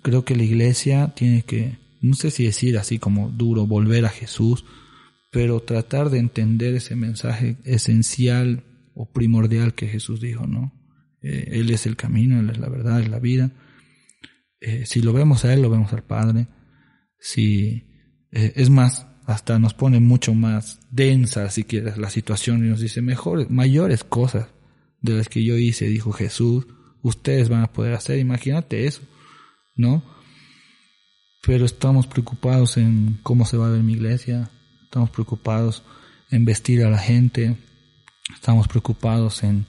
creo 0.02 0.24
que 0.24 0.34
la 0.34 0.42
iglesia 0.42 1.14
tiene 1.14 1.42
que, 1.42 1.78
no 2.02 2.14
sé 2.14 2.32
si 2.32 2.44
decir 2.44 2.76
así 2.76 2.98
como 2.98 3.30
duro, 3.30 3.68
volver 3.68 4.04
a 4.04 4.10
Jesús, 4.10 4.64
pero 5.30 5.60
tratar 5.60 6.10
de 6.10 6.18
entender 6.18 6.74
ese 6.74 6.96
mensaje 6.96 7.56
esencial 7.64 8.64
o 8.94 9.12
primordial 9.12 9.74
que 9.74 9.86
Jesús 9.86 10.20
dijo, 10.20 10.48
¿no? 10.48 10.72
Eh, 11.22 11.50
él 11.52 11.70
es 11.70 11.86
el 11.86 11.94
camino, 11.94 12.40
Él 12.40 12.50
es 12.50 12.58
la 12.58 12.68
verdad, 12.68 13.00
es 13.00 13.08
la 13.08 13.20
vida. 13.20 13.52
Eh, 14.60 14.86
si 14.86 15.02
lo 15.02 15.12
vemos 15.12 15.44
a 15.44 15.54
Él, 15.54 15.62
lo 15.62 15.70
vemos 15.70 15.92
al 15.92 16.02
Padre. 16.02 16.48
Si, 17.20 17.84
eh, 18.32 18.54
es 18.56 18.70
más, 18.70 19.06
hasta 19.24 19.60
nos 19.60 19.74
pone 19.74 20.00
mucho 20.00 20.34
más 20.34 20.80
densa, 20.90 21.48
si 21.50 21.62
quieres, 21.62 21.96
la 21.96 22.10
situación 22.10 22.64
y 22.64 22.70
nos 22.70 22.80
dice 22.80 23.02
mejores, 23.02 23.50
mayores 23.50 24.02
cosas 24.02 24.48
de 25.00 25.12
las 25.12 25.28
que 25.28 25.44
yo 25.44 25.56
hice, 25.56 25.86
dijo 25.86 26.10
Jesús, 26.10 26.66
ustedes 27.02 27.48
van 27.48 27.62
a 27.62 27.72
poder 27.72 27.94
hacer, 27.94 28.18
imagínate 28.18 28.86
eso, 28.86 29.02
¿no? 29.74 30.02
Pero 31.42 31.64
estamos 31.64 32.06
preocupados 32.06 32.76
en 32.76 33.18
cómo 33.22 33.46
se 33.46 33.56
va 33.56 33.68
a 33.68 33.70
ver 33.70 33.82
mi 33.82 33.94
iglesia, 33.94 34.50
estamos 34.84 35.10
preocupados 35.10 35.82
en 36.30 36.44
vestir 36.44 36.84
a 36.84 36.90
la 36.90 36.98
gente, 36.98 37.56
estamos 38.34 38.68
preocupados 38.68 39.42
en, 39.42 39.66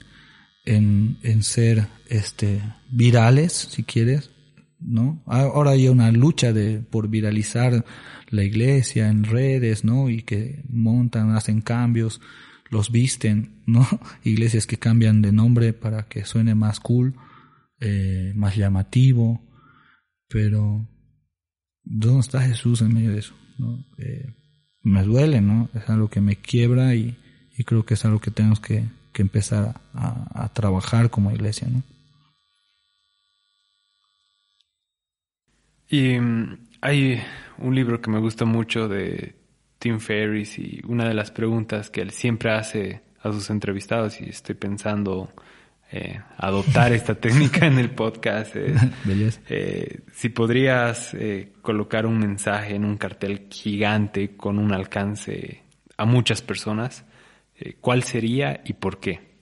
en, 0.64 1.18
en 1.22 1.42
ser 1.42 1.88
este, 2.08 2.62
virales, 2.90 3.52
si 3.52 3.82
quieres, 3.82 4.30
¿no? 4.78 5.22
Ahora 5.26 5.72
hay 5.72 5.88
una 5.88 6.10
lucha 6.12 6.52
de, 6.52 6.78
por 6.78 7.08
viralizar 7.08 7.84
la 8.28 8.44
iglesia 8.44 9.08
en 9.08 9.24
redes, 9.24 9.84
¿no? 9.84 10.08
Y 10.08 10.22
que 10.22 10.62
montan, 10.68 11.34
hacen 11.36 11.60
cambios, 11.60 12.20
los 12.72 12.90
visten, 12.90 13.62
¿no? 13.66 13.86
Iglesias 14.24 14.66
que 14.66 14.78
cambian 14.78 15.20
de 15.20 15.30
nombre 15.30 15.74
para 15.74 16.08
que 16.08 16.24
suene 16.24 16.54
más 16.54 16.80
cool, 16.80 17.14
eh, 17.80 18.32
más 18.34 18.56
llamativo, 18.56 19.42
pero 20.26 20.88
¿dónde 21.84 22.20
está 22.20 22.40
Jesús 22.40 22.80
en 22.80 22.94
medio 22.94 23.12
de 23.12 23.18
eso? 23.18 23.34
¿no? 23.58 23.84
Eh, 23.98 24.34
me 24.80 25.02
duele, 25.04 25.42
¿no? 25.42 25.68
Es 25.74 25.88
algo 25.90 26.08
que 26.08 26.22
me 26.22 26.36
quiebra 26.36 26.94
y, 26.94 27.14
y 27.56 27.64
creo 27.64 27.84
que 27.84 27.94
es 27.94 28.04
algo 28.06 28.20
que 28.20 28.30
tenemos 28.30 28.58
que, 28.58 28.86
que 29.12 29.20
empezar 29.20 29.78
a, 29.92 30.44
a 30.44 30.52
trabajar 30.54 31.10
como 31.10 31.30
iglesia, 31.30 31.68
¿no? 31.68 31.82
Y 35.90 36.18
mm, 36.18 36.68
hay 36.80 37.20
un 37.58 37.74
libro 37.74 38.00
que 38.00 38.10
me 38.10 38.18
gusta 38.18 38.46
mucho 38.46 38.88
de 38.88 39.41
Tim 39.82 39.98
Ferriss 39.98 40.60
y 40.60 40.80
una 40.86 41.08
de 41.08 41.14
las 41.14 41.32
preguntas 41.32 41.90
que 41.90 42.02
él 42.02 42.12
siempre 42.12 42.52
hace 42.52 43.02
a 43.20 43.32
sus 43.32 43.50
entrevistados 43.50 44.20
y 44.20 44.28
estoy 44.28 44.54
pensando 44.54 45.32
eh, 45.90 46.20
adoptar 46.36 46.92
esta 46.92 47.16
técnica 47.16 47.66
en 47.66 47.80
el 47.80 47.90
podcast. 47.90 48.54
eh, 49.48 50.00
si 50.12 50.28
podrías 50.28 51.14
eh, 51.14 51.54
colocar 51.62 52.06
un 52.06 52.16
mensaje 52.16 52.76
en 52.76 52.84
un 52.84 52.96
cartel 52.96 53.48
gigante 53.50 54.36
con 54.36 54.60
un 54.60 54.72
alcance 54.72 55.64
a 55.96 56.04
muchas 56.04 56.42
personas, 56.42 57.04
¿cuál 57.80 58.04
sería 58.04 58.62
y 58.64 58.74
por 58.74 59.00
qué? 59.00 59.32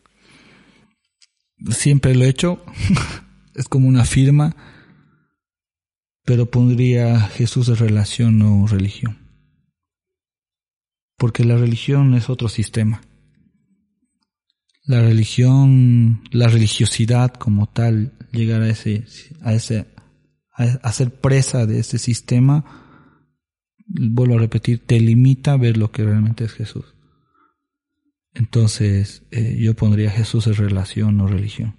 Siempre 1.69 2.15
lo 2.15 2.25
he 2.25 2.29
hecho. 2.29 2.65
es 3.55 3.69
como 3.69 3.89
una 3.89 4.05
firma 4.05 4.57
pero 6.25 6.47
pondría 6.49 7.19
Jesús 7.23 7.67
de 7.67 7.75
relación 7.75 8.41
o 8.43 8.67
religión. 8.69 9.20
Porque 11.21 11.45
la 11.45 11.59
religión 11.59 12.15
es 12.15 12.31
otro 12.31 12.49
sistema. 12.49 13.03
La 14.85 15.03
religión, 15.03 16.23
la 16.31 16.49
religiosidad 16.49 17.35
como 17.35 17.69
tal, 17.69 18.15
llegar 18.33 18.63
a 18.63 18.71
ese, 18.71 19.05
a 19.43 19.53
ese, 19.53 19.87
a 20.57 20.93
ser 20.93 21.15
presa 21.21 21.67
de 21.67 21.81
ese 21.81 21.99
sistema, 21.99 22.65
vuelvo 23.87 24.37
a 24.37 24.41
repetir, 24.41 24.87
te 24.87 24.99
limita 24.99 25.53
a 25.53 25.59
ver 25.59 25.77
lo 25.77 25.93
que 25.93 26.05
realmente 26.05 26.45
es 26.45 26.53
Jesús. 26.53 26.87
Entonces, 28.33 29.25
eh, 29.31 29.59
yo 29.61 29.77
pondría 29.77 30.11
Jesús 30.11 30.47
en 30.47 30.55
relación 30.55 31.21
o 31.21 31.27
religión 31.27 31.77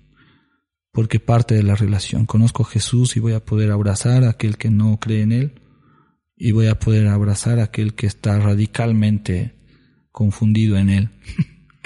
porque 0.91 1.21
parte 1.21 1.55
de 1.55 1.63
la 1.63 1.75
relación. 1.75 2.25
Conozco 2.25 2.63
a 2.63 2.67
Jesús 2.67 3.15
y 3.15 3.21
voy 3.21 3.31
a 3.31 3.45
poder 3.45 3.71
abrazar 3.71 4.25
a 4.25 4.31
aquel 4.31 4.57
que 4.57 4.69
no 4.69 4.99
cree 4.99 5.21
en 5.21 5.31
Él 5.31 5.60
y 6.43 6.53
voy 6.53 6.65
a 6.65 6.79
poder 6.79 7.07
abrazar 7.07 7.59
a 7.59 7.65
aquel 7.65 7.93
que 7.93 8.07
está 8.07 8.39
radicalmente 8.39 9.53
confundido 10.11 10.75
en 10.75 10.89
Él. 10.89 11.09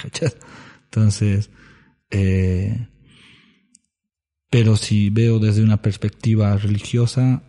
Entonces, 0.86 1.50
eh, 2.10 2.88
pero 4.50 4.78
si 4.78 5.10
veo 5.10 5.40
desde 5.40 5.62
una 5.62 5.82
perspectiva 5.82 6.56
religiosa, 6.56 7.44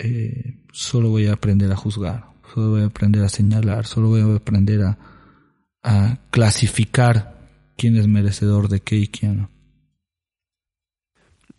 eh, 0.00 0.56
solo 0.72 1.10
voy 1.10 1.26
a 1.26 1.34
aprender 1.34 1.70
a 1.70 1.76
juzgar, 1.76 2.24
solo 2.52 2.70
voy 2.70 2.82
a 2.82 2.86
aprender 2.86 3.22
a 3.22 3.28
señalar, 3.28 3.86
solo 3.86 4.08
voy 4.08 4.22
a 4.22 4.34
aprender 4.34 4.82
a, 4.82 4.98
a 5.84 6.18
clasificar 6.32 7.38
quién 7.76 7.94
es 7.94 8.08
merecedor 8.08 8.68
de 8.68 8.80
qué 8.80 8.96
y 8.96 9.06
quién 9.06 9.36
no. 9.36 9.50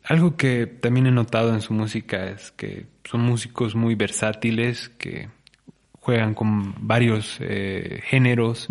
Algo 0.09 0.35
que 0.35 0.65
también 0.65 1.05
he 1.05 1.11
notado 1.11 1.53
en 1.53 1.61
su 1.61 1.71
música 1.71 2.31
es 2.31 2.49
que 2.49 2.87
son 3.03 3.21
músicos 3.21 3.75
muy 3.75 3.93
versátiles, 3.93 4.89
que 4.89 5.29
juegan 5.99 6.33
con 6.33 6.73
varios 6.79 7.37
eh, 7.39 8.01
géneros, 8.05 8.67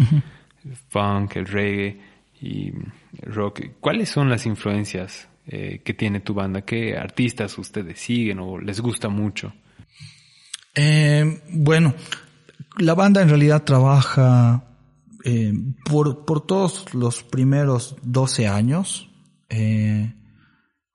el 0.65 0.75
funk, 0.89 1.37
el 1.37 1.47
reggae 1.47 2.01
y 2.41 2.73
rock. 3.23 3.61
¿Cuáles 3.79 4.09
son 4.09 4.29
las 4.29 4.47
influencias 4.47 5.29
eh, 5.47 5.81
que 5.85 5.95
tiene 5.95 6.19
tu 6.19 6.35
banda? 6.35 6.63
¿Qué 6.63 6.97
artistas 6.97 7.57
ustedes 7.57 8.01
siguen 8.01 8.41
o 8.41 8.59
les 8.59 8.81
gusta 8.81 9.09
mucho? 9.09 9.53
Eh, 10.75 11.41
bueno, 11.51 11.95
la 12.79 12.95
banda 12.95 13.23
en 13.23 13.29
realidad 13.29 13.63
trabaja 13.63 14.65
por, 15.85 16.25
por 16.25 16.45
todos 16.45 16.93
los 16.95 17.23
primeros 17.23 17.95
12 18.03 18.49
años. 18.49 19.09
Eh, 19.49 20.15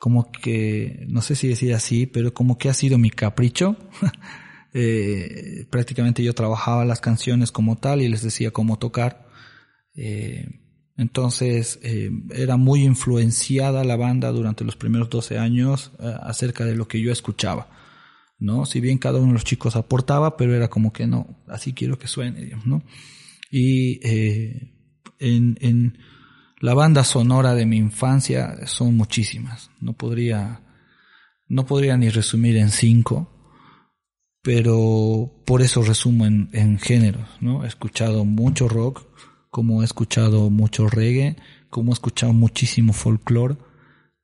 como 0.03 0.33
que, 0.33 1.05
no 1.07 1.21
sé 1.21 1.33
si 1.33 1.47
decir 1.47 1.73
así, 1.73 2.07
pero 2.07 2.33
como 2.33 2.57
que 2.57 2.67
ha 2.67 2.73
sido 2.73 2.97
mi 2.97 3.09
capricho. 3.09 3.77
eh, 4.73 5.65
prácticamente 5.69 6.21
yo 6.21 6.33
trabajaba 6.33 6.83
las 6.83 6.99
canciones 6.99 7.53
como 7.53 7.77
tal 7.77 8.01
y 8.01 8.09
les 8.09 8.21
decía 8.21 8.51
cómo 8.51 8.77
tocar. 8.77 9.29
Eh, 9.95 10.45
entonces 10.97 11.79
eh, 11.83 12.11
era 12.31 12.57
muy 12.57 12.83
influenciada 12.83 13.85
la 13.85 13.95
banda 13.95 14.33
durante 14.33 14.65
los 14.65 14.75
primeros 14.75 15.09
12 15.09 15.37
años 15.37 15.93
acerca 16.21 16.65
de 16.65 16.75
lo 16.75 16.85
que 16.85 16.99
yo 16.99 17.13
escuchaba. 17.13 17.69
¿no? 18.39 18.65
Si 18.65 18.81
bien 18.81 18.97
cada 18.97 19.19
uno 19.19 19.27
de 19.27 19.35
los 19.35 19.45
chicos 19.45 19.77
aportaba, 19.77 20.35
pero 20.35 20.53
era 20.53 20.67
como 20.67 20.91
que 20.91 21.07
no, 21.07 21.41
así 21.47 21.71
quiero 21.71 21.97
que 21.97 22.09
suene, 22.09 22.51
¿no? 22.65 22.83
Y 23.49 24.01
en, 25.19 25.57
en 25.61 25.97
la 26.63 26.73
banda 26.73 27.03
sonora 27.03 27.55
de 27.55 27.65
mi 27.65 27.75
infancia 27.75 28.55
son 28.67 28.95
muchísimas. 28.95 29.69
No 29.81 29.91
podría, 29.97 30.61
no 31.49 31.65
podría 31.65 31.97
ni 31.97 32.07
resumir 32.07 32.55
en 32.55 32.69
cinco, 32.69 33.29
pero 34.41 35.43
por 35.45 35.61
eso 35.61 35.83
resumo 35.83 36.25
en, 36.25 36.49
en 36.53 36.79
géneros, 36.79 37.27
¿no? 37.41 37.65
He 37.65 37.67
escuchado 37.67 38.23
mucho 38.23 38.69
rock, 38.69 39.05
como 39.49 39.81
he 39.81 39.85
escuchado 39.85 40.49
mucho 40.49 40.87
reggae, 40.87 41.35
como 41.69 41.91
he 41.91 41.95
escuchado 41.95 42.31
muchísimo 42.31 42.93
folclore, 42.93 43.57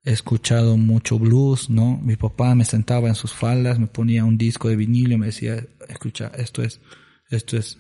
he 0.06 0.14
escuchado 0.14 0.78
mucho 0.78 1.20
blues, 1.20 1.70
¿no? 1.70 2.00
Mi 2.02 2.16
papá 2.16 2.56
me 2.56 2.64
sentaba 2.64 3.10
en 3.10 3.16
sus 3.16 3.34
faldas, 3.34 3.80
me 3.80 3.88
ponía 3.88 4.24
un 4.24 4.38
disco 4.38 4.70
de 4.70 4.78
vinilo 4.78 5.14
y 5.14 5.18
me 5.18 5.26
decía, 5.26 5.68
escucha, 5.90 6.32
esto 6.38 6.64
es, 6.64 6.80
esto 7.30 7.58
es 7.58 7.78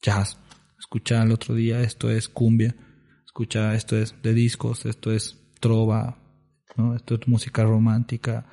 jazz. 0.00 0.38
Escucha 0.78 1.20
el 1.20 1.32
otro 1.32 1.56
día, 1.56 1.80
esto 1.80 2.08
es 2.12 2.28
cumbia 2.28 2.76
escucha, 3.28 3.74
esto 3.74 3.94
es 3.94 4.14
de 4.22 4.32
discos, 4.32 4.86
esto 4.86 5.12
es 5.12 5.36
trova, 5.60 6.16
¿no? 6.76 6.96
esto 6.96 7.16
es 7.16 7.28
música 7.28 7.62
romántica. 7.62 8.46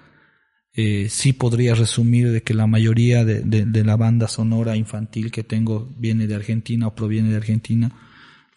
Eh, 0.73 1.07
sí 1.09 1.31
podría 1.31 1.75
resumir 1.75 2.29
de 2.33 2.43
que 2.43 2.53
la 2.53 2.67
mayoría 2.67 3.23
de, 3.23 3.41
de, 3.41 3.83
la 3.85 3.95
banda 3.95 4.27
sonora 4.27 4.75
infantil 4.75 5.31
que 5.31 5.45
tengo 5.45 5.89
viene 5.97 6.27
de 6.27 6.35
Argentina 6.35 6.87
o 6.87 6.93
proviene 6.93 7.29
de 7.29 7.37
Argentina, 7.37 7.89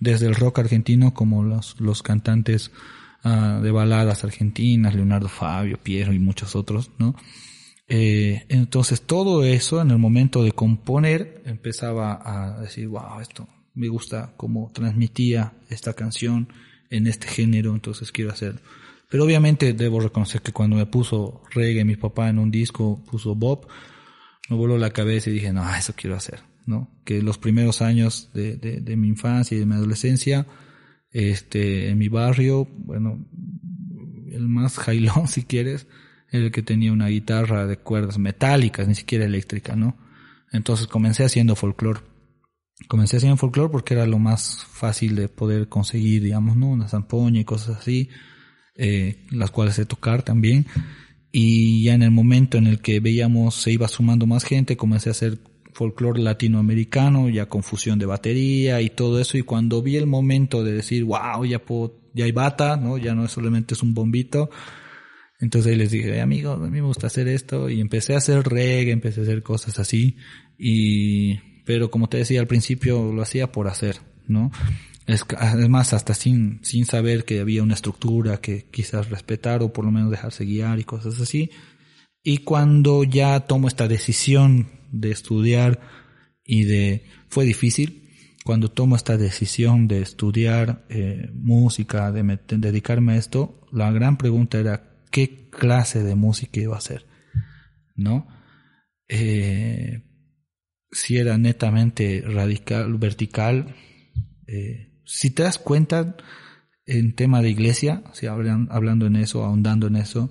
desde 0.00 0.26
el 0.26 0.34
rock 0.34 0.58
argentino 0.58 1.14
como 1.14 1.44
los, 1.44 1.80
los 1.80 2.02
cantantes 2.02 2.72
uh, 3.24 3.62
de 3.62 3.70
baladas 3.70 4.24
argentinas, 4.24 4.96
Leonardo 4.96 5.28
Fabio, 5.28 5.78
Piero 5.80 6.12
y 6.12 6.18
muchos 6.18 6.56
otros, 6.56 6.90
¿no? 6.98 7.14
Eh, 7.86 8.44
entonces 8.48 9.02
todo 9.02 9.44
eso 9.44 9.80
en 9.80 9.92
el 9.92 9.98
momento 9.98 10.42
de 10.42 10.50
componer 10.50 11.42
empezaba 11.46 12.20
a 12.22 12.60
decir, 12.60 12.88
wow, 12.88 13.20
esto, 13.20 13.48
me 13.78 13.88
gusta 13.88 14.34
cómo 14.36 14.70
transmitía 14.74 15.54
esta 15.70 15.94
canción 15.94 16.48
en 16.90 17.06
este 17.06 17.28
género, 17.28 17.74
entonces 17.74 18.10
quiero 18.12 18.32
hacerlo. 18.32 18.60
Pero 19.08 19.24
obviamente 19.24 19.72
debo 19.72 20.00
reconocer 20.00 20.42
que 20.42 20.52
cuando 20.52 20.76
me 20.76 20.86
puso 20.86 21.42
reggae, 21.50 21.84
mi 21.84 21.96
papá 21.96 22.28
en 22.28 22.38
un 22.38 22.50
disco 22.50 23.02
puso 23.04 23.34
Bob, 23.34 23.66
me 24.50 24.56
voló 24.56 24.76
la 24.76 24.90
cabeza 24.90 25.30
y 25.30 25.34
dije, 25.34 25.52
no, 25.52 25.62
eso 25.74 25.94
quiero 25.96 26.16
hacer, 26.16 26.40
¿no? 26.66 26.90
Que 27.04 27.22
los 27.22 27.38
primeros 27.38 27.80
años 27.80 28.30
de, 28.34 28.56
de, 28.56 28.96
mi 28.96 29.08
infancia 29.08 29.56
y 29.56 29.60
de 29.60 29.66
mi 29.66 29.74
adolescencia, 29.74 30.46
este, 31.10 31.88
en 31.88 31.98
mi 31.98 32.08
barrio, 32.08 32.68
bueno, 32.70 33.26
el 34.30 34.48
más 34.48 34.76
jailón 34.76 35.28
si 35.28 35.44
quieres, 35.44 35.86
el 36.30 36.50
que 36.50 36.62
tenía 36.62 36.92
una 36.92 37.08
guitarra 37.08 37.66
de 37.66 37.78
cuerdas 37.78 38.18
metálicas, 38.18 38.88
ni 38.88 38.94
siquiera 38.94 39.24
eléctrica, 39.24 39.76
¿no? 39.76 39.96
Entonces 40.50 40.86
comencé 40.86 41.24
haciendo 41.24 41.56
folclore. 41.56 42.00
Comencé 42.86 43.16
haciendo 43.16 43.36
folclore 43.36 43.70
porque 43.70 43.94
era 43.94 44.06
lo 44.06 44.18
más 44.18 44.64
fácil 44.70 45.16
de 45.16 45.28
poder 45.28 45.68
conseguir, 45.68 46.22
digamos, 46.22 46.56
¿no? 46.56 46.68
Una 46.68 46.88
zampoña 46.88 47.40
y 47.40 47.44
cosas 47.44 47.78
así, 47.78 48.08
eh, 48.76 49.26
las 49.30 49.50
cuales 49.50 49.74
sé 49.74 49.84
tocar 49.84 50.22
también. 50.22 50.66
Y 51.32 51.82
ya 51.82 51.94
en 51.94 52.02
el 52.02 52.12
momento 52.12 52.56
en 52.56 52.66
el 52.66 52.80
que 52.80 53.00
veíamos 53.00 53.56
se 53.56 53.72
iba 53.72 53.88
sumando 53.88 54.26
más 54.26 54.44
gente, 54.44 54.76
comencé 54.76 55.10
a 55.10 55.12
hacer 55.12 55.38
folclore 55.72 56.20
latinoamericano, 56.20 57.28
ya 57.28 57.46
con 57.46 57.62
fusión 57.62 57.98
de 57.98 58.06
batería 58.06 58.80
y 58.80 58.90
todo 58.90 59.20
eso. 59.20 59.38
Y 59.38 59.42
cuando 59.42 59.82
vi 59.82 59.96
el 59.96 60.06
momento 60.06 60.64
de 60.64 60.72
decir, 60.72 61.04
wow, 61.04 61.44
ya 61.44 61.58
puedo, 61.64 62.00
ya 62.14 62.24
hay 62.24 62.32
bata, 62.32 62.76
¿no? 62.76 62.98
Ya 62.98 63.14
no 63.14 63.24
es 63.24 63.32
solamente 63.32 63.74
es 63.74 63.82
un 63.82 63.94
bombito. 63.94 64.50
Entonces 65.40 65.70
ahí 65.70 65.78
les 65.78 65.90
dije, 65.90 66.20
amigos, 66.20 66.60
a 66.60 66.64
mí 66.64 66.70
me 66.70 66.80
gusta 66.80 67.06
hacer 67.06 67.28
esto. 67.28 67.70
Y 67.70 67.80
empecé 67.80 68.14
a 68.14 68.18
hacer 68.18 68.42
reggae, 68.42 68.90
empecé 68.90 69.20
a 69.20 69.22
hacer 69.22 69.42
cosas 69.42 69.78
así. 69.78 70.16
Y, 70.58 71.38
pero 71.68 71.90
como 71.90 72.08
te 72.08 72.16
decía 72.16 72.40
al 72.40 72.46
principio, 72.46 73.12
lo 73.12 73.20
hacía 73.20 73.52
por 73.52 73.68
hacer, 73.68 74.00
¿no? 74.26 74.50
Es, 75.06 75.26
además, 75.36 75.92
hasta 75.92 76.14
sin, 76.14 76.60
sin 76.64 76.86
saber 76.86 77.26
que 77.26 77.40
había 77.40 77.62
una 77.62 77.74
estructura 77.74 78.38
que 78.38 78.64
quizás 78.70 79.10
respetar 79.10 79.62
o 79.62 79.70
por 79.70 79.84
lo 79.84 79.90
menos 79.90 80.10
dejarse 80.10 80.46
guiar 80.46 80.78
y 80.78 80.84
cosas 80.84 81.20
así. 81.20 81.50
Y 82.22 82.38
cuando 82.38 83.04
ya 83.04 83.40
tomo 83.40 83.68
esta 83.68 83.86
decisión 83.86 84.70
de 84.92 85.10
estudiar 85.10 85.78
y 86.42 86.64
de... 86.64 87.04
fue 87.28 87.44
difícil, 87.44 88.14
cuando 88.46 88.70
tomo 88.70 88.96
esta 88.96 89.18
decisión 89.18 89.88
de 89.88 90.00
estudiar 90.00 90.86
eh, 90.88 91.28
música, 91.34 92.12
de, 92.12 92.22
de, 92.22 92.56
dedicarme 92.56 93.12
a 93.12 93.16
esto, 93.16 93.60
la 93.72 93.92
gran 93.92 94.16
pregunta 94.16 94.58
era 94.58 94.96
qué 95.10 95.50
clase 95.50 96.02
de 96.02 96.14
música 96.14 96.60
iba 96.60 96.76
a 96.76 96.78
hacer, 96.78 97.04
¿no? 97.94 98.26
Eh, 99.06 100.07
si 100.90 101.18
era 101.18 101.38
netamente 101.38 102.22
radical, 102.26 102.94
vertical, 102.98 103.74
eh, 104.46 105.00
si 105.04 105.30
te 105.30 105.42
das 105.42 105.58
cuenta 105.58 106.16
en 106.86 107.14
tema 107.14 107.42
de 107.42 107.50
iglesia, 107.50 108.02
si 108.12 108.26
hablan, 108.26 108.68
hablando 108.70 109.06
en 109.06 109.16
eso, 109.16 109.44
ahondando 109.44 109.86
en 109.86 109.96
eso, 109.96 110.30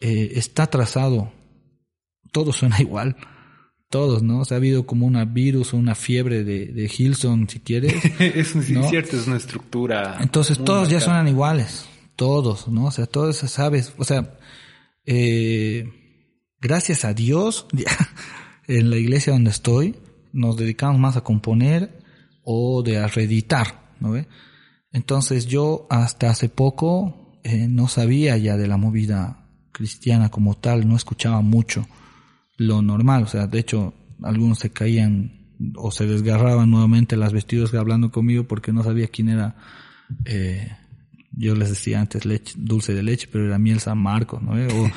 eh, 0.00 0.32
está 0.34 0.66
trazado. 0.66 1.32
Todo 2.32 2.52
suena 2.52 2.76
igual. 2.80 3.16
Todos, 3.88 4.22
¿no? 4.22 4.40
O 4.40 4.44
sea, 4.44 4.56
ha 4.56 4.58
habido 4.58 4.86
como 4.86 5.06
una 5.06 5.24
virus 5.24 5.74
o 5.74 5.76
una 5.76 5.96
fiebre 5.96 6.44
de, 6.44 6.66
de 6.66 6.90
Hilson, 6.96 7.48
si 7.48 7.58
quieres. 7.60 7.94
es 8.20 8.54
¿no? 8.70 8.88
cierto, 8.88 9.16
es 9.16 9.26
una 9.26 9.36
estructura. 9.36 10.18
Entonces 10.20 10.58
todos 10.58 10.88
ya 10.88 11.00
suenan 11.00 11.26
iguales. 11.26 11.86
Todos, 12.14 12.68
¿no? 12.68 12.84
O 12.84 12.90
sea, 12.90 13.06
todos 13.06 13.38
sabes. 13.38 13.92
O 13.96 14.04
sea, 14.04 14.38
eh, 15.06 15.88
gracias 16.60 17.04
a 17.04 17.14
Dios, 17.14 17.66
en 18.70 18.88
la 18.88 18.96
iglesia 18.96 19.32
donde 19.32 19.50
estoy, 19.50 19.96
nos 20.32 20.56
dedicamos 20.56 20.98
más 21.00 21.16
a 21.16 21.22
componer 21.22 22.00
o 22.44 22.82
de 22.82 22.98
a 22.98 23.08
reeditar. 23.08 23.90
¿no 23.98 24.12
ve? 24.12 24.28
Entonces 24.92 25.46
yo 25.46 25.86
hasta 25.90 26.30
hace 26.30 26.48
poco 26.48 27.40
eh, 27.42 27.66
no 27.68 27.88
sabía 27.88 28.36
ya 28.36 28.56
de 28.56 28.68
la 28.68 28.76
movida 28.76 29.48
cristiana 29.72 30.30
como 30.30 30.56
tal, 30.56 30.88
no 30.88 30.96
escuchaba 30.96 31.40
mucho 31.40 31.86
lo 32.56 32.82
normal, 32.82 33.24
o 33.24 33.26
sea, 33.26 33.46
de 33.46 33.58
hecho 33.58 33.94
algunos 34.22 34.58
se 34.58 34.70
caían 34.70 35.56
o 35.76 35.90
se 35.90 36.06
desgarraban 36.06 36.70
nuevamente 36.70 37.16
las 37.16 37.32
vestidos 37.32 37.72
hablando 37.74 38.10
conmigo 38.10 38.44
porque 38.44 38.72
no 38.72 38.82
sabía 38.82 39.08
quién 39.08 39.30
era, 39.30 39.56
eh, 40.26 40.70
yo 41.40 41.54
les 41.54 41.70
decía 41.70 42.00
antes 42.00 42.24
leche, 42.24 42.54
dulce 42.56 42.94
de 42.94 43.02
leche, 43.02 43.28
pero 43.30 43.46
era 43.46 43.58
miel 43.58 43.80
San 43.80 43.98
Marcos, 43.98 44.42
¿no? 44.42 44.52
O 44.52 44.90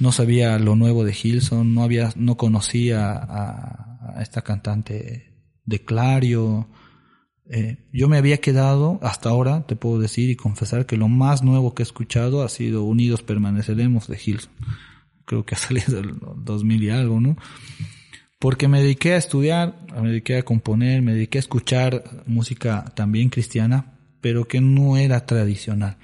no 0.00 0.12
sabía 0.12 0.58
lo 0.58 0.76
nuevo 0.76 1.04
de 1.04 1.14
Hilson, 1.20 1.74
no 1.74 1.82
había, 1.82 2.12
no 2.16 2.36
conocía 2.36 3.12
a, 3.12 4.16
a 4.16 4.22
esta 4.22 4.42
cantante 4.42 5.32
de 5.64 5.84
Clario, 5.84 6.68
eh, 7.54 7.76
yo 7.92 8.08
me 8.08 8.16
había 8.16 8.38
quedado, 8.38 8.98
hasta 9.02 9.28
ahora, 9.28 9.66
te 9.66 9.76
puedo 9.76 9.98
decir 9.98 10.30
y 10.30 10.36
confesar 10.36 10.86
que 10.86 10.96
lo 10.96 11.08
más 11.08 11.42
nuevo 11.42 11.74
que 11.74 11.82
he 11.82 11.84
escuchado 11.84 12.42
ha 12.42 12.48
sido 12.48 12.84
Unidos 12.84 13.22
Permaneceremos 13.22 14.08
de 14.08 14.18
Hilson. 14.24 14.52
Creo 15.26 15.44
que 15.44 15.54
ha 15.54 15.58
salido 15.58 15.98
el 15.98 16.14
2000 16.38 16.82
y 16.82 16.90
algo, 16.90 17.20
¿no? 17.20 17.36
Porque 18.38 18.68
me 18.68 18.80
dediqué 18.80 19.14
a 19.14 19.18
estudiar, 19.18 19.86
me 20.00 20.08
dediqué 20.08 20.38
a 20.38 20.44
componer, 20.44 21.02
me 21.02 21.14
dediqué 21.14 21.38
a 21.38 21.40
escuchar 21.40 22.24
música 22.26 22.86
también 22.96 23.28
cristiana, 23.28 23.91
pero 24.22 24.48
que 24.48 24.62
no 24.62 24.96
era 24.96 25.26
tradicional, 25.26 25.98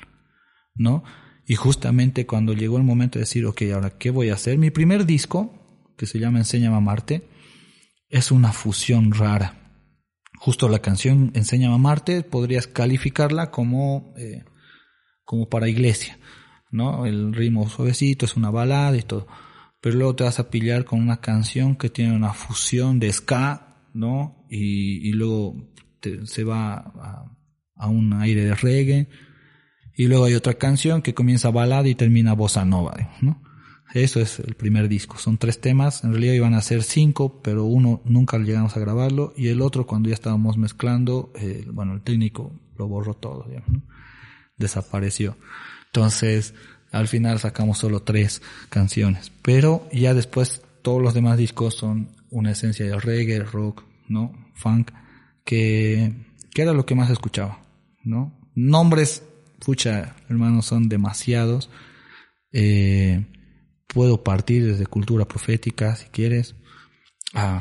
¿no? 0.74 1.02
Y 1.46 1.54
justamente 1.54 2.26
cuando 2.26 2.52
llegó 2.52 2.76
el 2.76 2.84
momento 2.84 3.18
de 3.18 3.22
decir, 3.22 3.46
ok, 3.46 3.62
ahora, 3.72 3.96
¿qué 3.96 4.10
voy 4.10 4.28
a 4.28 4.34
hacer? 4.34 4.58
Mi 4.58 4.70
primer 4.70 5.06
disco, 5.06 5.90
que 5.96 6.04
se 6.04 6.18
llama 6.18 6.38
Enséñame 6.38 6.76
a 6.76 6.80
Marte, 6.80 7.26
es 8.10 8.30
una 8.30 8.52
fusión 8.52 9.12
rara 9.12 9.68
justo 10.38 10.68
la 10.68 10.78
canción 10.78 11.30
Enséñame 11.34 11.72
a 11.72 11.76
amarte, 11.76 12.22
podrías 12.22 12.66
calificarla 12.66 13.50
como, 13.50 14.14
eh, 14.16 14.44
como 15.24 15.48
para 15.48 15.68
iglesia, 15.68 16.18
¿no? 16.70 17.06
El 17.06 17.34
ritmo 17.34 17.68
suavecito, 17.68 18.24
es 18.24 18.36
una 18.36 18.50
balada 18.50 18.96
y 18.96 19.02
todo. 19.02 19.26
Pero 19.80 19.96
luego 19.96 20.16
te 20.16 20.24
vas 20.24 20.38
a 20.38 20.50
pillar 20.50 20.84
con 20.84 21.00
una 21.00 21.20
canción 21.20 21.76
que 21.76 21.90
tiene 21.90 22.14
una 22.14 22.32
fusión 22.32 22.98
de 22.98 23.12
ska, 23.12 23.88
¿no? 23.92 24.46
Y, 24.48 25.12
luego 25.12 25.56
se 26.24 26.44
va 26.44 26.74
a, 26.74 27.37
a, 27.78 27.88
un 27.88 28.12
aire 28.14 28.44
de 28.44 28.54
reggae. 28.54 29.08
Y 29.94 30.06
luego 30.06 30.26
hay 30.26 30.34
otra 30.34 30.54
canción 30.54 31.02
que 31.02 31.14
comienza 31.14 31.50
balada 31.50 31.88
y 31.88 31.94
termina 31.94 32.34
bossa 32.34 32.64
nova, 32.64 32.96
¿no? 33.20 33.42
Eso 33.94 34.20
es 34.20 34.38
el 34.38 34.54
primer 34.54 34.88
disco. 34.88 35.16
Son 35.18 35.38
tres 35.38 35.60
temas. 35.60 36.04
En 36.04 36.12
realidad 36.12 36.34
iban 36.34 36.54
a 36.54 36.60
ser 36.60 36.82
cinco, 36.82 37.40
pero 37.42 37.64
uno 37.64 38.02
nunca 38.04 38.38
llegamos 38.38 38.76
a 38.76 38.80
grabarlo. 38.80 39.32
Y 39.36 39.48
el 39.48 39.62
otro, 39.62 39.86
cuando 39.86 40.10
ya 40.10 40.14
estábamos 40.14 40.58
mezclando, 40.58 41.32
eh, 41.36 41.64
bueno, 41.72 41.94
el 41.94 42.02
técnico 42.02 42.52
lo 42.76 42.86
borró 42.86 43.14
todo, 43.14 43.46
digamos, 43.48 43.82
Desapareció. 44.58 45.36
Entonces, 45.86 46.54
al 46.92 47.08
final 47.08 47.38
sacamos 47.38 47.78
solo 47.78 48.02
tres 48.02 48.42
canciones. 48.68 49.32
Pero 49.42 49.88
ya 49.92 50.14
después, 50.14 50.62
todos 50.82 51.02
los 51.02 51.14
demás 51.14 51.38
discos 51.38 51.74
son 51.74 52.10
una 52.30 52.52
esencia 52.52 52.84
de 52.84 52.98
reggae, 52.98 53.40
rock, 53.40 53.84
¿no? 54.08 54.32
Funk, 54.54 54.90
que, 55.44 56.12
que 56.52 56.62
era 56.62 56.72
lo 56.72 56.84
que 56.84 56.94
más 56.94 57.10
escuchaba, 57.10 57.60
¿no? 58.04 58.38
Nombres, 58.54 59.22
pucha, 59.64 60.16
hermanos, 60.28 60.66
son 60.66 60.88
demasiados. 60.88 61.70
Eh, 62.52 63.26
puedo 63.86 64.22
partir 64.22 64.64
desde 64.64 64.86
cultura 64.86 65.26
profética, 65.26 65.96
si 65.96 66.06
quieres, 66.06 66.56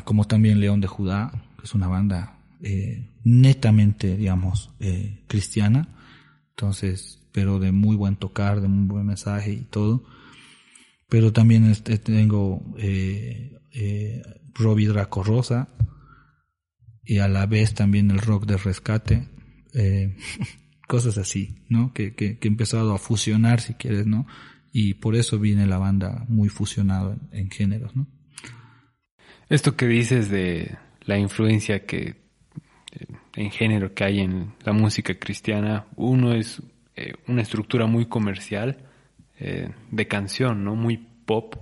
como 0.06 0.26
también 0.26 0.60
León 0.60 0.82
de 0.82 0.88
Judá, 0.88 1.32
que 1.58 1.66
es 1.66 1.74
una 1.74 1.88
banda 1.88 2.40
eh, 2.62 3.10
netamente, 3.24 4.18
digamos, 4.18 4.72
eh, 4.80 5.24
cristiana, 5.28 5.90
entonces, 6.52 7.28
pero 7.32 7.60
de 7.60 7.72
muy 7.72 7.96
buen 7.96 8.16
tocar, 8.16 8.62
de 8.62 8.68
muy 8.68 8.88
buen 8.88 9.06
mensaje 9.06 9.52
y 9.52 9.64
todo. 9.64 10.06
Pero 11.10 11.32
también 11.32 11.66
este, 11.66 11.98
tengo 11.98 12.64
eh, 12.78 13.60
eh, 13.72 14.22
Robbie 14.54 14.88
Draco 14.88 15.24
Rosa 15.24 15.70
y 17.04 17.20
a 17.20 17.28
la 17.28 17.46
vez 17.46 17.74
también 17.74 18.12
el 18.12 18.20
rock 18.20 18.46
de 18.46 18.58
rescate, 18.58 19.30
eh, 19.78 20.18
cosas 20.88 21.18
así, 21.18 21.56
¿no? 21.70 21.94
Que, 21.94 22.14
que, 22.14 22.38
que 22.38 22.48
he 22.48 22.52
empezado 22.52 22.94
a 22.94 22.98
fusionar, 22.98 23.62
si 23.62 23.76
quieres, 23.76 24.06
¿no? 24.06 24.28
y 24.80 24.94
por 24.94 25.16
eso 25.16 25.40
viene 25.40 25.66
la 25.66 25.80
banda 25.80 26.24
muy 26.28 26.50
fusionado 26.50 27.16
en, 27.32 27.50
géneros, 27.50 27.96
¿no? 27.96 28.06
Esto 29.50 29.76
que 29.76 29.88
dices 29.88 30.30
de 30.30 30.78
la 31.02 31.18
influencia 31.18 31.88
que 31.88 32.22
eh, 32.92 33.06
en 33.36 33.50
género 33.50 33.96
que 33.96 34.04
hay 34.04 34.20
en 34.20 34.54
la 34.64 34.74
música 34.74 35.16
cristiana, 35.16 35.88
uno 35.96 36.34
es 36.34 36.62
eh, 36.96 37.14
una 37.28 37.42
estructura 37.42 37.88
muy 37.88 38.06
comercial 38.06 38.78
eh, 39.40 39.72
de 39.90 40.08
canción, 40.08 40.64
¿no? 40.64 40.76
Muy 40.76 40.98
pop 40.98 41.56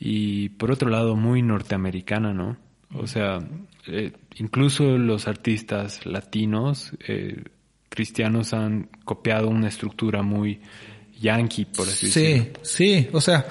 y 0.00 0.48
por 0.48 0.70
otro 0.70 0.88
lado 0.88 1.16
muy 1.16 1.42
norteamericana, 1.42 2.32
¿no? 2.32 2.56
O 2.94 3.06
sea, 3.06 3.40
incluso 4.36 4.98
los 4.98 5.28
artistas 5.28 6.06
latinos 6.06 6.92
cristianos 7.94 8.52
han 8.52 8.88
copiado 9.04 9.48
una 9.48 9.68
estructura 9.68 10.22
muy 10.22 10.60
yankee, 11.20 11.64
por 11.64 11.88
así 11.88 12.06
decirlo. 12.06 12.60
Sí, 12.62 13.04
sí, 13.04 13.08
o 13.12 13.20
sea, 13.20 13.46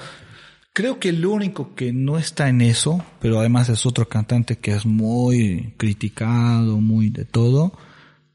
creo 0.72 1.00
que 1.00 1.08
el 1.08 1.24
único 1.24 1.74
que 1.74 1.92
no 1.92 2.18
está 2.18 2.48
en 2.48 2.60
eso, 2.60 3.04
pero 3.20 3.40
además 3.40 3.68
es 3.70 3.86
otro 3.86 4.06
cantante 4.06 4.56
que 4.56 4.72
es 4.72 4.84
muy 4.84 5.72
criticado, 5.78 6.78
muy 6.78 7.08
de 7.08 7.24
todo, 7.24 7.76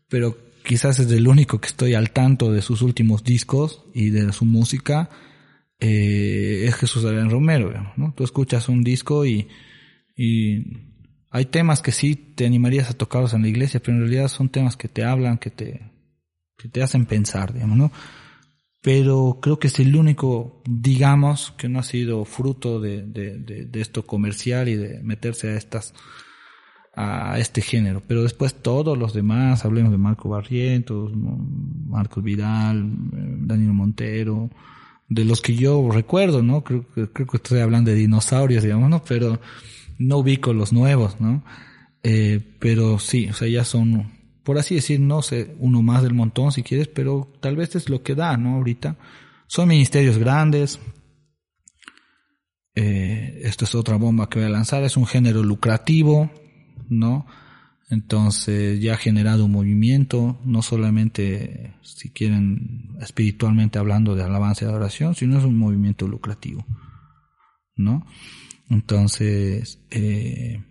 pero 0.09 0.37
quizás 0.65 0.99
es 0.99 1.11
el 1.11 1.27
único 1.27 1.61
que 1.61 1.67
estoy 1.67 1.93
al 1.93 2.11
tanto 2.11 2.51
de 2.51 2.61
sus 2.61 2.81
últimos 2.81 3.23
discos 3.23 3.83
y 3.93 4.09
de 4.09 4.33
su 4.33 4.45
música, 4.45 5.09
eh, 5.79 6.65
es 6.67 6.75
Jesús 6.75 7.05
Adrián 7.05 7.29
Romero, 7.29 7.93
¿no? 7.95 8.13
Tú 8.17 8.23
escuchas 8.23 8.67
un 8.67 8.83
disco 8.83 9.25
y, 9.25 9.47
y 10.17 10.88
hay 11.29 11.45
temas 11.45 11.81
que 11.81 11.91
sí 11.91 12.15
te 12.15 12.45
animarías 12.45 12.89
a 12.89 12.97
tocarlos 12.97 13.33
en 13.33 13.43
la 13.43 13.49
iglesia, 13.49 13.79
pero 13.79 13.93
en 13.93 14.01
realidad 14.01 14.27
son 14.27 14.49
temas 14.49 14.75
que 14.77 14.87
te 14.87 15.03
hablan, 15.03 15.37
que 15.37 15.49
te, 15.49 15.91
que 16.57 16.67
te 16.69 16.81
hacen 16.81 17.05
pensar, 17.05 17.53
digamos, 17.53 17.77
¿no? 17.77 17.91
pero 18.81 19.39
creo 19.41 19.59
que 19.59 19.67
es 19.67 19.79
el 19.79 19.95
único, 19.95 20.61
digamos, 20.65 21.53
que 21.57 21.67
no 21.67 21.79
ha 21.79 21.83
sido 21.83 22.23
fruto 22.25 22.79
de, 22.79 23.03
de, 23.03 23.37
de, 23.37 23.81
esto 23.81 24.05
comercial 24.05 24.69
y 24.69 24.75
de 24.75 25.01
meterse 25.03 25.49
a 25.49 25.55
estas 25.55 25.93
a 26.95 27.39
este 27.39 27.61
género, 27.61 28.01
pero 28.05 28.23
después 28.23 28.55
todos 28.55 28.97
los 28.97 29.13
demás, 29.13 29.63
hablemos 29.63 29.91
de 29.91 29.97
Marco 29.97 30.27
Barrientos, 30.27 31.13
Marcos 31.15 32.21
Vidal, 32.21 32.91
Daniel 33.47 33.71
Montero, 33.71 34.49
de 35.07 35.23
los 35.23 35.39
que 35.41 35.55
yo 35.55 35.89
recuerdo, 35.91 36.43
¿no? 36.43 36.61
Creo, 36.63 36.85
creo 36.89 37.27
que 37.27 37.37
estoy 37.37 37.59
hablando 37.61 37.91
de 37.91 37.97
dinosaurios, 37.97 38.63
digamos, 38.63 38.89
¿no? 38.89 39.01
Pero 39.03 39.39
no 39.99 40.17
ubico 40.17 40.53
los 40.53 40.73
nuevos, 40.73 41.19
¿no? 41.21 41.43
Eh, 42.01 42.55
pero 42.59 42.97
sí, 42.97 43.29
o 43.29 43.33
sea, 43.33 43.47
ya 43.47 43.63
son, 43.63 44.11
por 44.43 44.57
así 44.57 44.75
decir, 44.75 44.99
no 44.99 45.21
sé, 45.21 45.55
uno 45.59 45.83
más 45.83 46.01
del 46.01 46.13
montón 46.13 46.51
si 46.51 46.63
quieres, 46.63 46.87
pero 46.87 47.31
tal 47.41 47.55
vez 47.55 47.75
es 47.75 47.89
lo 47.89 48.01
que 48.01 48.15
da, 48.15 48.35
¿no? 48.37 48.55
Ahorita. 48.55 48.97
Son 49.47 49.67
ministerios 49.67 50.17
grandes. 50.17 50.79
Eh, 52.75 53.41
esto 53.43 53.65
es 53.65 53.75
otra 53.75 53.97
bomba 53.97 54.29
que 54.29 54.39
voy 54.39 54.47
a 54.47 54.51
lanzar. 54.51 54.83
Es 54.83 54.95
un 54.95 55.05
género 55.05 55.43
lucrativo, 55.43 56.31
¿no? 56.87 57.25
Entonces 57.89 58.79
ya 58.79 58.93
ha 58.93 58.97
generado 58.97 59.45
un 59.45 59.51
movimiento, 59.51 60.39
no 60.45 60.61
solamente, 60.61 61.73
si 61.81 62.11
quieren, 62.11 62.95
espiritualmente 63.01 63.79
hablando 63.79 64.15
de 64.15 64.23
alabanza 64.23 64.65
y 64.65 64.67
adoración, 64.67 65.15
sino 65.15 65.39
es 65.39 65.43
un 65.43 65.57
movimiento 65.57 66.07
lucrativo, 66.07 66.63
¿no? 67.75 68.05
Entonces, 68.69 69.83
eh, 69.89 70.63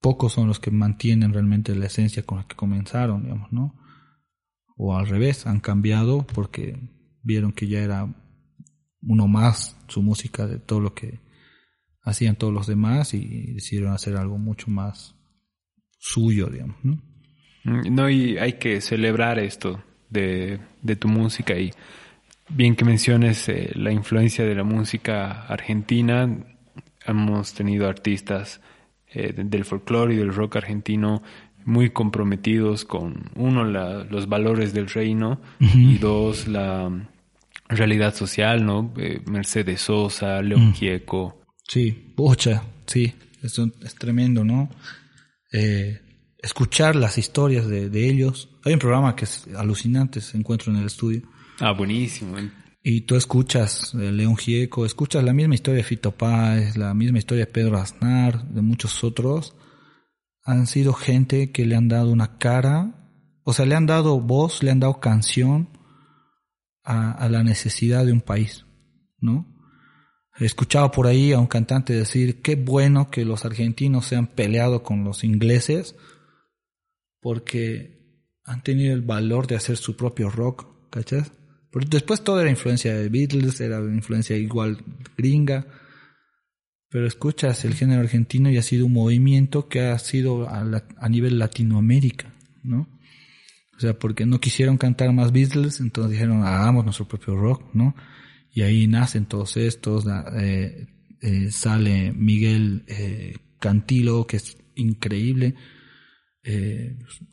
pocos 0.00 0.32
son 0.32 0.48
los 0.48 0.60
que 0.60 0.70
mantienen 0.70 1.32
realmente 1.32 1.74
la 1.74 1.86
esencia 1.86 2.22
con 2.24 2.38
la 2.38 2.46
que 2.46 2.56
comenzaron, 2.56 3.22
digamos, 3.22 3.52
¿no? 3.52 3.74
O 4.76 4.96
al 4.96 5.06
revés, 5.06 5.46
han 5.46 5.60
cambiado 5.60 6.26
porque 6.26 6.78
vieron 7.22 7.52
que 7.52 7.66
ya 7.68 7.80
era 7.80 8.14
uno 9.02 9.28
más 9.28 9.76
su 9.88 10.02
música 10.02 10.46
de 10.46 10.58
todo 10.58 10.80
lo 10.80 10.94
que 10.94 11.20
hacían 12.02 12.36
todos 12.36 12.52
los 12.52 12.66
demás 12.66 13.12
y 13.12 13.52
decidieron 13.52 13.92
hacer 13.92 14.16
algo 14.16 14.38
mucho 14.38 14.70
más 14.70 15.14
suyo, 15.98 16.46
digamos, 16.46 16.76
¿no? 16.82 17.02
Mm, 17.64 17.94
no, 17.94 18.08
y 18.08 18.38
hay 18.38 18.54
que 18.54 18.80
celebrar 18.80 19.38
esto 19.38 19.82
de, 20.08 20.60
de 20.80 20.96
tu 20.96 21.08
música 21.08 21.58
y 21.58 21.72
bien 22.48 22.76
que 22.76 22.84
menciones 22.84 23.48
eh, 23.48 23.72
la 23.74 23.92
influencia 23.92 24.44
de 24.44 24.54
la 24.54 24.64
música 24.64 25.42
argentina, 25.46 26.57
hemos 27.08 27.54
tenido 27.54 27.88
artistas 27.88 28.60
eh, 29.08 29.32
del 29.36 29.64
folclore 29.64 30.14
y 30.14 30.16
del 30.18 30.34
rock 30.34 30.56
argentino 30.56 31.22
muy 31.64 31.90
comprometidos 31.90 32.84
con, 32.84 33.30
uno, 33.34 33.64
la, 33.64 34.04
los 34.04 34.28
valores 34.28 34.72
del 34.72 34.88
reino 34.88 35.40
y 35.60 35.98
dos, 35.98 36.48
la 36.48 36.90
realidad 37.68 38.14
social, 38.14 38.64
¿no? 38.64 38.94
Eh, 38.96 39.20
Mercedes 39.26 39.82
Sosa, 39.82 40.40
León 40.40 40.72
Gieco. 40.72 41.42
Sí, 41.66 41.92
pucha, 41.92 42.62
sí, 42.86 43.12
es, 43.42 43.58
es 43.58 43.94
tremendo, 43.96 44.44
¿no? 44.44 44.70
Eh, 45.52 46.00
escuchar 46.42 46.96
las 46.96 47.18
historias 47.18 47.68
de, 47.68 47.90
de, 47.90 48.08
ellos. 48.08 48.48
Hay 48.64 48.72
un 48.72 48.78
programa 48.78 49.14
que 49.14 49.24
es 49.24 49.46
alucinante, 49.54 50.20
se 50.20 50.38
encuentra 50.38 50.72
en 50.72 50.78
el 50.78 50.86
estudio. 50.86 51.22
Ah, 51.60 51.72
buenísimo. 51.72 52.36
Y 52.90 53.02
tú 53.02 53.16
escuchas 53.16 53.92
León 53.92 54.38
Gieco, 54.38 54.86
escuchas 54.86 55.22
la 55.22 55.34
misma 55.34 55.54
historia 55.54 55.76
de 55.76 55.84
Fito 55.84 56.12
Páez, 56.12 56.78
la 56.78 56.94
misma 56.94 57.18
historia 57.18 57.44
de 57.44 57.52
Pedro 57.52 57.76
Aznar, 57.76 58.48
de 58.48 58.62
muchos 58.62 59.04
otros. 59.04 59.54
Han 60.42 60.66
sido 60.66 60.94
gente 60.94 61.52
que 61.52 61.66
le 61.66 61.76
han 61.76 61.88
dado 61.88 62.10
una 62.10 62.38
cara, 62.38 63.12
o 63.44 63.52
sea, 63.52 63.66
le 63.66 63.74
han 63.74 63.84
dado 63.84 64.18
voz, 64.22 64.62
le 64.62 64.70
han 64.70 64.80
dado 64.80 65.00
canción 65.00 65.68
a, 66.82 67.12
a 67.12 67.28
la 67.28 67.42
necesidad 67.44 68.06
de 68.06 68.12
un 68.12 68.22
país, 68.22 68.64
¿no? 69.18 69.54
He 70.38 70.46
escuchado 70.46 70.90
por 70.90 71.08
ahí 71.08 71.34
a 71.34 71.38
un 71.38 71.46
cantante 71.46 71.92
decir, 71.92 72.40
qué 72.40 72.56
bueno 72.56 73.10
que 73.10 73.26
los 73.26 73.44
argentinos 73.44 74.06
se 74.06 74.16
han 74.16 74.28
peleado 74.28 74.82
con 74.82 75.04
los 75.04 75.24
ingleses 75.24 75.94
porque 77.20 78.24
han 78.46 78.62
tenido 78.62 78.94
el 78.94 79.02
valor 79.02 79.46
de 79.46 79.56
hacer 79.56 79.76
su 79.76 79.94
propio 79.94 80.30
rock, 80.30 80.88
¿cachas? 80.88 81.32
Después 81.72 82.24
todo 82.24 82.40
era 82.40 82.50
influencia 82.50 82.94
de 82.94 83.08
Beatles, 83.08 83.60
era 83.60 83.78
influencia 83.78 84.36
igual 84.36 84.78
gringa, 85.16 85.66
pero 86.88 87.06
escuchas 87.06 87.64
el 87.64 87.74
género 87.74 88.00
argentino 88.00 88.50
y 88.50 88.56
ha 88.56 88.62
sido 88.62 88.86
un 88.86 88.94
movimiento 88.94 89.68
que 89.68 89.82
ha 89.82 89.98
sido 89.98 90.48
a, 90.48 90.64
a 90.96 91.08
nivel 91.08 91.38
Latinoamérica, 91.38 92.32
¿no? 92.62 92.88
O 93.76 93.80
sea, 93.80 93.98
porque 93.98 94.26
no 94.26 94.40
quisieron 94.40 94.76
cantar 94.76 95.12
más 95.12 95.30
Beatles, 95.30 95.80
entonces 95.80 96.12
dijeron, 96.12 96.42
hagamos 96.42 96.84
nuestro 96.84 97.06
propio 97.06 97.36
rock, 97.36 97.62
¿no? 97.74 97.94
y 98.58 98.62
ahí 98.62 98.88
nacen 98.88 99.26
todos 99.26 99.56
estos, 99.56 100.04
eh, 100.36 100.88
eh, 101.20 101.50
sale 101.52 102.12
Miguel 102.12 102.82
eh, 102.88 103.36
Cantilo, 103.60 104.26
que 104.26 104.38
es 104.38 104.58
increíble, 104.74 105.54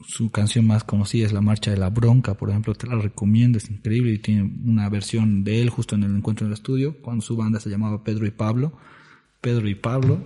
su 0.05 0.29
canción 0.31 0.67
más 0.67 0.83
conocida 0.83 1.25
es 1.25 1.33
La 1.33 1.41
Marcha 1.41 1.71
de 1.71 1.77
la 1.77 1.89
Bronca, 1.89 2.35
por 2.35 2.49
ejemplo, 2.49 2.75
te 2.75 2.87
la 2.87 2.95
recomiendo, 2.95 3.57
es 3.57 3.69
increíble 3.69 4.11
y 4.11 4.19
tiene 4.19 4.43
una 4.65 4.89
versión 4.89 5.43
de 5.43 5.61
él 5.61 5.69
justo 5.69 5.95
en 5.95 6.03
el 6.03 6.15
encuentro 6.15 6.45
en 6.45 6.51
el 6.51 6.57
estudio, 6.57 7.01
cuando 7.01 7.21
su 7.21 7.35
banda 7.37 7.59
se 7.59 7.69
llamaba 7.69 8.03
Pedro 8.03 8.25
y 8.25 8.31
Pablo, 8.31 8.77
Pedro 9.41 9.69
y 9.69 9.75
Pablo, 9.75 10.25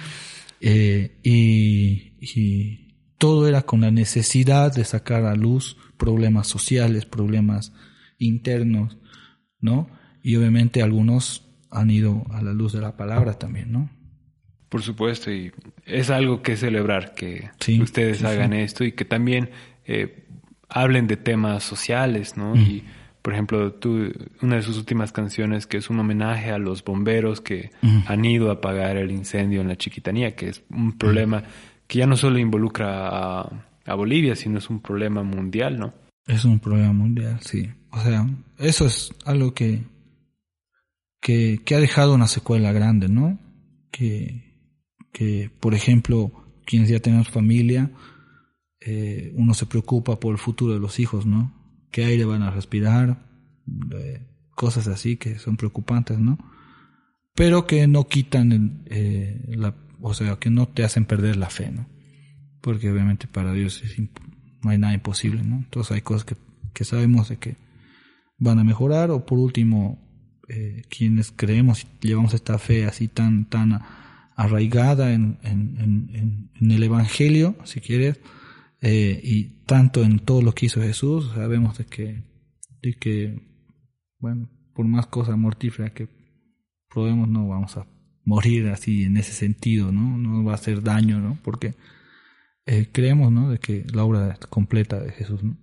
y, 0.60 1.12
y 2.20 2.94
todo 3.18 3.46
era 3.46 3.62
con 3.62 3.82
la 3.82 3.90
necesidad 3.90 4.74
de 4.74 4.84
sacar 4.84 5.24
a 5.24 5.36
luz 5.36 5.76
problemas 5.96 6.48
sociales, 6.48 7.06
problemas 7.06 7.72
internos, 8.18 8.96
¿no? 9.60 9.88
y 10.22 10.36
obviamente 10.36 10.82
algunos 10.82 11.46
han 11.70 11.90
ido 11.90 12.26
a 12.30 12.42
la 12.42 12.52
luz 12.52 12.72
de 12.72 12.80
la 12.80 12.96
palabra 12.96 13.38
también, 13.38 13.72
¿no? 13.72 13.90
Por 14.68 14.82
supuesto, 14.82 15.30
y 15.30 15.52
es 15.86 16.10
algo 16.10 16.42
que 16.42 16.56
celebrar 16.56 17.14
que 17.14 17.50
ustedes 17.80 18.22
hagan 18.22 18.52
esto 18.52 18.84
y 18.84 18.92
que 18.92 19.04
también 19.04 19.50
eh, 19.86 20.24
hablen 20.68 21.06
de 21.06 21.16
temas 21.16 21.64
sociales, 21.64 22.36
¿no? 22.36 22.54
Y, 22.54 22.84
por 23.22 23.32
ejemplo, 23.32 23.72
tú, 23.72 24.12
una 24.42 24.56
de 24.56 24.62
sus 24.62 24.76
últimas 24.76 25.10
canciones 25.12 25.66
que 25.66 25.78
es 25.78 25.88
un 25.88 25.98
homenaje 25.98 26.50
a 26.50 26.58
los 26.58 26.84
bomberos 26.84 27.40
que 27.40 27.70
han 28.06 28.24
ido 28.24 28.50
a 28.50 28.54
apagar 28.54 28.96
el 28.98 29.10
incendio 29.10 29.62
en 29.62 29.68
la 29.68 29.76
Chiquitanía, 29.76 30.36
que 30.36 30.48
es 30.48 30.62
un 30.70 30.98
problema 30.98 31.44
que 31.86 31.98
ya 31.98 32.06
no 32.06 32.16
solo 32.16 32.38
involucra 32.38 33.08
a, 33.08 33.66
a 33.86 33.94
Bolivia, 33.94 34.36
sino 34.36 34.58
es 34.58 34.68
un 34.68 34.80
problema 34.80 35.22
mundial, 35.22 35.78
¿no? 35.78 35.94
Es 36.26 36.44
un 36.44 36.58
problema 36.60 36.92
mundial, 36.92 37.38
sí. 37.40 37.70
O 37.90 38.00
sea, 38.00 38.26
eso 38.58 38.86
es 38.86 39.14
algo 39.24 39.54
que 39.54 39.82
que, 41.20 41.60
que 41.64 41.74
ha 41.74 41.80
dejado 41.80 42.14
una 42.14 42.28
secuela 42.28 42.72
grande, 42.72 43.08
¿no? 43.08 43.38
Que, 43.90 44.47
que 45.12 45.50
por 45.60 45.74
ejemplo, 45.74 46.32
quienes 46.64 46.88
ya 46.88 47.00
tenemos 47.00 47.28
familia, 47.28 47.90
eh, 48.80 49.32
uno 49.36 49.54
se 49.54 49.66
preocupa 49.66 50.20
por 50.20 50.32
el 50.32 50.38
futuro 50.38 50.74
de 50.74 50.80
los 50.80 50.98
hijos, 51.00 51.26
¿no? 51.26 51.54
¿Qué 51.90 52.04
aire 52.04 52.24
van 52.24 52.42
a 52.42 52.50
respirar? 52.50 53.26
Eh, 53.94 54.26
cosas 54.54 54.88
así 54.88 55.16
que 55.16 55.38
son 55.38 55.56
preocupantes, 55.56 56.18
¿no? 56.18 56.38
Pero 57.34 57.66
que 57.66 57.86
no 57.86 58.08
quitan, 58.08 58.82
eh, 58.86 59.56
o 60.00 60.14
sea, 60.14 60.36
que 60.36 60.50
no 60.50 60.66
te 60.68 60.84
hacen 60.84 61.04
perder 61.04 61.36
la 61.36 61.50
fe, 61.50 61.70
¿no? 61.70 61.88
Porque 62.60 62.90
obviamente 62.90 63.26
para 63.26 63.52
Dios 63.52 63.82
es 63.82 63.96
no 64.62 64.70
hay 64.70 64.78
nada 64.78 64.94
imposible, 64.94 65.42
¿no? 65.42 65.56
Entonces 65.56 65.92
hay 65.92 66.00
cosas 66.02 66.24
que, 66.24 66.36
que 66.74 66.84
sabemos 66.84 67.28
de 67.28 67.36
que 67.36 67.56
van 68.38 68.58
a 68.58 68.64
mejorar 68.64 69.10
o 69.10 69.24
por 69.24 69.38
último 69.38 69.98
eh, 70.48 70.82
quienes 70.88 71.30
creemos 71.30 71.84
y 71.84 72.08
llevamos 72.08 72.34
esta 72.34 72.58
fe 72.58 72.86
así 72.86 73.08
tan, 73.08 73.44
tan 73.44 73.80
arraigada 74.38 75.12
en, 75.12 75.36
en, 75.42 76.48
en, 76.60 76.70
el 76.70 76.82
Evangelio, 76.84 77.56
si 77.64 77.80
quieres, 77.80 78.20
eh, 78.80 79.20
y 79.20 79.64
tanto 79.66 80.04
en 80.04 80.20
todo 80.20 80.42
lo 80.42 80.52
que 80.52 80.66
hizo 80.66 80.80
Jesús, 80.80 81.32
sabemos 81.34 81.76
de 81.76 81.86
que, 81.86 82.22
de 82.80 82.94
que, 82.94 83.42
bueno, 84.20 84.48
por 84.74 84.86
más 84.86 85.08
cosas 85.08 85.36
mortíferas 85.36 85.90
que 85.90 86.08
probemos, 86.88 87.28
no 87.28 87.48
vamos 87.48 87.76
a 87.78 87.88
morir 88.24 88.68
así 88.68 89.02
en 89.02 89.16
ese 89.16 89.32
sentido, 89.32 89.90
¿no? 89.90 90.16
No 90.16 90.44
va 90.44 90.52
a 90.52 90.54
hacer 90.54 90.84
daño, 90.84 91.18
¿no? 91.18 91.36
Porque 91.42 91.74
eh, 92.64 92.88
creemos, 92.92 93.32
¿no? 93.32 93.50
De 93.50 93.58
que 93.58 93.84
la 93.92 94.04
obra 94.04 94.38
completa 94.48 95.00
de 95.00 95.10
Jesús, 95.10 95.42
¿no? 95.42 95.56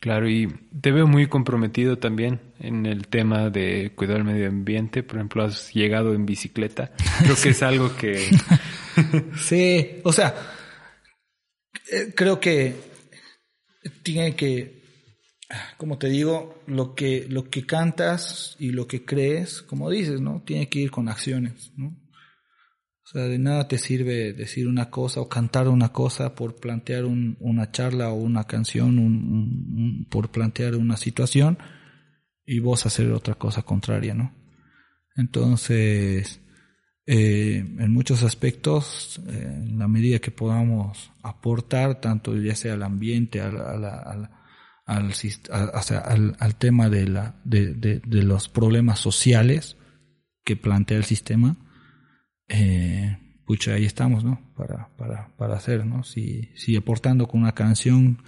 Claro, 0.00 0.28
y 0.28 0.48
te 0.80 0.92
veo 0.92 1.06
muy 1.06 1.26
comprometido 1.26 1.98
también 1.98 2.40
en 2.60 2.86
el 2.86 3.08
tema 3.08 3.50
de 3.50 3.92
cuidar 3.94 4.18
el 4.18 4.24
medio 4.24 4.48
ambiente. 4.48 5.02
Por 5.02 5.16
ejemplo, 5.16 5.42
has 5.42 5.72
llegado 5.74 6.14
en 6.14 6.26
bicicleta. 6.26 6.92
Creo 7.22 7.36
que 7.36 7.48
es 7.48 7.62
algo 7.62 7.94
que... 7.96 8.30
sí, 9.36 10.00
o 10.04 10.12
sea, 10.12 10.34
eh, 11.90 12.12
creo 12.14 12.40
que 12.40 12.74
tiene 14.02 14.34
que, 14.34 14.82
como 15.76 15.98
te 15.98 16.08
digo, 16.08 16.62
lo 16.66 16.94
que, 16.94 17.26
lo 17.28 17.50
que 17.50 17.66
cantas 17.66 18.56
y 18.58 18.70
lo 18.70 18.86
que 18.86 19.04
crees, 19.04 19.62
como 19.62 19.90
dices, 19.90 20.20
¿no? 20.20 20.42
Tiene 20.44 20.68
que 20.68 20.80
ir 20.80 20.90
con 20.90 21.08
acciones, 21.08 21.72
¿no? 21.76 21.96
O 23.06 23.08
sea, 23.08 23.22
de 23.22 23.38
nada 23.38 23.68
te 23.68 23.78
sirve 23.78 24.32
decir 24.32 24.66
una 24.66 24.90
cosa 24.90 25.20
o 25.20 25.28
cantar 25.28 25.68
una 25.68 25.92
cosa 25.92 26.34
por 26.34 26.56
plantear 26.56 27.04
una 27.04 27.70
charla 27.70 28.10
o 28.10 28.14
una 28.14 28.44
canción, 28.48 30.06
por 30.10 30.32
plantear 30.32 30.74
una 30.74 30.96
situación 30.96 31.56
y 32.44 32.58
vos 32.58 32.84
hacer 32.84 33.12
otra 33.12 33.36
cosa 33.36 33.62
contraria, 33.62 34.12
¿no? 34.12 34.34
Entonces, 35.14 36.40
eh, 37.06 37.58
en 37.58 37.92
muchos 37.92 38.24
aspectos, 38.24 39.20
eh, 39.28 39.52
en 39.54 39.78
la 39.78 39.86
medida 39.86 40.18
que 40.18 40.32
podamos 40.32 41.12
aportar, 41.22 42.00
tanto 42.00 42.36
ya 42.36 42.56
sea 42.56 42.74
al 42.74 42.82
ambiente, 42.82 43.40
al, 43.40 43.56
al, 43.56 43.84
al, 43.84 44.30
al, 44.84 46.36
al 46.40 46.54
tema 46.56 46.90
de, 46.90 47.08
la, 47.08 47.40
de, 47.44 47.72
de, 47.72 48.00
de, 48.04 48.22
los 48.24 48.48
problemas 48.48 48.98
sociales 48.98 49.76
que 50.44 50.56
plantea 50.56 50.96
el 50.96 51.04
sistema, 51.04 51.56
eh, 52.48 53.18
pucha, 53.46 53.74
ahí 53.74 53.84
estamos, 53.84 54.24
¿no? 54.24 54.40
Para, 54.56 54.88
para, 54.96 55.34
para 55.36 55.56
hacer, 55.56 55.86
¿no? 55.86 56.04
Si, 56.04 56.50
si 56.56 56.76
aportando 56.76 57.26
con 57.28 57.40
una 57.42 57.52
canción 57.52 58.22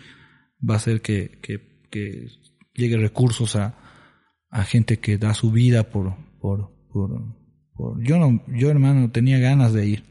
va 0.68 0.74
a 0.74 0.78
hacer 0.78 1.00
que, 1.02 1.38
que, 1.42 1.84
que 1.90 2.28
llegue 2.74 2.96
recursos 2.96 3.56
a, 3.56 3.76
a 4.50 4.64
gente 4.64 4.98
que 4.98 5.18
da 5.18 5.34
su 5.34 5.50
vida 5.50 5.90
por, 5.90 6.16
por, 6.40 6.70
por, 6.92 7.34
por, 7.74 8.02
yo 8.02 8.18
no, 8.18 8.44
yo 8.48 8.70
hermano 8.70 9.10
tenía 9.10 9.38
ganas 9.38 9.72
de 9.72 9.86
ir, 9.86 10.04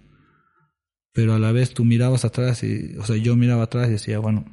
pero 1.14 1.34
a 1.34 1.40
la 1.40 1.52
vez 1.52 1.74
tú 1.74 1.86
mirabas 1.86 2.26
atrás 2.26 2.64
y, 2.64 2.96
o 2.98 3.04
sea, 3.04 3.18
yo 3.18 3.36
miraba 3.36 3.64
atrás 3.64 3.88
y 3.88 3.94
decía, 3.94 4.20
bueno, 4.20 4.46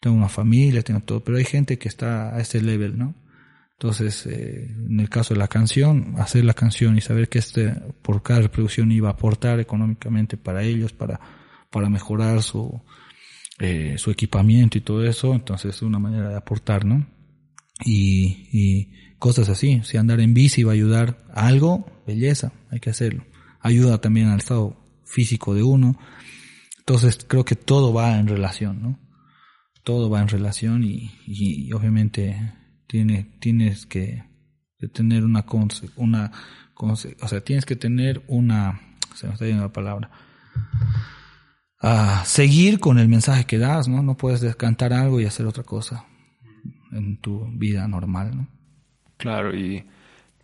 tengo 0.00 0.16
una 0.16 0.28
familia, 0.28 0.82
tengo 0.82 1.00
todo, 1.00 1.24
pero 1.24 1.38
hay 1.38 1.44
gente 1.44 1.78
que 1.78 1.88
está 1.88 2.34
a 2.34 2.40
ese 2.40 2.60
level, 2.60 2.98
¿no? 2.98 3.14
Entonces, 3.82 4.26
eh, 4.26 4.70
en 4.70 5.00
el 5.00 5.08
caso 5.08 5.34
de 5.34 5.40
la 5.40 5.48
canción, 5.48 6.14
hacer 6.18 6.44
la 6.44 6.54
canción 6.54 6.96
y 6.96 7.00
saber 7.00 7.28
que 7.28 7.40
este, 7.40 7.74
por 8.02 8.22
cada 8.22 8.42
reproducción 8.42 8.92
iba 8.92 9.08
a 9.08 9.12
aportar 9.12 9.58
económicamente 9.58 10.36
para 10.36 10.62
ellos, 10.62 10.92
para, 10.92 11.20
para 11.68 11.90
mejorar 11.90 12.44
su, 12.44 12.80
eh, 13.58 13.96
su 13.98 14.12
equipamiento 14.12 14.78
y 14.78 14.82
todo 14.82 15.04
eso, 15.04 15.34
entonces 15.34 15.74
es 15.74 15.82
una 15.82 15.98
manera 15.98 16.28
de 16.28 16.36
aportar, 16.36 16.84
¿no? 16.84 17.04
y, 17.84 18.48
y 18.52 19.16
cosas 19.18 19.48
así. 19.48 19.80
Si 19.84 19.96
andar 19.96 20.20
en 20.20 20.34
bici 20.34 20.62
va 20.62 20.72
a 20.72 20.74
ayudar 20.74 21.24
a 21.34 21.46
algo, 21.46 21.86
belleza, 22.06 22.52
hay 22.70 22.80
que 22.80 22.90
hacerlo. 22.90 23.24
Ayuda 23.60 24.00
también 24.00 24.28
al 24.28 24.38
estado 24.38 24.76
físico 25.04 25.54
de 25.54 25.62
uno. 25.62 25.98
Entonces 26.78 27.18
creo 27.26 27.44
que 27.44 27.56
todo 27.56 27.92
va 27.92 28.18
en 28.18 28.28
relación, 28.28 28.82
¿no? 28.82 28.98
Todo 29.84 30.08
va 30.10 30.20
en 30.20 30.28
relación 30.28 30.84
y, 30.84 31.10
y 31.26 31.72
obviamente 31.72 32.52
tiene, 32.92 33.24
tienes 33.38 33.86
que, 33.86 34.22
tener 34.92 35.24
una, 35.24 35.46
una, 35.96 36.30
o 36.76 36.94
sea, 36.94 37.40
tienes 37.40 37.64
que 37.64 37.74
tener 37.74 38.22
una, 38.26 38.82
se 39.14 39.26
me 39.26 39.32
está 39.32 39.46
yendo 39.46 39.62
la 39.62 39.72
palabra, 39.72 40.10
a 41.80 42.22
seguir 42.26 42.80
con 42.80 42.98
el 42.98 43.08
mensaje 43.08 43.46
que 43.46 43.56
das, 43.56 43.88
¿no? 43.88 44.02
No 44.02 44.18
puedes 44.18 44.42
descantar 44.42 44.92
algo 44.92 45.22
y 45.22 45.24
hacer 45.24 45.46
otra 45.46 45.62
cosa 45.62 46.04
en 46.92 47.16
tu 47.16 47.46
vida 47.52 47.88
normal, 47.88 48.36
¿no? 48.36 48.48
Claro, 49.16 49.56
y 49.56 49.86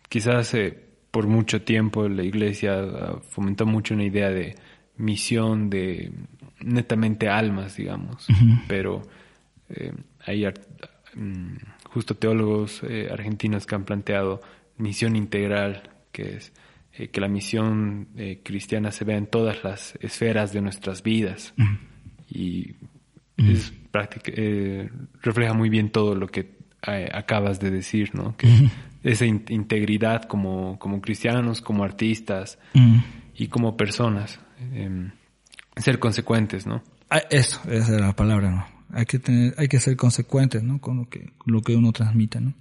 quizás 0.09 0.51
eh, 0.55 0.75
por 1.11 1.27
mucho 1.27 1.61
tiempo 1.61 2.09
la 2.09 2.23
iglesia 2.23 2.79
ah, 2.79 3.21
fomentó 3.29 3.67
mucho 3.67 3.93
una 3.93 4.05
idea 4.05 4.31
de 4.31 4.55
misión 4.97 5.69
de 5.69 6.11
netamente 6.61 7.29
almas, 7.29 7.75
digamos, 7.75 8.25
pero 8.67 9.03
eh, 9.69 9.93
hay 10.25 10.45
mm, 11.13 11.57
justo 11.89 12.15
teólogos 12.15 12.81
eh, 12.83 13.09
argentinos 13.11 13.65
que 13.65 13.75
han 13.75 13.85
planteado 13.85 14.41
misión 14.77 15.15
integral, 15.15 15.89
que 16.11 16.37
es 16.37 16.53
eh, 16.93 17.09
que 17.09 17.21
la 17.21 17.27
misión 17.27 18.07
cristiana 18.43 18.91
se 18.91 19.05
vea 19.05 19.17
en 19.17 19.27
todas 19.27 19.63
las 19.63 19.95
esferas 20.01 20.53
de 20.53 20.61
nuestras 20.61 21.03
vidas 21.03 21.53
y 22.29 22.75
es 23.37 23.73
eh, 24.27 24.89
refleja 25.21 25.53
muy 25.53 25.69
bien 25.69 25.91
todo 25.91 26.15
lo 26.15 26.27
que 26.27 26.57
eh, 26.87 27.09
acabas 27.11 27.59
de 27.59 27.71
decir, 27.71 28.13
¿no? 28.13 28.35
Que 28.37 28.47
esa 29.03 29.25
integridad 29.25 30.23
como, 30.23 30.77
como 30.79 31.01
cristianos, 31.01 31.61
como 31.61 31.83
artistas 31.83 32.59
y 33.35 33.47
como 33.47 33.77
personas. 33.77 34.39
Em, 34.73 35.11
ser 35.77 35.99
consecuentes, 35.99 36.67
¿no? 36.67 36.83
Ah, 37.09 37.21
eso, 37.29 37.61
esa 37.69 37.95
es 37.95 38.01
la 38.01 38.13
palabra, 38.13 38.51
¿no? 38.51 38.78
Hay 38.91 39.05
que 39.05 39.19
tener, 39.19 39.53
hay 39.57 39.67
que 39.67 39.79
ser 39.79 39.95
consecuentes, 39.95 40.63
¿no? 40.63 40.79
Con 40.79 40.97
lo 40.97 41.09
que, 41.09 41.31
lo 41.45 41.61
que 41.61 41.75
uno 41.75 41.91
transmite, 41.91 42.41
¿no? 42.41 42.53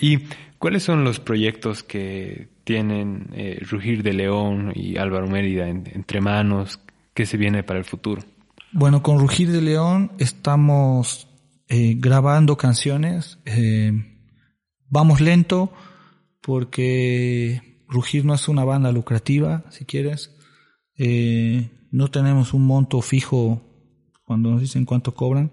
¿Y 0.00 0.20
cuáles 0.58 0.82
son 0.82 1.04
los 1.04 1.20
proyectos 1.20 1.82
que 1.82 2.48
tienen 2.64 3.28
eh, 3.32 3.60
Rugir 3.68 4.02
de 4.02 4.12
León 4.12 4.72
y 4.74 4.96
Álvaro 4.96 5.26
Mérida 5.26 5.68
entre 5.68 6.20
manos? 6.20 6.80
¿Qué 7.14 7.26
se 7.26 7.36
viene 7.36 7.62
para 7.62 7.78
el 7.78 7.84
futuro? 7.84 8.22
Bueno, 8.72 9.02
con 9.02 9.18
Rugir 9.18 9.50
de 9.50 9.62
León 9.62 10.12
estamos 10.18 11.28
eh, 11.68 11.94
grabando 11.98 12.56
canciones. 12.56 13.38
Eh, 13.44 13.92
vamos 14.88 15.20
lento 15.20 15.72
porque 16.40 17.82
Rugir 17.88 18.24
no 18.24 18.34
es 18.34 18.48
una 18.48 18.64
banda 18.64 18.90
lucrativa, 18.92 19.64
si 19.70 19.84
quieres. 19.84 20.32
No 21.90 22.08
tenemos 22.08 22.54
un 22.54 22.66
monto 22.66 23.02
fijo 23.02 23.62
cuando 24.26 24.50
nos 24.50 24.60
dicen 24.60 24.84
cuánto 24.84 25.14
cobran. 25.14 25.50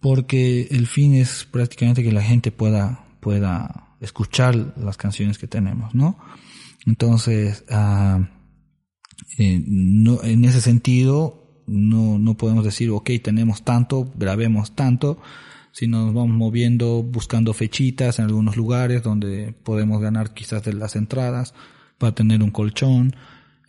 porque 0.00 0.68
el 0.70 0.86
fin 0.86 1.14
es 1.14 1.46
prácticamente 1.50 2.02
que 2.02 2.12
la 2.12 2.22
gente 2.22 2.52
pueda, 2.52 3.06
pueda 3.20 3.96
escuchar 4.00 4.74
las 4.76 4.96
canciones 4.96 5.38
que 5.38 5.46
tenemos, 5.46 5.94
¿no? 5.94 6.18
Entonces, 6.86 7.64
uh, 7.70 8.22
eh, 9.38 9.62
no, 9.66 10.22
en 10.22 10.44
ese 10.44 10.60
sentido, 10.60 11.62
no, 11.66 12.18
no 12.18 12.36
podemos 12.36 12.64
decir, 12.64 12.90
ok, 12.90 13.10
tenemos 13.22 13.62
tanto, 13.62 14.10
grabemos 14.16 14.74
tanto, 14.74 15.18
sino 15.72 16.06
nos 16.06 16.14
vamos 16.14 16.36
moviendo, 16.36 17.02
buscando 17.02 17.52
fechitas 17.52 18.18
en 18.18 18.26
algunos 18.26 18.56
lugares 18.56 19.02
donde 19.02 19.52
podemos 19.52 20.00
ganar 20.00 20.34
quizás 20.34 20.64
de 20.64 20.72
las 20.72 20.96
entradas 20.96 21.54
para 21.98 22.14
tener 22.14 22.42
un 22.42 22.50
colchón. 22.50 23.14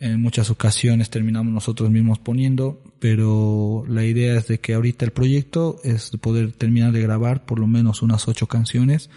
En 0.00 0.22
muchas 0.22 0.48
ocasiones 0.48 1.10
terminamos 1.10 1.52
nosotros 1.52 1.90
mismos 1.90 2.18
poniendo, 2.18 2.82
pero 3.00 3.84
la 3.86 4.06
idea 4.06 4.38
es 4.38 4.48
de 4.48 4.58
que 4.58 4.72
ahorita 4.72 5.04
el 5.04 5.10
proyecto 5.10 5.78
es 5.84 6.10
poder 6.22 6.52
terminar 6.52 6.92
de 6.92 7.02
grabar 7.02 7.44
por 7.44 7.58
lo 7.58 7.66
menos 7.66 8.00
unas 8.00 8.26
ocho 8.26 8.46
canciones. 8.46 9.10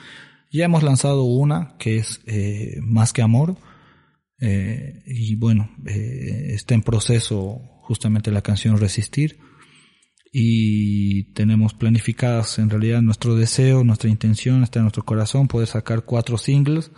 Ya 0.51 0.65
hemos 0.65 0.83
lanzado 0.83 1.23
una 1.23 1.77
que 1.79 1.95
es 1.95 2.19
eh, 2.25 2.79
Más 2.81 3.13
que 3.13 3.21
Amor, 3.21 3.55
eh, 4.41 5.01
y 5.05 5.35
bueno, 5.35 5.71
eh, 5.85 6.49
está 6.49 6.75
en 6.75 6.81
proceso 6.81 7.61
justamente 7.83 8.29
la 8.29 8.41
canción 8.41 8.77
Resistir. 8.77 9.39
Y 10.33 11.31
tenemos 11.33 11.73
planificadas 11.73 12.59
en 12.59 12.69
realidad 12.69 13.01
nuestro 13.01 13.35
deseo, 13.35 13.85
nuestra 13.85 14.09
intención 14.09 14.63
está 14.63 14.79
en 14.79 14.83
nuestro 14.83 15.05
corazón, 15.05 15.47
poder 15.47 15.69
sacar 15.69 16.03
cuatro 16.03 16.37
singles 16.37 16.91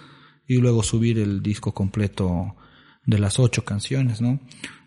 y 0.47 0.55
luego 0.55 0.81
subir 0.81 1.19
el 1.19 1.43
disco 1.43 1.71
completo 1.71 2.55
de 3.05 3.19
las 3.19 3.39
ocho 3.39 3.63
canciones, 3.65 4.21
¿no? 4.21 4.39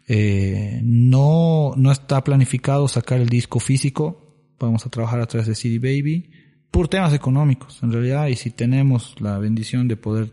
Eh, 0.07 0.81
no, 0.83 1.73
no 1.77 1.93
está 1.93 2.25
planificado 2.25 2.89
sacar 2.89 3.21
el 3.21 3.29
disco 3.29 3.61
físico, 3.61 4.55
vamos 4.59 4.87
a 4.87 4.91
trabajar 4.91 5.21
a 5.21 5.27
través 5.27 5.47
de 5.47 5.55
CD 5.55 5.79
Baby, 5.79 6.31
por 6.71 6.89
temas 6.89 7.13
económicos, 7.15 7.83
en 7.83 7.93
realidad, 7.93 8.29
y 8.29 8.37
si 8.37 8.51
tenemos 8.51 9.15
la 9.21 9.39
bendición 9.39 9.89
de 9.89 9.97
poder 9.97 10.33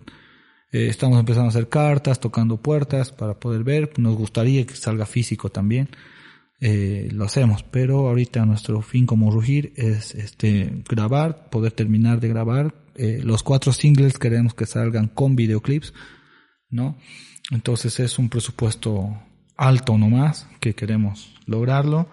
eh, 0.76 0.90
estamos 0.90 1.18
empezando 1.18 1.46
a 1.46 1.50
hacer 1.52 1.70
cartas, 1.70 2.20
tocando 2.20 2.58
puertas 2.58 3.14
para 3.14 3.40
poder 3.40 3.64
ver. 3.64 3.94
Nos 3.98 4.18
gustaría 4.18 4.66
que 4.66 4.76
salga 4.76 5.06
físico 5.06 5.50
también. 5.50 5.88
Eh, 6.60 7.08
lo 7.14 7.24
hacemos, 7.24 7.64
pero 7.64 8.10
ahorita 8.10 8.46
nuestro 8.46 8.82
fin 8.82 9.06
como 9.06 9.32
Rugir 9.32 9.72
es 9.78 10.14
este 10.16 10.84
grabar, 10.90 11.50
poder 11.50 11.72
terminar 11.72 12.20
de 12.20 12.28
grabar. 12.28 12.76
Eh, 12.96 13.22
los 13.24 13.42
cuatro 13.42 13.72
singles 13.72 14.20
queremos 14.20 14.54
que 14.54 14.66
salgan 14.66 15.08
con 15.08 15.38
videoclips, 15.38 15.94
¿no? 16.70 16.98
Entonces 17.52 18.00
es 18.00 18.18
un 18.18 18.30
presupuesto 18.30 19.18
alto 19.56 19.98
nomás 19.98 20.48
que 20.60 20.74
queremos 20.74 21.34
lograrlo. 21.46 22.08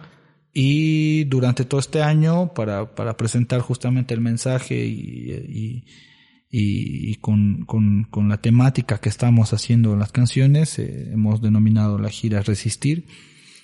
Y 0.54 1.24
durante 1.24 1.64
todo 1.64 1.80
este 1.80 2.02
año, 2.02 2.52
para, 2.52 2.94
para 2.94 3.16
presentar 3.16 3.60
justamente 3.60 4.12
el 4.12 4.20
mensaje 4.20 4.84
y, 4.84 5.84
y 6.54 7.14
con, 7.16 7.64
con, 7.64 8.04
con, 8.04 8.28
la 8.28 8.36
temática 8.36 8.98
que 8.98 9.08
estamos 9.08 9.54
haciendo 9.54 9.96
las 9.96 10.12
canciones, 10.12 10.78
eh, 10.78 11.10
hemos 11.10 11.40
denominado 11.40 11.98
la 11.98 12.10
gira 12.10 12.42
Resistir. 12.42 13.06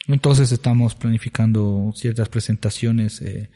Entonces 0.07 0.53
estamos 0.53 0.95
planificando 0.95 1.93
ciertas 1.95 2.31
presentaciones 2.31 3.21
eh, 3.21 3.51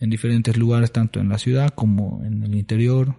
en 0.00 0.08
diferentes 0.08 0.56
lugares, 0.56 0.90
tanto 0.90 1.20
en 1.20 1.28
la 1.28 1.36
ciudad 1.36 1.68
como 1.74 2.24
en 2.24 2.42
el 2.42 2.54
interior, 2.54 3.14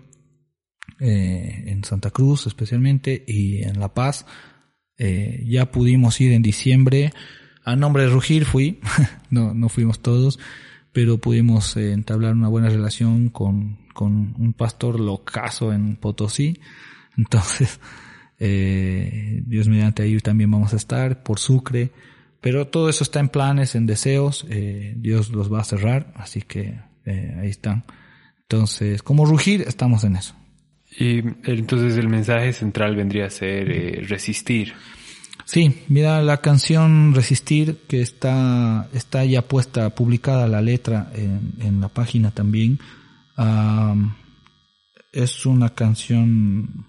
eh, 0.99 1.65
en 1.67 1.83
Santa 1.83 2.11
Cruz 2.11 2.47
especialmente 2.47 3.23
y 3.27 3.63
en 3.63 3.79
La 3.79 3.93
Paz. 3.93 4.25
ya 4.97 5.71
pudimos 5.71 6.19
ir 6.21 6.31
en 6.33 6.41
diciembre. 6.41 7.11
A 7.65 7.75
nombre 7.75 8.03
de 8.03 8.09
Rugir 8.09 8.45
fui, 8.45 8.79
no, 9.29 9.53
no 9.53 9.69
fuimos 9.69 10.01
todos, 10.01 10.39
pero 10.91 11.17
pudimos 11.17 11.77
entablar 11.77 12.33
una 12.33 12.49
buena 12.49 12.69
relación 12.69 13.29
con, 13.29 13.77
con 13.93 14.35
un 14.37 14.53
pastor 14.53 14.99
locazo 14.99 15.71
en 15.73 15.95
Potosí. 15.95 16.59
Entonces, 17.17 17.79
eh, 18.39 19.41
Dios 19.45 19.67
mediante 19.67 20.03
ahí 20.03 20.17
también 20.17 20.51
vamos 20.51 20.73
a 20.73 20.77
estar, 20.77 21.23
por 21.23 21.39
Sucre. 21.39 21.91
Pero 22.41 22.67
todo 22.67 22.89
eso 22.89 23.03
está 23.03 23.21
en 23.21 23.29
planes, 23.29 23.75
en 23.75 23.85
deseos. 23.85 24.45
Eh, 24.49 24.95
Dios 24.97 25.29
los 25.29 25.51
va 25.51 25.61
a 25.61 25.63
cerrar, 25.63 26.11
así 26.15 26.41
que 26.41 26.77
eh, 27.05 27.37
ahí 27.39 27.49
están. 27.49 27.85
Entonces, 28.41 29.01
como 29.01 29.25
rugir, 29.25 29.61
estamos 29.61 30.03
en 30.03 30.17
eso. 30.17 30.35
Y 30.97 31.19
entonces 31.45 31.97
el 31.97 32.09
mensaje 32.09 32.53
central 32.53 32.95
vendría 32.95 33.25
a 33.25 33.29
ser 33.29 33.71
eh, 33.71 34.05
resistir. 34.07 34.73
Sí, 35.45 35.83
mira 35.89 36.21
la 36.21 36.37
canción 36.37 37.13
Resistir 37.13 37.79
que 37.87 38.01
está, 38.01 38.87
está 38.93 39.25
ya 39.25 39.41
puesta, 39.41 39.89
publicada 39.89 40.47
la 40.47 40.61
letra 40.61 41.11
en, 41.15 41.53
en 41.59 41.81
la 41.81 41.89
página 41.89 42.31
también. 42.31 42.79
es 45.11 45.45
una 45.45 45.69
canción 45.69 46.87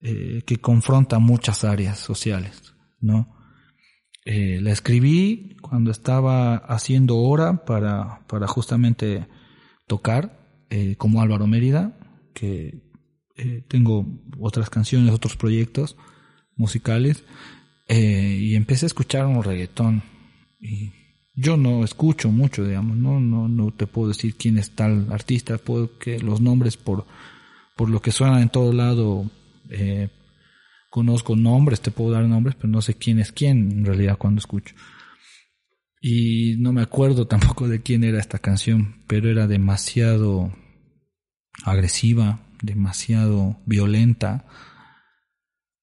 eh, 0.00 0.42
que 0.46 0.58
confronta 0.58 1.18
muchas 1.18 1.64
áreas 1.64 1.98
sociales, 1.98 2.74
¿no? 3.00 3.34
Eh, 4.26 4.58
la 4.62 4.70
escribí 4.70 5.56
cuando 5.60 5.90
estaba 5.90 6.56
haciendo 6.56 7.16
hora 7.16 7.64
para, 7.64 8.20
para 8.26 8.46
justamente 8.46 9.26
tocar, 9.86 10.40
como 10.98 11.22
Álvaro 11.22 11.46
Mérida, 11.46 11.96
que 12.34 12.82
eh, 13.36 13.62
tengo 13.68 14.06
otras 14.38 14.68
canciones, 14.68 15.14
otros 15.14 15.36
proyectos 15.36 15.96
musicales, 16.56 17.24
eh, 17.88 18.38
y 18.40 18.54
empecé 18.54 18.86
a 18.86 18.88
escuchar 18.88 19.26
un 19.26 19.42
reggaetón. 19.42 20.02
Y 20.60 20.92
yo 21.34 21.56
no 21.56 21.84
escucho 21.84 22.30
mucho, 22.30 22.64
digamos, 22.64 22.96
no, 22.96 23.20
no, 23.20 23.48
no 23.48 23.72
te 23.72 23.86
puedo 23.86 24.08
decir 24.08 24.36
quién 24.36 24.58
es 24.58 24.70
tal 24.70 25.12
artista, 25.12 25.58
puedo 25.58 25.98
que 25.98 26.18
los 26.18 26.40
nombres 26.40 26.76
por, 26.76 27.06
por 27.76 27.90
lo 27.90 28.00
que 28.00 28.12
suena 28.12 28.40
en 28.40 28.50
todo 28.50 28.72
lado, 28.72 29.30
eh, 29.68 30.08
conozco 30.90 31.34
nombres, 31.34 31.80
te 31.80 31.90
puedo 31.90 32.12
dar 32.12 32.24
nombres, 32.24 32.54
pero 32.54 32.68
no 32.68 32.80
sé 32.82 32.94
quién 32.94 33.18
es 33.18 33.32
quién 33.32 33.72
en 33.72 33.84
realidad 33.84 34.16
cuando 34.16 34.38
escucho. 34.38 34.74
Y 36.00 36.56
no 36.58 36.72
me 36.72 36.82
acuerdo 36.82 37.26
tampoco 37.28 37.66
de 37.68 37.82
quién 37.82 38.04
era 38.04 38.20
esta 38.20 38.38
canción, 38.38 39.02
pero 39.08 39.28
era 39.28 39.46
demasiado 39.48 40.52
agresiva, 41.62 42.40
demasiado 42.62 43.60
violenta, 43.66 44.46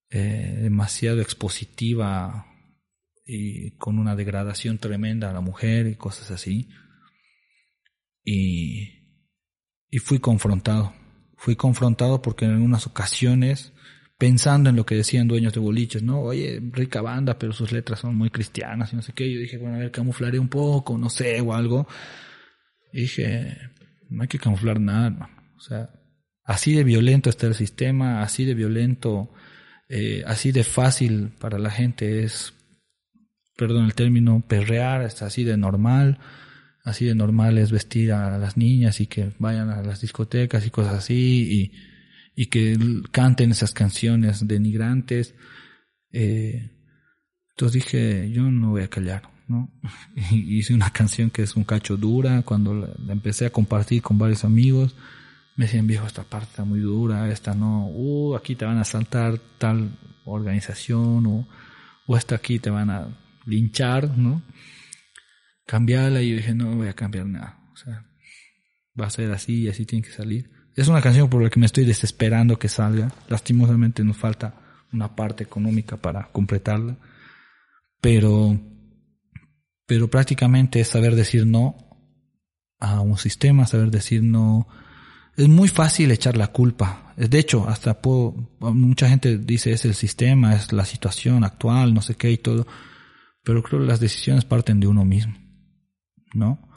eh, 0.09 0.59
demasiado 0.61 1.21
expositiva 1.21 2.47
y 3.25 3.71
con 3.77 3.97
una 3.97 4.15
degradación 4.15 4.77
tremenda 4.77 5.29
a 5.29 5.33
la 5.33 5.41
mujer 5.41 5.87
y 5.87 5.95
cosas 5.95 6.31
así. 6.31 6.69
Y, 8.23 8.89
y 9.89 9.99
fui 9.99 10.19
confrontado. 10.19 10.93
Fui 11.37 11.55
confrontado 11.55 12.21
porque 12.21 12.45
en 12.45 12.51
algunas 12.51 12.85
ocasiones, 12.87 13.73
pensando 14.17 14.69
en 14.69 14.75
lo 14.75 14.85
que 14.85 14.95
decían 14.95 15.27
dueños 15.27 15.53
de 15.53 15.59
boliches, 15.59 16.03
¿no? 16.03 16.19
Oye, 16.19 16.61
rica 16.71 17.01
banda, 17.01 17.39
pero 17.39 17.53
sus 17.53 17.71
letras 17.71 17.99
son 17.99 18.15
muy 18.15 18.29
cristianas 18.29 18.91
y 18.93 18.95
no 18.95 19.01
sé 19.01 19.13
qué. 19.13 19.31
Yo 19.31 19.39
dije, 19.39 19.57
bueno, 19.57 19.77
a 19.77 19.79
ver, 19.79 19.91
camuflaré 19.91 20.37
un 20.37 20.49
poco, 20.49 20.97
no 20.97 21.09
sé, 21.09 21.39
o 21.41 21.53
algo. 21.53 21.87
Dije, 22.91 23.57
no 24.09 24.23
hay 24.23 24.27
que 24.27 24.39
camuflar 24.39 24.79
nada, 24.79 25.29
O 25.61 25.63
sea, 25.63 25.91
así 26.43 26.73
de 26.73 26.83
violento 26.83 27.29
está 27.29 27.45
el 27.45 27.53
sistema, 27.53 28.23
así 28.23 28.45
de 28.45 28.55
violento, 28.55 29.31
eh, 29.89 30.23
así 30.25 30.51
de 30.51 30.63
fácil 30.63 31.33
para 31.39 31.59
la 31.59 31.69
gente 31.69 32.23
es, 32.23 32.55
perdón 33.55 33.85
el 33.85 33.93
término, 33.93 34.43
perrear, 34.47 35.03
es 35.03 35.21
así 35.21 35.43
de 35.43 35.57
normal, 35.57 36.17
así 36.83 37.05
de 37.05 37.13
normal 37.13 37.59
es 37.59 37.71
vestir 37.71 38.11
a 38.11 38.39
las 38.39 38.57
niñas 38.57 39.01
y 39.01 39.05
que 39.05 39.33
vayan 39.37 39.69
a 39.69 39.83
las 39.83 40.01
discotecas 40.01 40.65
y 40.65 40.71
cosas 40.71 40.95
así 40.95 41.71
y, 42.35 42.41
y 42.41 42.47
que 42.47 42.75
canten 43.11 43.51
esas 43.51 43.71
canciones 43.71 44.47
denigrantes. 44.47 45.35
Eh, 46.11 46.71
entonces 47.51 47.83
dije, 47.83 48.31
yo 48.31 48.49
no 48.49 48.71
voy 48.71 48.81
a 48.81 48.89
callar, 48.89 49.29
¿no? 49.47 49.71
hice 50.31 50.73
una 50.73 50.89
canción 50.89 51.29
que 51.29 51.43
es 51.43 51.55
un 51.55 51.65
cacho 51.65 51.97
dura 51.97 52.41
cuando 52.41 52.91
empecé 53.07 53.45
a 53.45 53.51
compartir 53.51 54.01
con 54.01 54.17
varios 54.17 54.43
amigos 54.43 54.95
me 55.61 55.67
decían, 55.67 55.85
viejo, 55.85 56.07
esta 56.07 56.23
parte 56.23 56.47
está 56.49 56.63
muy 56.63 56.79
dura, 56.79 57.29
esta 57.31 57.53
no, 57.53 57.85
uh, 57.85 58.35
aquí 58.35 58.55
te 58.55 58.65
van 58.65 58.79
a 58.79 58.83
saltar 58.83 59.37
tal 59.59 59.95
organización, 60.25 61.23
o, 61.27 61.47
o 62.07 62.17
esta 62.17 62.33
aquí 62.33 62.57
te 62.57 62.71
van 62.71 62.89
a 62.89 63.15
linchar, 63.45 64.17
¿no? 64.17 64.41
Cambiarla 65.67 66.23
y 66.23 66.31
yo 66.31 66.37
dije, 66.37 66.55
no 66.55 66.75
voy 66.75 66.87
a 66.87 66.95
cambiar 66.95 67.27
nada, 67.27 67.59
o 67.71 67.75
sea, 67.75 68.07
va 68.99 69.05
a 69.05 69.11
ser 69.11 69.31
así 69.31 69.61
y 69.61 69.67
así 69.69 69.85
tiene 69.85 70.03
que 70.03 70.11
salir. 70.11 70.49
Es 70.75 70.87
una 70.87 70.99
canción 70.99 71.29
por 71.29 71.43
la 71.43 71.51
que 71.51 71.59
me 71.59 71.67
estoy 71.67 71.85
desesperando 71.85 72.57
que 72.57 72.67
salga, 72.67 73.13
lastimosamente 73.29 74.03
nos 74.03 74.17
falta 74.17 74.55
una 74.91 75.15
parte 75.15 75.43
económica 75.43 75.95
para 75.95 76.31
completarla, 76.31 76.97
pero, 78.01 78.59
pero 79.85 80.09
prácticamente 80.09 80.79
es 80.79 80.87
saber 80.87 81.13
decir 81.13 81.45
no 81.45 81.75
a 82.79 83.01
un 83.01 83.19
sistema, 83.19 83.67
saber 83.67 83.91
decir 83.91 84.23
no 84.23 84.67
es 85.41 85.49
muy 85.49 85.67
fácil 85.67 86.11
echar 86.11 86.37
la 86.37 86.47
culpa. 86.47 87.13
De 87.17 87.39
hecho, 87.39 87.67
hasta 87.67 87.99
puedo, 87.99 88.35
mucha 88.59 89.09
gente 89.09 89.37
dice 89.37 89.71
es 89.71 89.85
el 89.85 89.95
sistema, 89.95 90.53
es 90.53 90.71
la 90.71 90.85
situación 90.85 91.43
actual, 91.43 91.93
no 91.93 92.01
sé 92.01 92.15
qué 92.15 92.31
y 92.31 92.37
todo. 92.37 92.67
Pero 93.43 93.63
creo 93.63 93.81
que 93.81 93.87
las 93.87 93.99
decisiones 93.99 94.45
parten 94.45 94.79
de 94.79 94.87
uno 94.87 95.03
mismo. 95.03 95.35
¿No? 96.33 96.69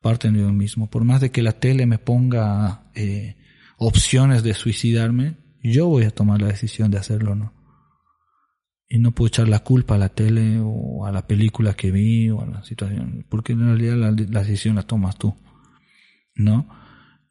Parten 0.00 0.34
de 0.34 0.44
uno 0.44 0.52
mismo. 0.52 0.88
Por 0.88 1.04
más 1.04 1.20
de 1.20 1.30
que 1.30 1.42
la 1.42 1.52
tele 1.52 1.86
me 1.86 1.98
ponga 1.98 2.90
eh, 2.94 3.36
opciones 3.78 4.42
de 4.44 4.54
suicidarme, 4.54 5.36
yo 5.60 5.88
voy 5.88 6.04
a 6.04 6.10
tomar 6.10 6.40
la 6.40 6.48
decisión 6.48 6.90
de 6.90 6.98
hacerlo, 6.98 7.34
¿no? 7.34 7.52
Y 8.88 8.98
no 8.98 9.12
puedo 9.12 9.28
echar 9.28 9.48
la 9.48 9.60
culpa 9.60 9.96
a 9.96 9.98
la 9.98 10.10
tele 10.10 10.60
o 10.62 11.04
a 11.04 11.10
la 11.10 11.26
película 11.26 11.74
que 11.74 11.90
vi 11.90 12.30
o 12.30 12.42
a 12.42 12.46
la 12.46 12.64
situación, 12.64 13.26
porque 13.28 13.54
en 13.54 13.64
realidad 13.64 13.96
la, 13.96 14.10
la 14.10 14.40
decisión 14.40 14.76
la 14.76 14.82
tomas 14.82 15.16
tú, 15.16 15.34
¿no? 16.36 16.83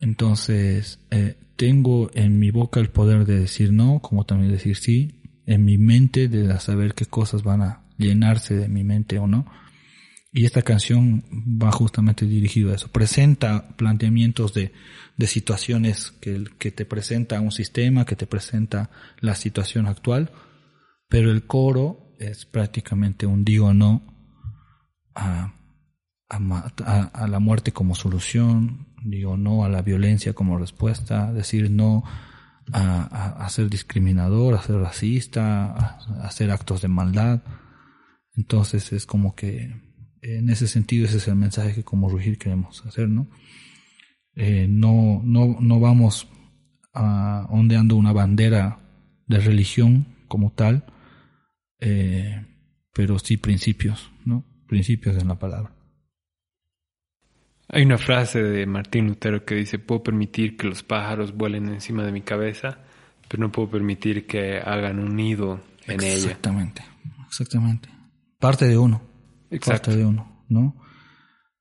Entonces, 0.04 1.00
eh, 1.12 1.38
tengo 1.56 2.12
en 2.14 2.38
mi 2.38 2.52
boca 2.52 2.82
el 2.82 2.90
poder 2.90 3.26
de 3.26 3.40
decir 3.40 3.72
no, 3.72 4.00
como 4.00 4.26
también 4.26 4.52
decir 4.52 4.76
sí, 4.76 5.22
en 5.46 5.64
mi 5.64 5.78
mente 5.78 6.28
de 6.28 6.60
saber 6.60 6.94
qué 6.94 7.06
cosas 7.06 7.44
van 7.44 7.62
a 7.62 7.86
llenarse 7.98 8.54
de 8.54 8.68
mi 8.68 8.84
mente 8.84 9.18
o 9.18 9.28
no. 9.28 9.46
Y 10.34 10.44
esta 10.44 10.62
canción 10.62 11.24
va 11.32 11.72
justamente 11.72 12.26
dirigido 12.26 12.72
a 12.72 12.76
eso. 12.76 12.90
Presenta 12.90 13.78
planteamientos 13.78 14.54
de, 14.54 14.74
de 15.16 15.28
situaciones 15.28 16.12
que, 16.20 16.44
que 16.60 16.72
te 16.72 16.84
presenta 16.84 17.40
un 17.40 17.54
sistema, 17.54 18.04
que 18.04 18.18
te 18.18 18.28
presenta 18.28 18.90
la 19.22 19.36
situación 19.36 19.86
actual, 19.86 20.32
pero 21.08 21.32
el 21.32 21.48
coro 21.48 22.14
es 22.20 22.46
prácticamente 22.46 23.26
un 23.26 23.46
digo 23.46 23.74
no 23.74 24.04
a, 25.16 25.54
a 26.28 27.28
la 27.30 27.40
muerte 27.40 27.72
como 27.72 27.96
solución, 27.96 28.93
digo 29.04 29.38
no 29.38 29.66
a 29.66 29.70
la 29.70 29.82
violencia 29.82 30.34
como 30.34 30.58
respuesta, 30.58 31.32
decir 31.34 31.70
no 31.72 32.04
a, 32.72 33.48
ser 33.50 33.70
discriminador, 33.70 34.54
a 34.54 34.62
ser 34.62 34.78
racista, 34.78 35.66
a, 35.66 36.26
hacer 36.26 36.52
actos 36.52 36.82
de 36.82 36.88
maldad. 36.88 37.42
Entonces 38.36 38.94
es 38.94 39.06
como 39.06 39.36
que 39.36 39.76
en 40.22 40.50
ese 40.50 40.68
sentido 40.68 41.06
ese 41.06 41.18
es 41.18 41.28
el 41.28 41.36
mensaje 41.36 41.74
que 41.74 41.84
como 41.84 42.10
Rugir 42.10 42.38
queremos 42.38 42.86
hacer, 42.86 43.10
¿no? 43.10 43.28
Eh, 44.36 44.68
no, 44.70 45.22
no, 45.24 45.58
no 45.60 45.80
vamos 45.80 46.28
a 46.94 47.46
ondeando 47.50 47.96
una 47.96 48.14
bandera 48.14 48.80
de 49.28 49.40
religión 49.40 50.08
como 50.28 50.52
tal, 50.52 50.86
eh, 51.80 52.46
pero 52.94 53.20
sí 53.20 53.38
principios, 53.38 54.12
¿no? 54.26 54.46
Principios 54.68 55.18
en 55.22 55.28
la 55.28 55.38
palabra. 55.38 55.73
Hay 57.76 57.82
una 57.82 57.98
frase 57.98 58.44
de 58.44 58.68
Martín 58.68 59.08
Lutero 59.08 59.44
que 59.46 59.56
dice, 59.56 59.80
puedo 59.80 60.04
permitir 60.04 60.56
que 60.56 60.68
los 60.68 60.84
pájaros 60.84 61.34
vuelen 61.34 61.70
encima 61.70 62.04
de 62.04 62.12
mi 62.12 62.22
cabeza, 62.22 62.78
pero 63.28 63.42
no 63.42 63.52
puedo 63.52 63.72
permitir 63.72 64.28
que 64.28 64.60
hagan 64.60 65.00
un 65.00 65.16
nido 65.16 65.60
en 65.88 66.04
ella. 66.04 66.14
Exactamente, 66.14 66.84
exactamente. 67.26 67.90
Parte 68.38 68.68
de 68.68 68.78
uno. 68.78 69.02
Exacto. 69.50 69.90
Parte 69.90 69.98
de 69.98 70.06
uno, 70.06 70.44
¿no? 70.50 70.76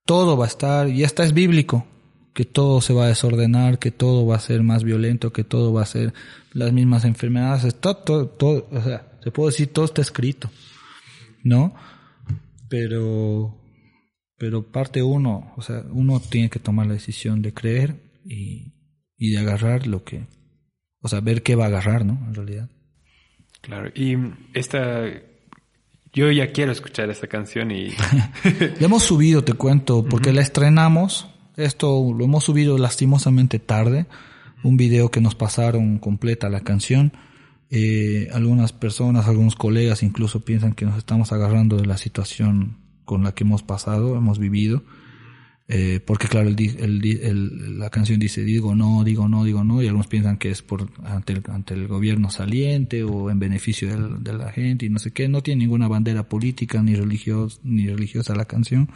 Todo 0.04 0.36
va 0.36 0.44
a 0.44 0.48
estar, 0.48 0.86
y 0.90 1.02
hasta 1.02 1.24
es 1.24 1.32
bíblico, 1.32 1.86
que 2.34 2.44
todo 2.44 2.82
se 2.82 2.92
va 2.92 3.04
a 3.04 3.08
desordenar, 3.08 3.78
que 3.78 3.90
todo 3.90 4.26
va 4.26 4.36
a 4.36 4.40
ser 4.40 4.62
más 4.62 4.84
violento, 4.84 5.32
que 5.32 5.44
todo 5.44 5.72
va 5.72 5.80
a 5.80 5.86
ser 5.86 6.12
las 6.52 6.74
mismas 6.74 7.06
enfermedades, 7.06 7.74
todo, 7.80 7.96
todo, 7.96 8.26
todo 8.28 8.68
o 8.70 8.82
sea, 8.82 9.12
se 9.24 9.30
puede 9.30 9.52
decir 9.52 9.72
todo 9.72 9.86
está 9.86 10.02
escrito, 10.02 10.50
¿no? 11.42 11.74
Pero 12.68 13.61
pero 14.39 14.70
parte 14.70 15.03
uno, 15.03 15.53
o 15.57 15.62
sea, 15.62 15.85
uno 15.91 16.20
tiene 16.20 16.51
que 16.51 16.59
tomar 16.59 16.87
la 16.87 16.95
decisión 16.95 17.43
de 17.43 17.55
creer 17.55 17.97
y, 18.24 18.72
y 19.16 19.30
de 19.30 19.39
agarrar 19.39 19.87
lo 19.87 20.05
que, 20.05 20.26
o 21.01 21.09
sea, 21.09 21.20
ver 21.20 21.43
qué 21.43 21.55
va 21.55 21.64
a 21.64 21.68
agarrar, 21.68 22.05
¿no? 22.05 22.18
En 22.26 22.35
realidad. 22.35 22.68
Claro, 23.61 23.91
y 23.95 24.16
esta, 24.55 25.05
yo 26.12 26.30
ya 26.30 26.53
quiero 26.53 26.72
escuchar 26.72 27.09
esta 27.11 27.26
canción 27.26 27.70
y... 27.70 27.89
la 28.80 28.87
hemos 28.87 29.03
subido, 29.05 29.45
te 29.45 29.55
cuento, 29.55 30.05
porque 30.05 30.33
la 30.33 30.43
estrenamos, 30.43 31.28
esto 31.57 32.12
lo 32.16 32.24
hemos 32.24 32.45
subido 32.45 32.76
lastimosamente 32.76 33.59
tarde, 33.59 34.07
un 34.62 34.76
video 34.76 35.11
que 35.11 35.20
nos 35.20 35.35
pasaron 35.35 35.99
completa 35.99 36.49
la 36.49 36.61
canción. 36.61 37.12
Eh, 37.70 38.28
algunas 38.33 38.72
personas, 38.72 39.26
algunos 39.26 39.57
colegas 39.57 40.03
incluso 40.03 40.45
piensan 40.45 40.74
que 40.74 40.85
nos 40.85 40.99
estamos 40.99 41.33
agarrando 41.33 41.76
de 41.76 41.87
la 41.87 41.97
situación 41.97 42.82
con 43.12 43.24
la 43.24 43.32
que 43.32 43.44
hemos 43.44 43.62
pasado, 43.62 44.16
hemos 44.16 44.38
vivido. 44.38 44.82
Eh, 45.68 46.00
porque 46.04 46.28
claro, 46.28 46.48
el, 46.48 46.56
el, 46.58 47.04
el, 47.22 47.78
la 47.78 47.88
canción 47.88 48.18
dice 48.18 48.42
digo 48.42 48.74
no, 48.74 49.04
digo 49.04 49.28
no, 49.28 49.44
digo 49.44 49.64
no, 49.64 49.82
y 49.82 49.86
algunos 49.86 50.06
piensan 50.06 50.36
que 50.36 50.50
es 50.50 50.60
por 50.60 50.90
ante 51.04 51.34
el, 51.34 51.42
ante 51.48 51.74
el 51.74 51.88
gobierno 51.88 52.30
saliente 52.30 53.04
o 53.04 53.30
en 53.30 53.38
beneficio 53.38 53.88
de, 53.88 54.18
de 54.18 54.36
la 54.36 54.50
gente 54.50 54.86
y 54.86 54.88
no 54.88 54.98
sé 54.98 55.10
qué. 55.12 55.28
No 55.28 55.42
tiene 55.42 55.60
ninguna 55.60 55.88
bandera 55.88 56.28
política 56.28 56.82
ni 56.82 56.94
religiosa, 56.94 57.60
ni 57.64 57.86
religiosa 57.86 58.34
la 58.34 58.46
canción. 58.46 58.88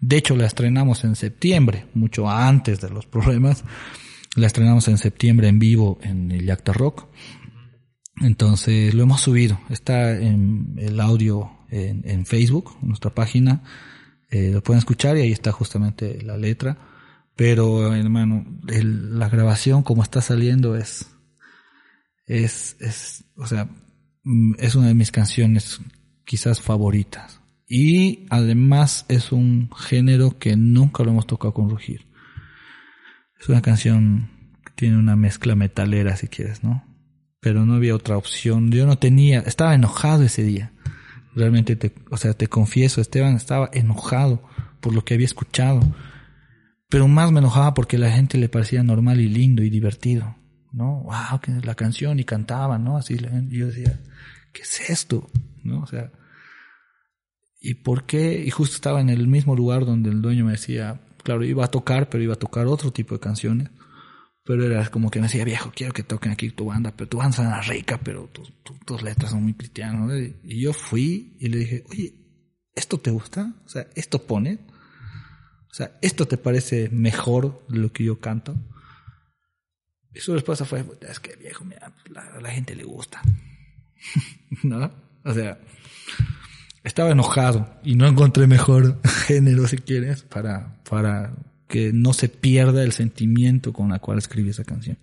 De 0.00 0.16
hecho, 0.16 0.36
la 0.36 0.46
estrenamos 0.46 1.04
en 1.04 1.16
septiembre, 1.16 1.86
mucho 1.92 2.30
antes 2.30 2.80
de 2.80 2.88
los 2.88 3.06
problemas. 3.14 3.64
La 4.36 4.46
estrenamos 4.46 4.88
en 4.88 4.96
septiembre 4.96 5.48
en 5.48 5.58
vivo 5.58 5.98
en 6.02 6.32
el 6.32 6.46
Yacta 6.46 6.72
Rock. 6.72 7.08
Entonces 8.22 8.94
lo 8.94 9.02
hemos 9.02 9.20
subido. 9.20 9.60
Está 9.68 10.18
en 10.18 10.76
el 10.78 10.98
audio 11.00 11.50
en, 11.74 12.02
en 12.04 12.24
Facebook, 12.24 12.76
nuestra 12.82 13.14
página. 13.14 13.62
Eh, 14.30 14.50
lo 14.52 14.62
pueden 14.62 14.78
escuchar 14.78 15.16
y 15.16 15.22
ahí 15.22 15.32
está 15.32 15.52
justamente 15.52 16.22
la 16.22 16.36
letra. 16.36 16.78
Pero, 17.36 17.92
hermano, 17.94 18.46
la 18.62 19.28
grabación 19.28 19.82
como 19.82 20.02
está 20.02 20.20
saliendo 20.20 20.76
es, 20.76 21.10
es, 22.26 22.76
es, 22.80 23.24
o 23.36 23.46
sea, 23.46 23.68
mm, 24.22 24.54
es 24.58 24.76
una 24.76 24.88
de 24.88 24.94
mis 24.94 25.10
canciones 25.10 25.80
quizás 26.24 26.60
favoritas. 26.60 27.40
Y 27.66 28.26
además 28.30 29.04
es 29.08 29.32
un 29.32 29.70
género 29.76 30.38
que 30.38 30.56
nunca 30.56 31.02
lo 31.02 31.10
hemos 31.10 31.26
tocado 31.26 31.52
con 31.54 31.70
Rugir. 31.70 32.06
Es 33.40 33.48
una 33.48 33.62
canción 33.62 34.30
que 34.64 34.72
tiene 34.76 34.96
una 34.96 35.16
mezcla 35.16 35.56
metalera, 35.56 36.16
si 36.16 36.28
quieres, 36.28 36.62
¿no? 36.62 36.84
Pero 37.40 37.66
no 37.66 37.74
había 37.74 37.96
otra 37.96 38.16
opción. 38.16 38.70
Yo 38.70 38.86
no 38.86 38.96
tenía, 38.96 39.40
estaba 39.40 39.74
enojado 39.74 40.22
ese 40.22 40.44
día. 40.44 40.73
Realmente 41.34 41.76
te, 41.76 41.92
o 42.10 42.16
sea, 42.16 42.34
te 42.34 42.46
confieso, 42.46 43.00
Esteban 43.00 43.34
estaba 43.34 43.68
enojado 43.72 44.42
por 44.80 44.94
lo 44.94 45.04
que 45.04 45.14
había 45.14 45.26
escuchado. 45.26 45.80
Pero 46.88 47.08
más 47.08 47.32
me 47.32 47.40
enojaba 47.40 47.74
porque 47.74 47.98
la 47.98 48.10
gente 48.10 48.38
le 48.38 48.48
parecía 48.48 48.82
normal 48.82 49.20
y 49.20 49.28
lindo 49.28 49.62
y 49.62 49.70
divertido. 49.70 50.36
¿No? 50.72 51.02
Wow, 51.02 51.40
que 51.40 51.52
la 51.64 51.74
canción 51.74 52.18
y 52.18 52.24
cantaban, 52.24 52.82
¿no? 52.82 52.96
Así 52.96 53.14
y 53.14 53.58
yo 53.58 53.68
decía, 53.68 54.00
¿qué 54.52 54.62
es 54.62 54.90
esto? 54.90 55.30
¿No? 55.62 55.80
O 55.80 55.86
sea, 55.86 56.10
¿y 57.60 57.74
por 57.74 58.04
qué? 58.04 58.42
Y 58.44 58.50
justo 58.50 58.74
estaba 58.74 59.00
en 59.00 59.08
el 59.08 59.28
mismo 59.28 59.54
lugar 59.54 59.86
donde 59.86 60.10
el 60.10 60.20
dueño 60.20 60.44
me 60.44 60.52
decía, 60.52 61.00
claro, 61.22 61.44
iba 61.44 61.64
a 61.64 61.70
tocar, 61.70 62.08
pero 62.08 62.24
iba 62.24 62.34
a 62.34 62.38
tocar 62.38 62.66
otro 62.66 62.92
tipo 62.92 63.14
de 63.14 63.20
canciones. 63.20 63.70
Pero 64.44 64.66
era 64.66 64.86
como 64.90 65.10
que 65.10 65.20
me 65.20 65.26
decía, 65.26 65.44
viejo, 65.44 65.72
quiero 65.74 65.94
que 65.94 66.02
toquen 66.02 66.32
aquí 66.32 66.50
tu 66.50 66.66
banda, 66.66 66.92
pero 66.94 67.08
tu 67.08 67.16
banda 67.16 67.36
suena 67.36 67.60
rica, 67.62 67.98
pero 68.02 68.28
tus, 68.28 69.02
letras 69.02 69.30
son 69.30 69.42
muy 69.42 69.54
cristianas. 69.54 70.12
Y 70.42 70.60
yo 70.60 70.74
fui 70.74 71.36
y 71.40 71.48
le 71.48 71.58
dije, 71.58 71.84
oye, 71.88 72.14
¿esto 72.74 72.98
te 72.98 73.10
gusta? 73.10 73.54
O 73.64 73.68
sea, 73.68 73.86
¿esto 73.94 74.26
pone? 74.26 74.58
O 75.70 75.74
sea, 75.74 75.98
¿esto 76.02 76.28
te 76.28 76.36
parece 76.36 76.90
mejor 76.90 77.64
de 77.68 77.78
lo 77.78 77.92
que 77.92 78.04
yo 78.04 78.20
canto? 78.20 78.54
Y 80.12 80.20
su 80.20 80.34
respuesta 80.34 80.66
fue, 80.66 80.84
es 81.08 81.20
que 81.20 81.36
viejo, 81.36 81.64
mira, 81.64 81.92
la, 82.10 82.38
la 82.40 82.50
gente 82.50 82.74
le 82.74 82.84
gusta. 82.84 83.22
¿No? 84.62 84.92
O 85.24 85.32
sea, 85.32 85.58
estaba 86.84 87.10
enojado 87.10 87.80
y 87.82 87.94
no 87.94 88.06
encontré 88.06 88.46
mejor 88.46 89.00
género, 89.26 89.66
si 89.66 89.78
quieres, 89.78 90.22
para, 90.22 90.82
para 90.88 91.34
que 91.68 91.92
no 91.92 92.12
se 92.12 92.28
pierda 92.28 92.82
el 92.82 92.92
sentimiento 92.92 93.72
con 93.72 93.92
el 93.92 94.00
cual 94.00 94.18
escribí 94.18 94.50
esa 94.50 94.64
canción. 94.64 94.96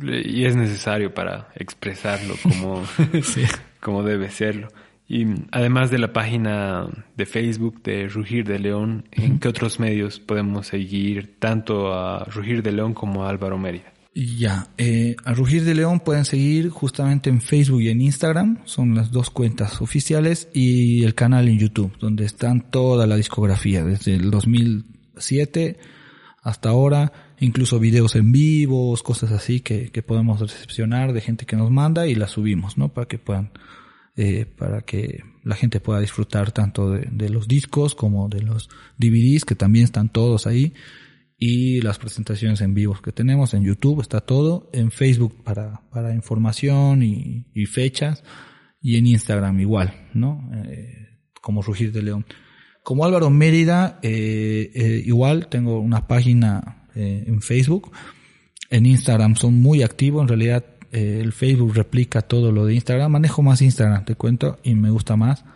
Y 0.00 0.44
es 0.44 0.56
necesario 0.56 1.14
para 1.14 1.48
expresarlo 1.54 2.34
como, 2.42 2.82
como 3.80 4.02
debe 4.02 4.30
serlo. 4.30 4.68
Y 5.06 5.26
además 5.50 5.90
de 5.90 5.98
la 5.98 6.12
página 6.12 6.88
de 7.16 7.26
Facebook 7.26 7.82
de 7.82 8.08
Rugir 8.08 8.46
de 8.46 8.58
León, 8.58 9.06
¿en 9.12 9.38
qué 9.38 9.48
otros 9.48 9.78
medios 9.78 10.18
podemos 10.18 10.68
seguir 10.68 11.36
tanto 11.38 11.92
a 11.92 12.24
Rugir 12.24 12.62
de 12.62 12.72
León 12.72 12.94
como 12.94 13.24
a 13.24 13.28
Álvaro 13.28 13.58
Mérida? 13.58 13.92
Ya, 14.14 14.68
eh, 14.78 15.16
a 15.24 15.34
Rugir 15.34 15.64
de 15.64 15.74
León 15.74 16.00
pueden 16.00 16.24
seguir 16.24 16.70
justamente 16.70 17.28
en 17.28 17.40
Facebook 17.40 17.82
y 17.82 17.88
en 17.90 18.00
Instagram, 18.00 18.60
son 18.64 18.94
las 18.94 19.10
dos 19.10 19.28
cuentas 19.28 19.82
oficiales, 19.82 20.48
y 20.54 21.02
el 21.02 21.14
canal 21.14 21.48
en 21.48 21.58
YouTube, 21.58 21.92
donde 21.98 22.24
están 22.24 22.70
toda 22.70 23.06
la 23.06 23.16
discografía, 23.16 23.84
desde 23.84 24.14
el 24.14 24.30
2007 24.30 25.78
hasta 26.44 26.68
ahora, 26.68 27.10
incluso 27.40 27.80
videos 27.80 28.14
en 28.16 28.30
vivos, 28.30 29.02
cosas 29.02 29.32
así 29.32 29.60
que, 29.60 29.90
que 29.90 30.02
podemos 30.02 30.40
recepcionar 30.40 31.14
de 31.14 31.22
gente 31.22 31.46
que 31.46 31.56
nos 31.56 31.70
manda 31.70 32.06
y 32.06 32.14
las 32.14 32.32
subimos, 32.32 32.76
¿no? 32.76 32.92
Para 32.92 33.08
que 33.08 33.18
puedan, 33.18 33.50
eh, 34.14 34.44
para 34.44 34.82
que 34.82 35.24
la 35.42 35.56
gente 35.56 35.80
pueda 35.80 36.00
disfrutar 36.00 36.52
tanto 36.52 36.90
de, 36.90 37.28
los 37.30 37.48
discos 37.48 37.94
como 37.94 38.28
de 38.28 38.42
los 38.42 38.68
DVDs, 38.98 39.46
que 39.46 39.54
también 39.54 39.86
están 39.86 40.10
todos 40.10 40.46
ahí, 40.46 40.74
y 41.38 41.80
las 41.80 41.98
presentaciones 41.98 42.60
en 42.60 42.74
vivos 42.74 43.00
que 43.00 43.10
tenemos 43.10 43.54
en 43.54 43.64
YouTube, 43.64 44.02
está 44.02 44.20
todo, 44.20 44.68
en 44.74 44.90
Facebook 44.90 45.42
para, 45.44 45.80
para 45.90 46.14
información 46.14 47.02
y, 47.02 47.46
y 47.54 47.64
fechas, 47.64 48.22
y 48.82 48.98
en 48.98 49.06
Instagram 49.06 49.60
igual, 49.60 50.10
¿no? 50.12 50.46
Eh, 50.66 51.20
como 51.40 51.62
Rugir 51.62 51.90
de 51.90 52.02
León. 52.02 52.26
Como 52.84 53.06
Álvaro 53.06 53.30
Mérida, 53.30 53.98
eh, 54.02 54.70
eh, 54.74 55.02
igual 55.06 55.48
tengo 55.48 55.80
una 55.80 56.06
página 56.06 56.86
eh, 56.94 57.24
en 57.26 57.40
Facebook. 57.40 57.90
En 58.68 58.84
Instagram 58.84 59.36
son 59.36 59.54
muy 59.54 59.82
activos. 59.82 60.20
En 60.20 60.28
realidad, 60.28 60.66
eh, 60.92 61.20
el 61.22 61.32
Facebook 61.32 61.74
replica 61.74 62.20
todo 62.20 62.52
lo 62.52 62.66
de 62.66 62.74
Instagram. 62.74 63.10
Manejo 63.10 63.40
más 63.42 63.62
Instagram, 63.62 64.04
te 64.04 64.16
cuento, 64.16 64.58
y 64.62 64.74
me 64.74 64.90
gusta 64.90 65.16
más. 65.16 65.46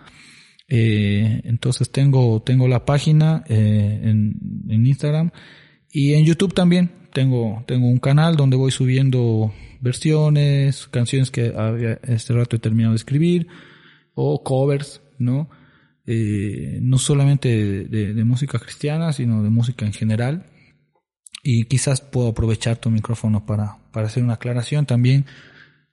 Eh, 0.69 1.43
entonces 1.45 1.93
tengo, 1.93 2.41
tengo 2.41 2.67
la 2.67 2.87
página 2.87 3.45
en, 3.47 4.35
en 4.69 4.87
Instagram 4.87 5.31
y 5.93 6.15
en 6.15 6.25
YouTube 6.25 6.55
también. 6.55 6.91
Tengo, 7.13 7.63
tengo 7.67 7.89
un 7.89 7.99
canal 7.99 8.37
donde 8.37 8.57
voy 8.57 8.71
subiendo 8.71 9.53
versiones, 9.83 10.89
canciones 10.89 11.31
que 11.31 11.53
había, 11.55 12.01
este 12.05 12.33
rato 12.33 12.57
he 12.57 12.59
terminado 12.59 12.95
de 12.95 12.97
escribir, 12.97 13.49
o 14.15 14.43
covers, 14.43 15.03
¿no? 15.19 15.51
Eh, 16.11 16.79
no 16.81 16.97
solamente 16.97 17.85
de, 17.85 18.15
de, 18.15 18.25
música 18.25 18.59
cristiana, 18.59 19.13
sino 19.13 19.43
de 19.43 19.51
música 19.51 19.85
en 19.85 19.93
general. 19.93 20.47
Y 21.43 21.65
quizás 21.65 22.01
puedo 22.01 22.29
aprovechar 22.29 22.79
tu 22.79 22.89
micrófono 22.91 23.45
para, 23.45 23.77
para 23.93 24.07
hacer 24.07 24.25
una 24.25 24.35
aclaración 24.35 24.87
también. 24.87 25.27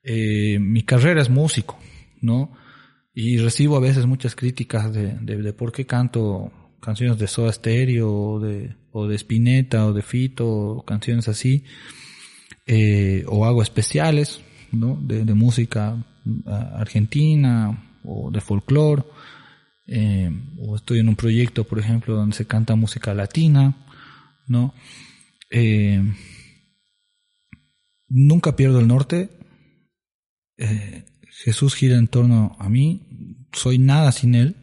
Eh, 0.04 0.58
mi 0.60 0.84
carrera 0.84 1.22
es 1.22 1.30
músico, 1.30 1.78
¿no? 2.22 2.54
Y 3.14 3.40
recibo 3.40 3.76
a 3.76 3.82
veces 3.82 4.06
muchas 4.06 4.38
críticas 4.38 4.94
de, 4.94 5.18
de, 5.20 5.36
de 5.42 5.52
por 5.52 5.74
qué 5.74 5.86
canto 5.86 6.50
canciones 6.80 7.18
de 7.20 7.28
Soda 7.28 7.52
Stereo 7.52 8.10
o 8.10 8.40
de, 8.40 8.74
o 8.94 9.08
de 9.08 9.16
Spinetta 9.16 9.86
o 9.86 9.92
de 9.92 10.02
Fito, 10.02 10.48
o 10.48 10.86
canciones 10.86 11.28
así, 11.28 11.66
eh, 12.68 13.26
o 13.28 13.46
hago 13.46 13.62
especiales, 13.62 14.40
¿no? 14.72 14.98
De, 15.02 15.26
de 15.26 15.34
música 15.34 16.02
ah, 16.46 16.72
argentina 16.78 18.00
o 18.06 18.32
de 18.32 18.40
folclore 18.40 19.04
eh, 19.88 20.32
o 20.60 20.76
estoy 20.76 21.00
en 21.00 21.10
un 21.10 21.16
proyecto, 21.16 21.64
por 21.64 21.80
ejemplo, 21.80 22.16
donde 22.16 22.36
se 22.36 22.46
canta 22.46 22.76
música 22.76 23.14
latina, 23.14 23.76
¿no? 24.48 24.74
Eh, 25.52 26.02
nunca 28.08 28.56
pierdo 28.56 28.80
el 28.80 28.88
norte. 28.88 29.30
Eh, 30.58 31.06
Jesús 31.44 31.76
gira 31.76 31.98
en 31.98 32.08
torno 32.08 32.56
a 32.60 32.70
mí, 32.70 33.48
soy 33.52 33.78
nada 33.78 34.12
sin 34.12 34.36
él 34.36 34.56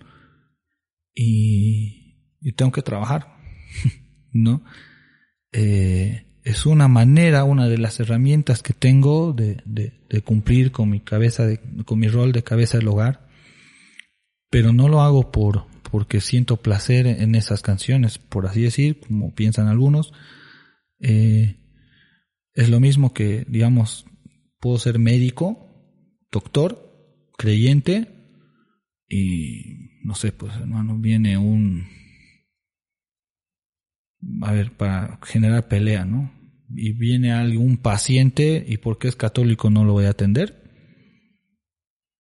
y, 1.15 2.17
y 2.41 2.53
tengo 2.53 2.73
que 2.73 2.83
trabajar, 2.83 3.37
¿no? 4.33 4.63
Eh, 5.53 6.27
es 6.45 6.67
una 6.67 6.89
manera, 6.89 7.45
una 7.45 7.69
de 7.69 7.79
las 7.79 8.01
herramientas 8.01 8.63
que 8.63 8.73
tengo 8.73 9.33
de, 9.33 9.63
de, 9.65 10.01
de 10.09 10.21
cumplir 10.23 10.73
con 10.73 10.91
mi 10.91 11.01
cabeza, 11.01 11.47
con 11.85 12.01
mi 12.01 12.09
rol 12.09 12.33
de 12.33 12.43
cabeza 12.43 12.79
del 12.79 12.89
hogar 12.89 13.22
pero 14.53 14.75
no 14.75 14.87
lo 14.87 15.01
hago 15.01 15.33
por 15.33 15.65
porque 15.91 16.21
siento 16.21 16.59
placer 16.59 17.07
en 17.07 17.35
esas 17.35 17.63
canciones, 17.63 18.19
por 18.19 18.47
así 18.47 18.61
decir, 18.61 19.01
como 19.01 19.35
piensan 19.35 19.67
algunos. 19.67 20.13
Eh, 21.01 21.57
es 22.53 22.69
lo 22.69 22.79
mismo 22.79 23.15
que, 23.15 23.47
digamos, 23.49 24.05
puedo 24.61 24.79
ser 24.79 24.99
médico, 24.99 25.69
doctor, 26.31 27.31
creyente, 27.39 28.09
y 29.09 30.01
no 30.05 30.15
sé, 30.15 30.33
pues 30.33 30.55
hermano, 30.57 30.99
viene 30.99 31.39
un, 31.39 31.87
a 34.43 34.53
ver, 34.53 34.73
para 34.73 35.19
generar 35.23 35.67
pelea, 35.67 36.05
¿no? 36.05 36.31
Y 36.75 36.93
viene 36.93 37.33
algún 37.33 37.79
paciente 37.79 38.63
y 38.67 38.77
porque 38.77 39.09
es 39.09 39.17
católico 39.17 39.71
no 39.71 39.85
lo 39.85 39.93
voy 39.93 40.05
a 40.05 40.11
atender. 40.11 40.63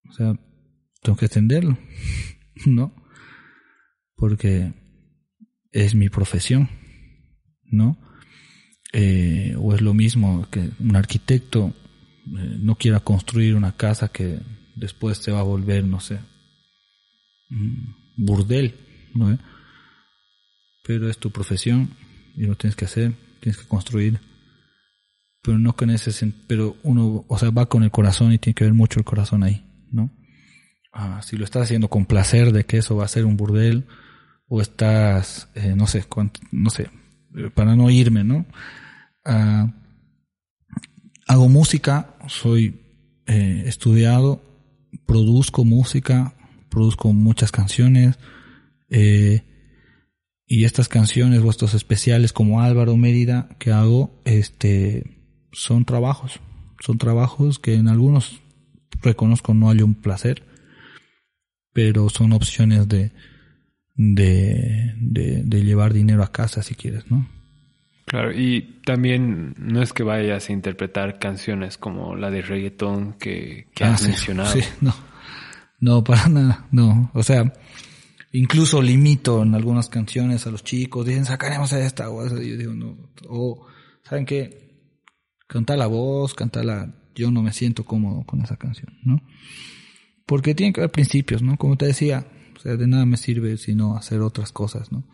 O 0.08 0.12
sea, 0.12 0.34
tengo 1.02 1.16
que 1.16 1.26
atenderlo, 1.26 1.78
¿no? 2.66 2.94
Porque 4.14 4.72
es 5.72 5.94
mi 5.94 6.08
profesión, 6.08 6.68
¿no? 7.64 7.98
Eh, 8.92 9.54
o 9.58 9.74
es 9.74 9.80
lo 9.80 9.94
mismo 9.94 10.46
que 10.50 10.70
un 10.78 10.96
arquitecto 10.96 11.74
eh, 12.26 12.56
no 12.60 12.76
quiera 12.76 13.00
construir 13.00 13.56
una 13.56 13.76
casa 13.76 14.08
que 14.08 14.38
después 14.76 15.18
se 15.18 15.32
va 15.32 15.40
a 15.40 15.44
volver, 15.44 15.84
no 15.84 16.00
sé, 16.00 16.20
burdel, 18.16 18.74
¿no? 19.14 19.38
pero 20.84 21.08
es 21.08 21.18
tu 21.18 21.30
profesión 21.30 21.90
y 22.36 22.44
lo 22.44 22.56
tienes 22.56 22.76
que 22.76 22.84
hacer, 22.84 23.14
tienes 23.40 23.58
que 23.58 23.68
construir. 23.68 24.20
Pero 25.42 25.58
no 25.58 25.74
con 25.74 25.90
ese, 25.90 26.32
pero 26.46 26.76
uno, 26.82 27.24
o 27.28 27.38
sea, 27.38 27.50
va 27.50 27.66
con 27.66 27.82
el 27.82 27.90
corazón 27.90 28.32
y 28.32 28.38
tiene 28.38 28.54
que 28.54 28.64
ver 28.64 28.74
mucho 28.74 29.00
el 29.00 29.04
corazón 29.04 29.42
ahí. 29.42 29.64
Ah, 30.92 31.20
si 31.22 31.36
lo 31.36 31.44
estás 31.44 31.62
haciendo 31.62 31.88
con 31.88 32.04
placer 32.04 32.52
de 32.52 32.64
que 32.64 32.78
eso 32.78 32.96
va 32.96 33.04
a 33.04 33.08
ser 33.08 33.24
un 33.24 33.36
burdel, 33.36 33.86
o 34.46 34.60
estás, 34.60 35.48
eh, 35.54 35.74
no 35.74 35.86
sé, 35.86 36.04
no 36.50 36.68
sé, 36.68 36.90
para 37.54 37.74
no 37.74 37.90
irme, 37.90 38.24
¿no? 38.24 38.44
Ah, 39.24 39.72
hago 41.26 41.48
música, 41.48 42.14
soy 42.28 42.80
eh, 43.26 43.64
estudiado, 43.66 44.42
produzco 45.06 45.64
música, 45.64 46.34
produzco 46.68 47.12
muchas 47.14 47.50
canciones, 47.50 48.18
eh, 48.90 49.42
y 50.46 50.64
estas 50.64 50.88
canciones, 50.88 51.40
vuestros 51.40 51.72
especiales 51.72 52.34
como 52.34 52.60
Álvaro 52.60 52.98
Mérida 52.98 53.48
que 53.58 53.72
hago, 53.72 54.20
este, 54.26 55.04
son 55.52 55.86
trabajos, 55.86 56.40
son 56.80 56.98
trabajos 56.98 57.58
que 57.58 57.74
en 57.76 57.88
algunos 57.88 58.42
reconozco 59.00 59.54
no 59.54 59.70
hay 59.70 59.80
un 59.80 59.94
placer, 59.94 60.44
pero 61.72 62.08
son 62.08 62.32
opciones 62.32 62.88
de, 62.88 63.12
de, 63.94 64.94
de, 64.96 65.64
llevar 65.64 65.92
dinero 65.92 66.22
a 66.22 66.32
casa 66.32 66.62
si 66.62 66.74
quieres, 66.74 67.10
¿no? 67.10 67.28
Claro, 68.04 68.32
y 68.32 68.80
también 68.84 69.54
no 69.58 69.82
es 69.82 69.92
que 69.92 70.02
vayas 70.02 70.48
a 70.48 70.52
interpretar 70.52 71.18
canciones 71.18 71.78
como 71.78 72.14
la 72.16 72.30
de 72.30 72.42
reggaetón 72.42 73.14
que, 73.14 73.68
que 73.74 73.84
has 73.84 74.02
ah, 74.04 74.08
mencionado. 74.08 74.52
Sí, 74.52 74.60
no, 74.80 74.94
no, 75.80 76.04
para 76.04 76.28
nada, 76.28 76.66
no. 76.72 77.10
O 77.14 77.22
sea, 77.22 77.52
incluso 78.32 78.82
limito 78.82 79.42
en 79.42 79.54
algunas 79.54 79.88
canciones 79.88 80.46
a 80.46 80.50
los 80.50 80.64
chicos, 80.64 81.06
dicen 81.06 81.24
sacaremos 81.24 81.72
esta 81.72 82.10
o 82.10 82.26
esa, 82.26 82.36
yo 82.36 82.56
digo 82.56 82.74
no, 82.74 82.98
o 83.28 83.66
saben 84.02 84.26
qué, 84.26 84.62
cantar 85.46 85.78
la 85.78 85.86
voz, 85.86 86.34
cantar 86.34 86.64
la, 86.64 86.94
yo 87.14 87.30
no 87.30 87.42
me 87.42 87.52
siento 87.52 87.84
cómodo 87.84 88.24
con 88.24 88.42
esa 88.42 88.56
canción, 88.56 88.98
¿no? 89.04 89.22
Porque 90.26 90.54
tiene 90.54 90.72
que 90.72 90.80
haber 90.80 90.90
principios, 90.90 91.42
¿no? 91.42 91.56
Como 91.56 91.76
te 91.76 91.86
decía, 91.86 92.26
o 92.56 92.60
sea, 92.60 92.76
de 92.76 92.86
nada 92.86 93.06
me 93.06 93.16
sirve 93.16 93.56
sino 93.56 93.96
hacer 93.96 94.20
otras 94.20 94.52
cosas, 94.52 94.92
¿no? 94.92 95.04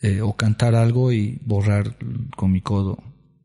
Eh, 0.00 0.20
o 0.20 0.36
cantar 0.36 0.74
algo 0.74 1.12
y 1.12 1.38
borrar 1.44 1.96
con 2.36 2.50
mi 2.50 2.60
codo 2.60 3.02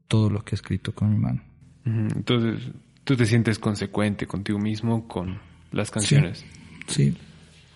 todo 0.08 0.30
lo 0.30 0.44
que 0.44 0.56
he 0.56 0.58
escrito 0.58 0.94
con 0.94 1.12
mi 1.12 1.18
mano. 1.18 1.44
Entonces, 1.86 2.72
tú 3.04 3.16
te 3.16 3.26
sientes 3.26 3.60
consecuente 3.60 4.28
contigo 4.28 4.60
mismo 4.60 5.08
con 5.08 5.40
las 5.72 5.92
canciones. 5.92 6.46
Sí, 6.88 7.16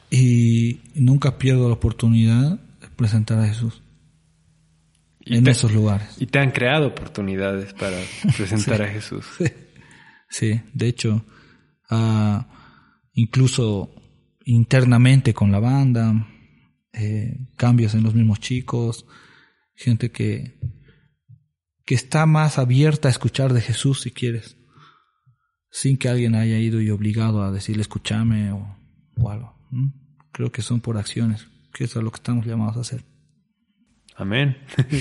Y 0.09 0.81
nunca 0.95 1.37
pierdo 1.37 1.67
la 1.67 1.75
oportunidad 1.75 2.59
de 2.81 2.87
presentar 2.95 3.39
a 3.39 3.47
Jesús 3.47 3.81
en 5.25 5.47
esos 5.47 5.71
lugares. 5.73 6.15
Y 6.19 6.25
te 6.25 6.39
han 6.39 6.51
creado 6.51 6.87
oportunidades 6.87 7.73
para 7.73 7.97
presentar 8.37 8.81
a 8.81 8.87
Jesús. 8.87 9.25
Sí, 10.29 10.61
de 10.73 10.87
hecho, 10.87 11.25
uh, 11.89 12.39
incluso 13.13 13.93
internamente 14.45 15.33
con 15.33 15.51
la 15.51 15.59
banda, 15.59 16.27
eh, 16.93 17.47
cambios 17.55 17.93
en 17.93 18.03
los 18.03 18.15
mismos 18.15 18.39
chicos, 18.39 19.05
gente 19.75 20.11
que, 20.11 20.59
que 21.85 21.95
está 21.95 22.25
más 22.25 22.57
abierta 22.57 23.07
a 23.07 23.11
escuchar 23.11 23.53
de 23.53 23.61
Jesús 23.61 24.01
si 24.01 24.11
quieres, 24.11 24.57
sin 25.69 25.97
que 25.97 26.09
alguien 26.09 26.35
haya 26.35 26.57
ido 26.57 26.81
y 26.81 26.89
obligado 26.89 27.43
a 27.43 27.51
decirle 27.51 27.81
escúchame 27.81 28.51
o, 28.51 28.77
algo. 29.29 29.55
Creo 30.31 30.51
que 30.51 30.61
son 30.61 30.81
por 30.81 30.97
acciones, 30.97 31.47
que 31.73 31.83
es 31.85 31.95
lo 31.95 32.11
que 32.11 32.17
estamos 32.17 32.45
llamados 32.45 32.77
a 32.77 32.81
hacer. 32.81 33.03
Amén. 34.15 34.57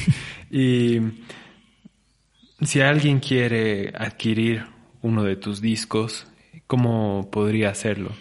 y 0.51 1.01
si 2.63 2.81
alguien 2.81 3.21
quiere 3.21 3.93
adquirir 3.97 4.67
uno 5.03 5.25
de 5.25 5.37
tus 5.37 5.61
discos, 5.61 6.27
¿cómo 6.71 7.29
podría 7.33 7.71
hacerlo? 7.71 8.13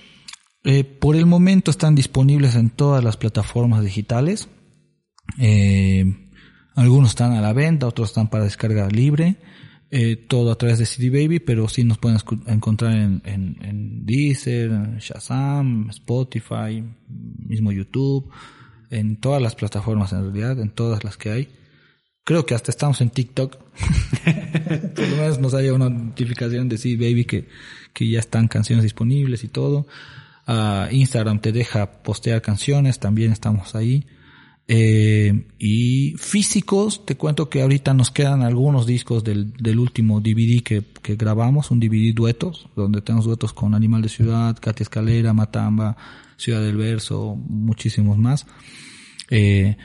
Eh, 0.64 0.84
por 0.84 1.16
el 1.16 1.28
momento 1.28 1.70
están 1.70 1.93
disponibles 1.93 2.56
en 2.56 2.72
todas 2.72 3.04
las 3.04 3.16
plataformas 3.16 3.84
digitales. 3.84 4.50
Eh, 5.38 6.04
algunos 6.74 7.10
están 7.10 7.34
a 7.34 7.41
la 7.41 7.54
venta, 7.54 7.86
otros 7.86 8.10
están 8.10 8.32
para 8.32 8.45
descarga 8.45 8.89
libre. 8.89 9.36
Eh, 9.91 10.16
todo 10.16 10.52
a 10.52 10.58
través 10.58 10.80
de 10.80 10.88
CD 10.88 11.12
Baby, 11.12 11.39
pero 11.39 11.70
sí 11.70 11.84
nos 11.84 12.00
pueden 12.00 12.18
encontrar 12.47 12.93
en, 12.93 13.22
en, 13.24 13.58
en 13.62 14.06
Deezer, 14.08 14.97
Shazam, 14.97 15.91
Spotify, 15.91 16.84
mismo 17.08 17.72
YouTube, 17.72 18.32
en 18.89 19.18
todas 19.18 19.43
las 19.43 19.54
plataformas 19.54 20.12
en 20.12 20.24
realidad, 20.24 20.60
en 20.60 20.72
todas 20.72 21.04
las 21.04 21.18
que 21.18 21.30
hay. 21.30 21.50
Creo 22.24 22.47
que 22.47 22.56
hasta 22.56 22.72
estamos 22.72 23.00
en 23.02 23.12
TikTok. 23.12 23.58
Por 24.95 25.08
lo 25.08 25.16
menos 25.18 25.39
nos 25.39 25.54
haya 25.54 25.72
una 25.74 25.89
notificación 25.89 26.68
de 26.68 26.78
CD 26.80 26.95
Baby 26.95 27.26
que, 27.26 27.47
que 27.93 28.09
ya 28.09 28.19
están 28.19 28.47
canciones 28.47 28.83
disponibles 28.83 29.43
y 29.43 29.47
todo. 29.47 29.87
Instagram 30.91 31.41
te 31.41 31.51
deja 31.51 32.01
postear 32.01 32.41
canciones, 32.41 32.99
también 32.99 33.31
estamos 33.31 33.75
ahí. 33.75 34.05
Eh, 34.71 35.47
y 35.57 36.13
físicos, 36.17 37.03
te 37.03 37.17
cuento 37.17 37.49
que 37.49 37.63
ahorita 37.63 37.95
nos 37.95 38.11
quedan 38.11 38.43
algunos 38.43 38.85
discos 38.85 39.23
del, 39.23 39.51
del 39.53 39.79
último 39.79 40.21
DVD 40.21 40.61
que, 40.61 40.83
que, 41.01 41.15
grabamos, 41.15 41.71
un 41.71 41.79
DVD 41.79 42.13
duetos, 42.13 42.67
donde 42.75 43.01
tenemos 43.01 43.25
duetos 43.25 43.51
con 43.51 43.73
Animal 43.73 44.03
de 44.03 44.09
Ciudad, 44.09 44.55
Katy 44.61 44.83
Escalera, 44.83 45.33
Matamba, 45.33 45.97
Ciudad 46.37 46.61
del 46.61 46.77
Verso, 46.77 47.35
muchísimos 47.35 48.19
más. 48.19 48.45
Eh, 49.31 49.75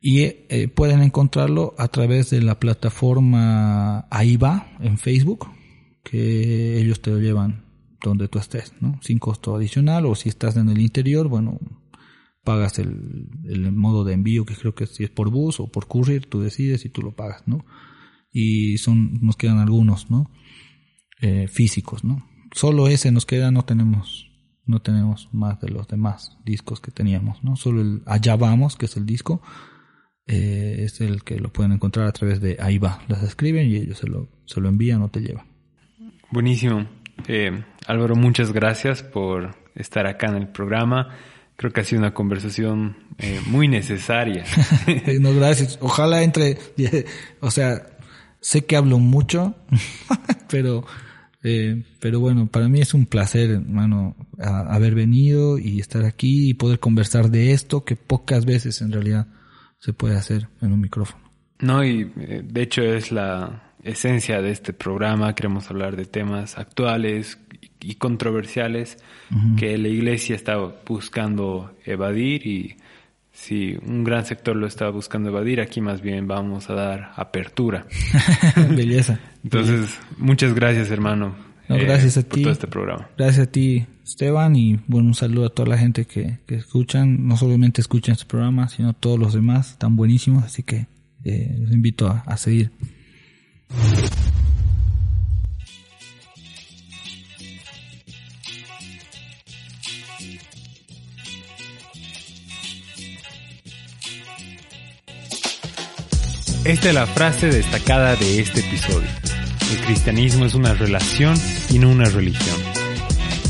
y 0.00 0.22
eh, 0.22 0.68
pueden 0.74 1.02
encontrarlo 1.02 1.74
a 1.76 1.88
través 1.88 2.30
de 2.30 2.40
la 2.40 2.58
plataforma 2.58 4.06
AIBA 4.10 4.66
en 4.80 4.96
Facebook, 4.96 5.46
que 6.02 6.78
ellos 6.78 7.00
te 7.00 7.10
lo 7.10 7.18
llevan 7.18 7.64
donde 8.02 8.28
tú 8.28 8.38
estés, 8.38 8.74
¿no? 8.80 8.98
Sin 9.02 9.18
costo 9.18 9.54
adicional 9.54 10.06
o 10.06 10.14
si 10.14 10.28
estás 10.28 10.56
en 10.56 10.68
el 10.68 10.80
interior, 10.80 11.28
bueno, 11.28 11.58
pagas 12.44 12.78
el, 12.78 13.28
el 13.44 13.72
modo 13.72 14.04
de 14.04 14.14
envío 14.14 14.44
que 14.44 14.56
creo 14.56 14.74
que 14.74 14.86
si 14.86 15.04
es 15.04 15.10
por 15.10 15.30
bus 15.30 15.60
o 15.60 15.68
por 15.68 15.86
courier, 15.86 16.26
tú 16.26 16.40
decides 16.40 16.84
y 16.84 16.88
tú 16.88 17.02
lo 17.02 17.14
pagas, 17.14 17.46
¿no? 17.46 17.64
Y 18.32 18.78
son, 18.78 19.20
nos 19.20 19.36
quedan 19.36 19.58
algunos, 19.58 20.10
¿no? 20.10 20.30
Eh, 21.20 21.46
físicos, 21.48 22.02
¿no? 22.02 22.26
Solo 22.52 22.88
ese 22.88 23.12
nos 23.12 23.26
queda, 23.26 23.50
no 23.50 23.64
tenemos, 23.64 24.30
no 24.66 24.82
tenemos 24.82 25.28
más 25.32 25.60
de 25.60 25.68
los 25.68 25.86
demás 25.86 26.38
discos 26.44 26.80
que 26.80 26.90
teníamos, 26.90 27.44
¿no? 27.44 27.56
Solo 27.56 27.80
el 27.80 28.02
Allá 28.06 28.36
Vamos, 28.36 28.76
que 28.76 28.86
es 28.86 28.96
el 28.96 29.06
disco, 29.06 29.40
eh, 30.26 30.76
es 30.80 31.00
el 31.00 31.22
que 31.22 31.38
lo 31.38 31.52
pueden 31.52 31.72
encontrar 31.72 32.06
a 32.08 32.12
través 32.12 32.40
de 32.40 32.56
ahí 32.60 32.78
va, 32.78 33.02
las 33.08 33.22
escriben 33.22 33.68
y 33.68 33.76
ellos 33.76 33.98
se 33.98 34.08
lo, 34.08 34.28
se 34.46 34.60
lo 34.60 34.68
envían 34.68 35.02
o 35.02 35.10
te 35.10 35.20
llevan. 35.20 35.51
Buenísimo. 36.32 36.86
Eh, 37.28 37.62
Álvaro, 37.86 38.16
muchas 38.16 38.52
gracias 38.52 39.02
por 39.02 39.54
estar 39.74 40.06
acá 40.06 40.28
en 40.28 40.36
el 40.36 40.48
programa. 40.48 41.10
Creo 41.56 41.74
que 41.74 41.82
ha 41.82 41.84
sido 41.84 42.00
una 42.00 42.14
conversación 42.14 42.96
eh, 43.18 43.38
muy 43.46 43.68
necesaria. 43.68 44.44
no, 45.20 45.34
gracias. 45.34 45.78
Ojalá 45.82 46.22
entre, 46.22 46.56
o 47.40 47.50
sea, 47.50 47.86
sé 48.40 48.64
que 48.64 48.76
hablo 48.76 48.98
mucho, 48.98 49.54
pero, 50.50 50.86
eh, 51.42 51.84
pero 52.00 52.18
bueno, 52.18 52.46
para 52.46 52.66
mí 52.66 52.80
es 52.80 52.94
un 52.94 53.04
placer, 53.04 53.50
hermano, 53.50 54.16
haber 54.38 54.94
venido 54.94 55.58
y 55.58 55.80
estar 55.80 56.06
aquí 56.06 56.48
y 56.48 56.54
poder 56.54 56.80
conversar 56.80 57.28
de 57.28 57.52
esto 57.52 57.84
que 57.84 57.96
pocas 57.96 58.46
veces 58.46 58.80
en 58.80 58.90
realidad 58.90 59.26
se 59.80 59.92
puede 59.92 60.16
hacer 60.16 60.48
en 60.62 60.72
un 60.72 60.80
micrófono. 60.80 61.22
No, 61.62 61.84
y 61.84 62.10
eh, 62.16 62.42
de 62.42 62.62
hecho 62.62 62.82
es 62.82 63.12
la 63.12 63.71
esencia 63.82 64.40
de 64.42 64.50
este 64.50 64.72
programa. 64.72 65.34
Queremos 65.34 65.70
hablar 65.70 65.96
de 65.96 66.04
temas 66.04 66.58
actuales 66.58 67.38
y 67.80 67.96
controversiales 67.96 68.98
que 69.56 69.76
la 69.78 69.88
iglesia 69.88 70.36
está 70.36 70.56
buscando 70.86 71.74
evadir 71.84 72.46
y 72.46 72.76
si 73.32 73.76
un 73.86 74.04
gran 74.04 74.24
sector 74.24 74.54
lo 74.54 74.66
está 74.66 74.90
buscando 74.90 75.30
evadir, 75.30 75.60
aquí 75.60 75.80
más 75.80 76.02
bien 76.02 76.28
vamos 76.28 76.70
a 76.70 76.74
dar 76.74 77.12
apertura. 77.16 77.86
Belleza. 78.70 79.18
Entonces, 79.42 79.98
muchas 80.18 80.54
gracias 80.54 80.90
hermano. 80.90 81.34
gracias 81.68 82.18
a 82.18 82.20
eh, 82.20 82.24
por 82.24 82.36
ti. 82.36 82.42
todo 82.42 82.52
este 82.52 82.66
programa. 82.66 83.08
Gracias 83.16 83.48
a 83.48 83.50
ti, 83.50 83.86
Esteban, 84.04 84.54
y 84.54 84.78
bueno, 84.86 85.08
un 85.08 85.14
saludo 85.14 85.46
a 85.46 85.50
toda 85.50 85.70
la 85.70 85.78
gente 85.78 86.04
que, 86.04 86.38
que 86.46 86.56
escuchan, 86.56 87.26
no 87.26 87.36
solamente 87.36 87.80
escuchan 87.80 88.12
este 88.12 88.26
programa, 88.26 88.68
sino 88.68 88.92
todos 88.92 89.18
los 89.18 89.32
demás, 89.32 89.72
están 89.72 89.96
buenísimos, 89.96 90.44
así 90.44 90.62
que 90.62 90.86
eh, 91.24 91.56
los 91.58 91.72
invito 91.72 92.08
a, 92.08 92.22
a 92.26 92.36
seguir. 92.36 92.70
Esta 106.64 106.88
es 106.88 106.94
la 106.94 107.06
frase 107.06 107.48
destacada 107.48 108.14
de 108.14 108.38
este 108.38 108.60
episodio. 108.60 109.08
El 109.72 109.84
cristianismo 109.84 110.46
es 110.46 110.54
una 110.54 110.74
relación 110.74 111.36
y 111.70 111.80
no 111.80 111.90
una 111.90 112.04
religión. 112.04 112.56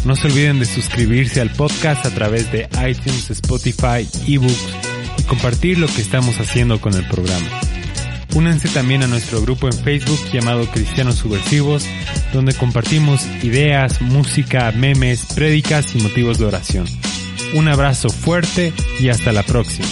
No 0.07 0.17
se 0.17 0.29
olviden 0.29 0.59
de 0.59 0.65
suscribirse 0.65 1.43
al 1.43 1.51
podcast 1.51 2.07
a 2.07 2.11
través 2.11 2.51
de 2.51 2.69
iTunes, 2.89 3.31
Spotify, 3.31 4.09
eBooks 4.27 4.75
y 5.19 5.23
compartir 5.25 5.79
lo 5.79 5.89
que 5.89 6.01
estamos 6.01 6.41
haciendo 6.41 6.81
con 6.81 6.95
el 6.95 7.07
programa. 7.07 7.47
Únanse 8.35 8.69
también 8.69 9.03
a 9.03 9.07
nuestro 9.07 9.43
grupo 9.43 9.67
en 9.67 9.75
Facebook 9.75 10.19
llamado 10.33 10.67
Cristianos 10.71 11.17
Subversivos, 11.17 11.87
donde 12.33 12.55
compartimos 12.55 13.27
ideas, 13.43 14.01
música, 14.01 14.73
memes, 14.73 15.27
prédicas 15.35 15.95
y 15.95 15.99
motivos 15.99 16.39
de 16.39 16.47
oración. 16.47 16.87
Un 17.55 17.69
abrazo 17.69 18.09
fuerte 18.09 18.73
y 18.99 19.09
hasta 19.09 19.33
la 19.33 19.43
próxima. 19.43 19.87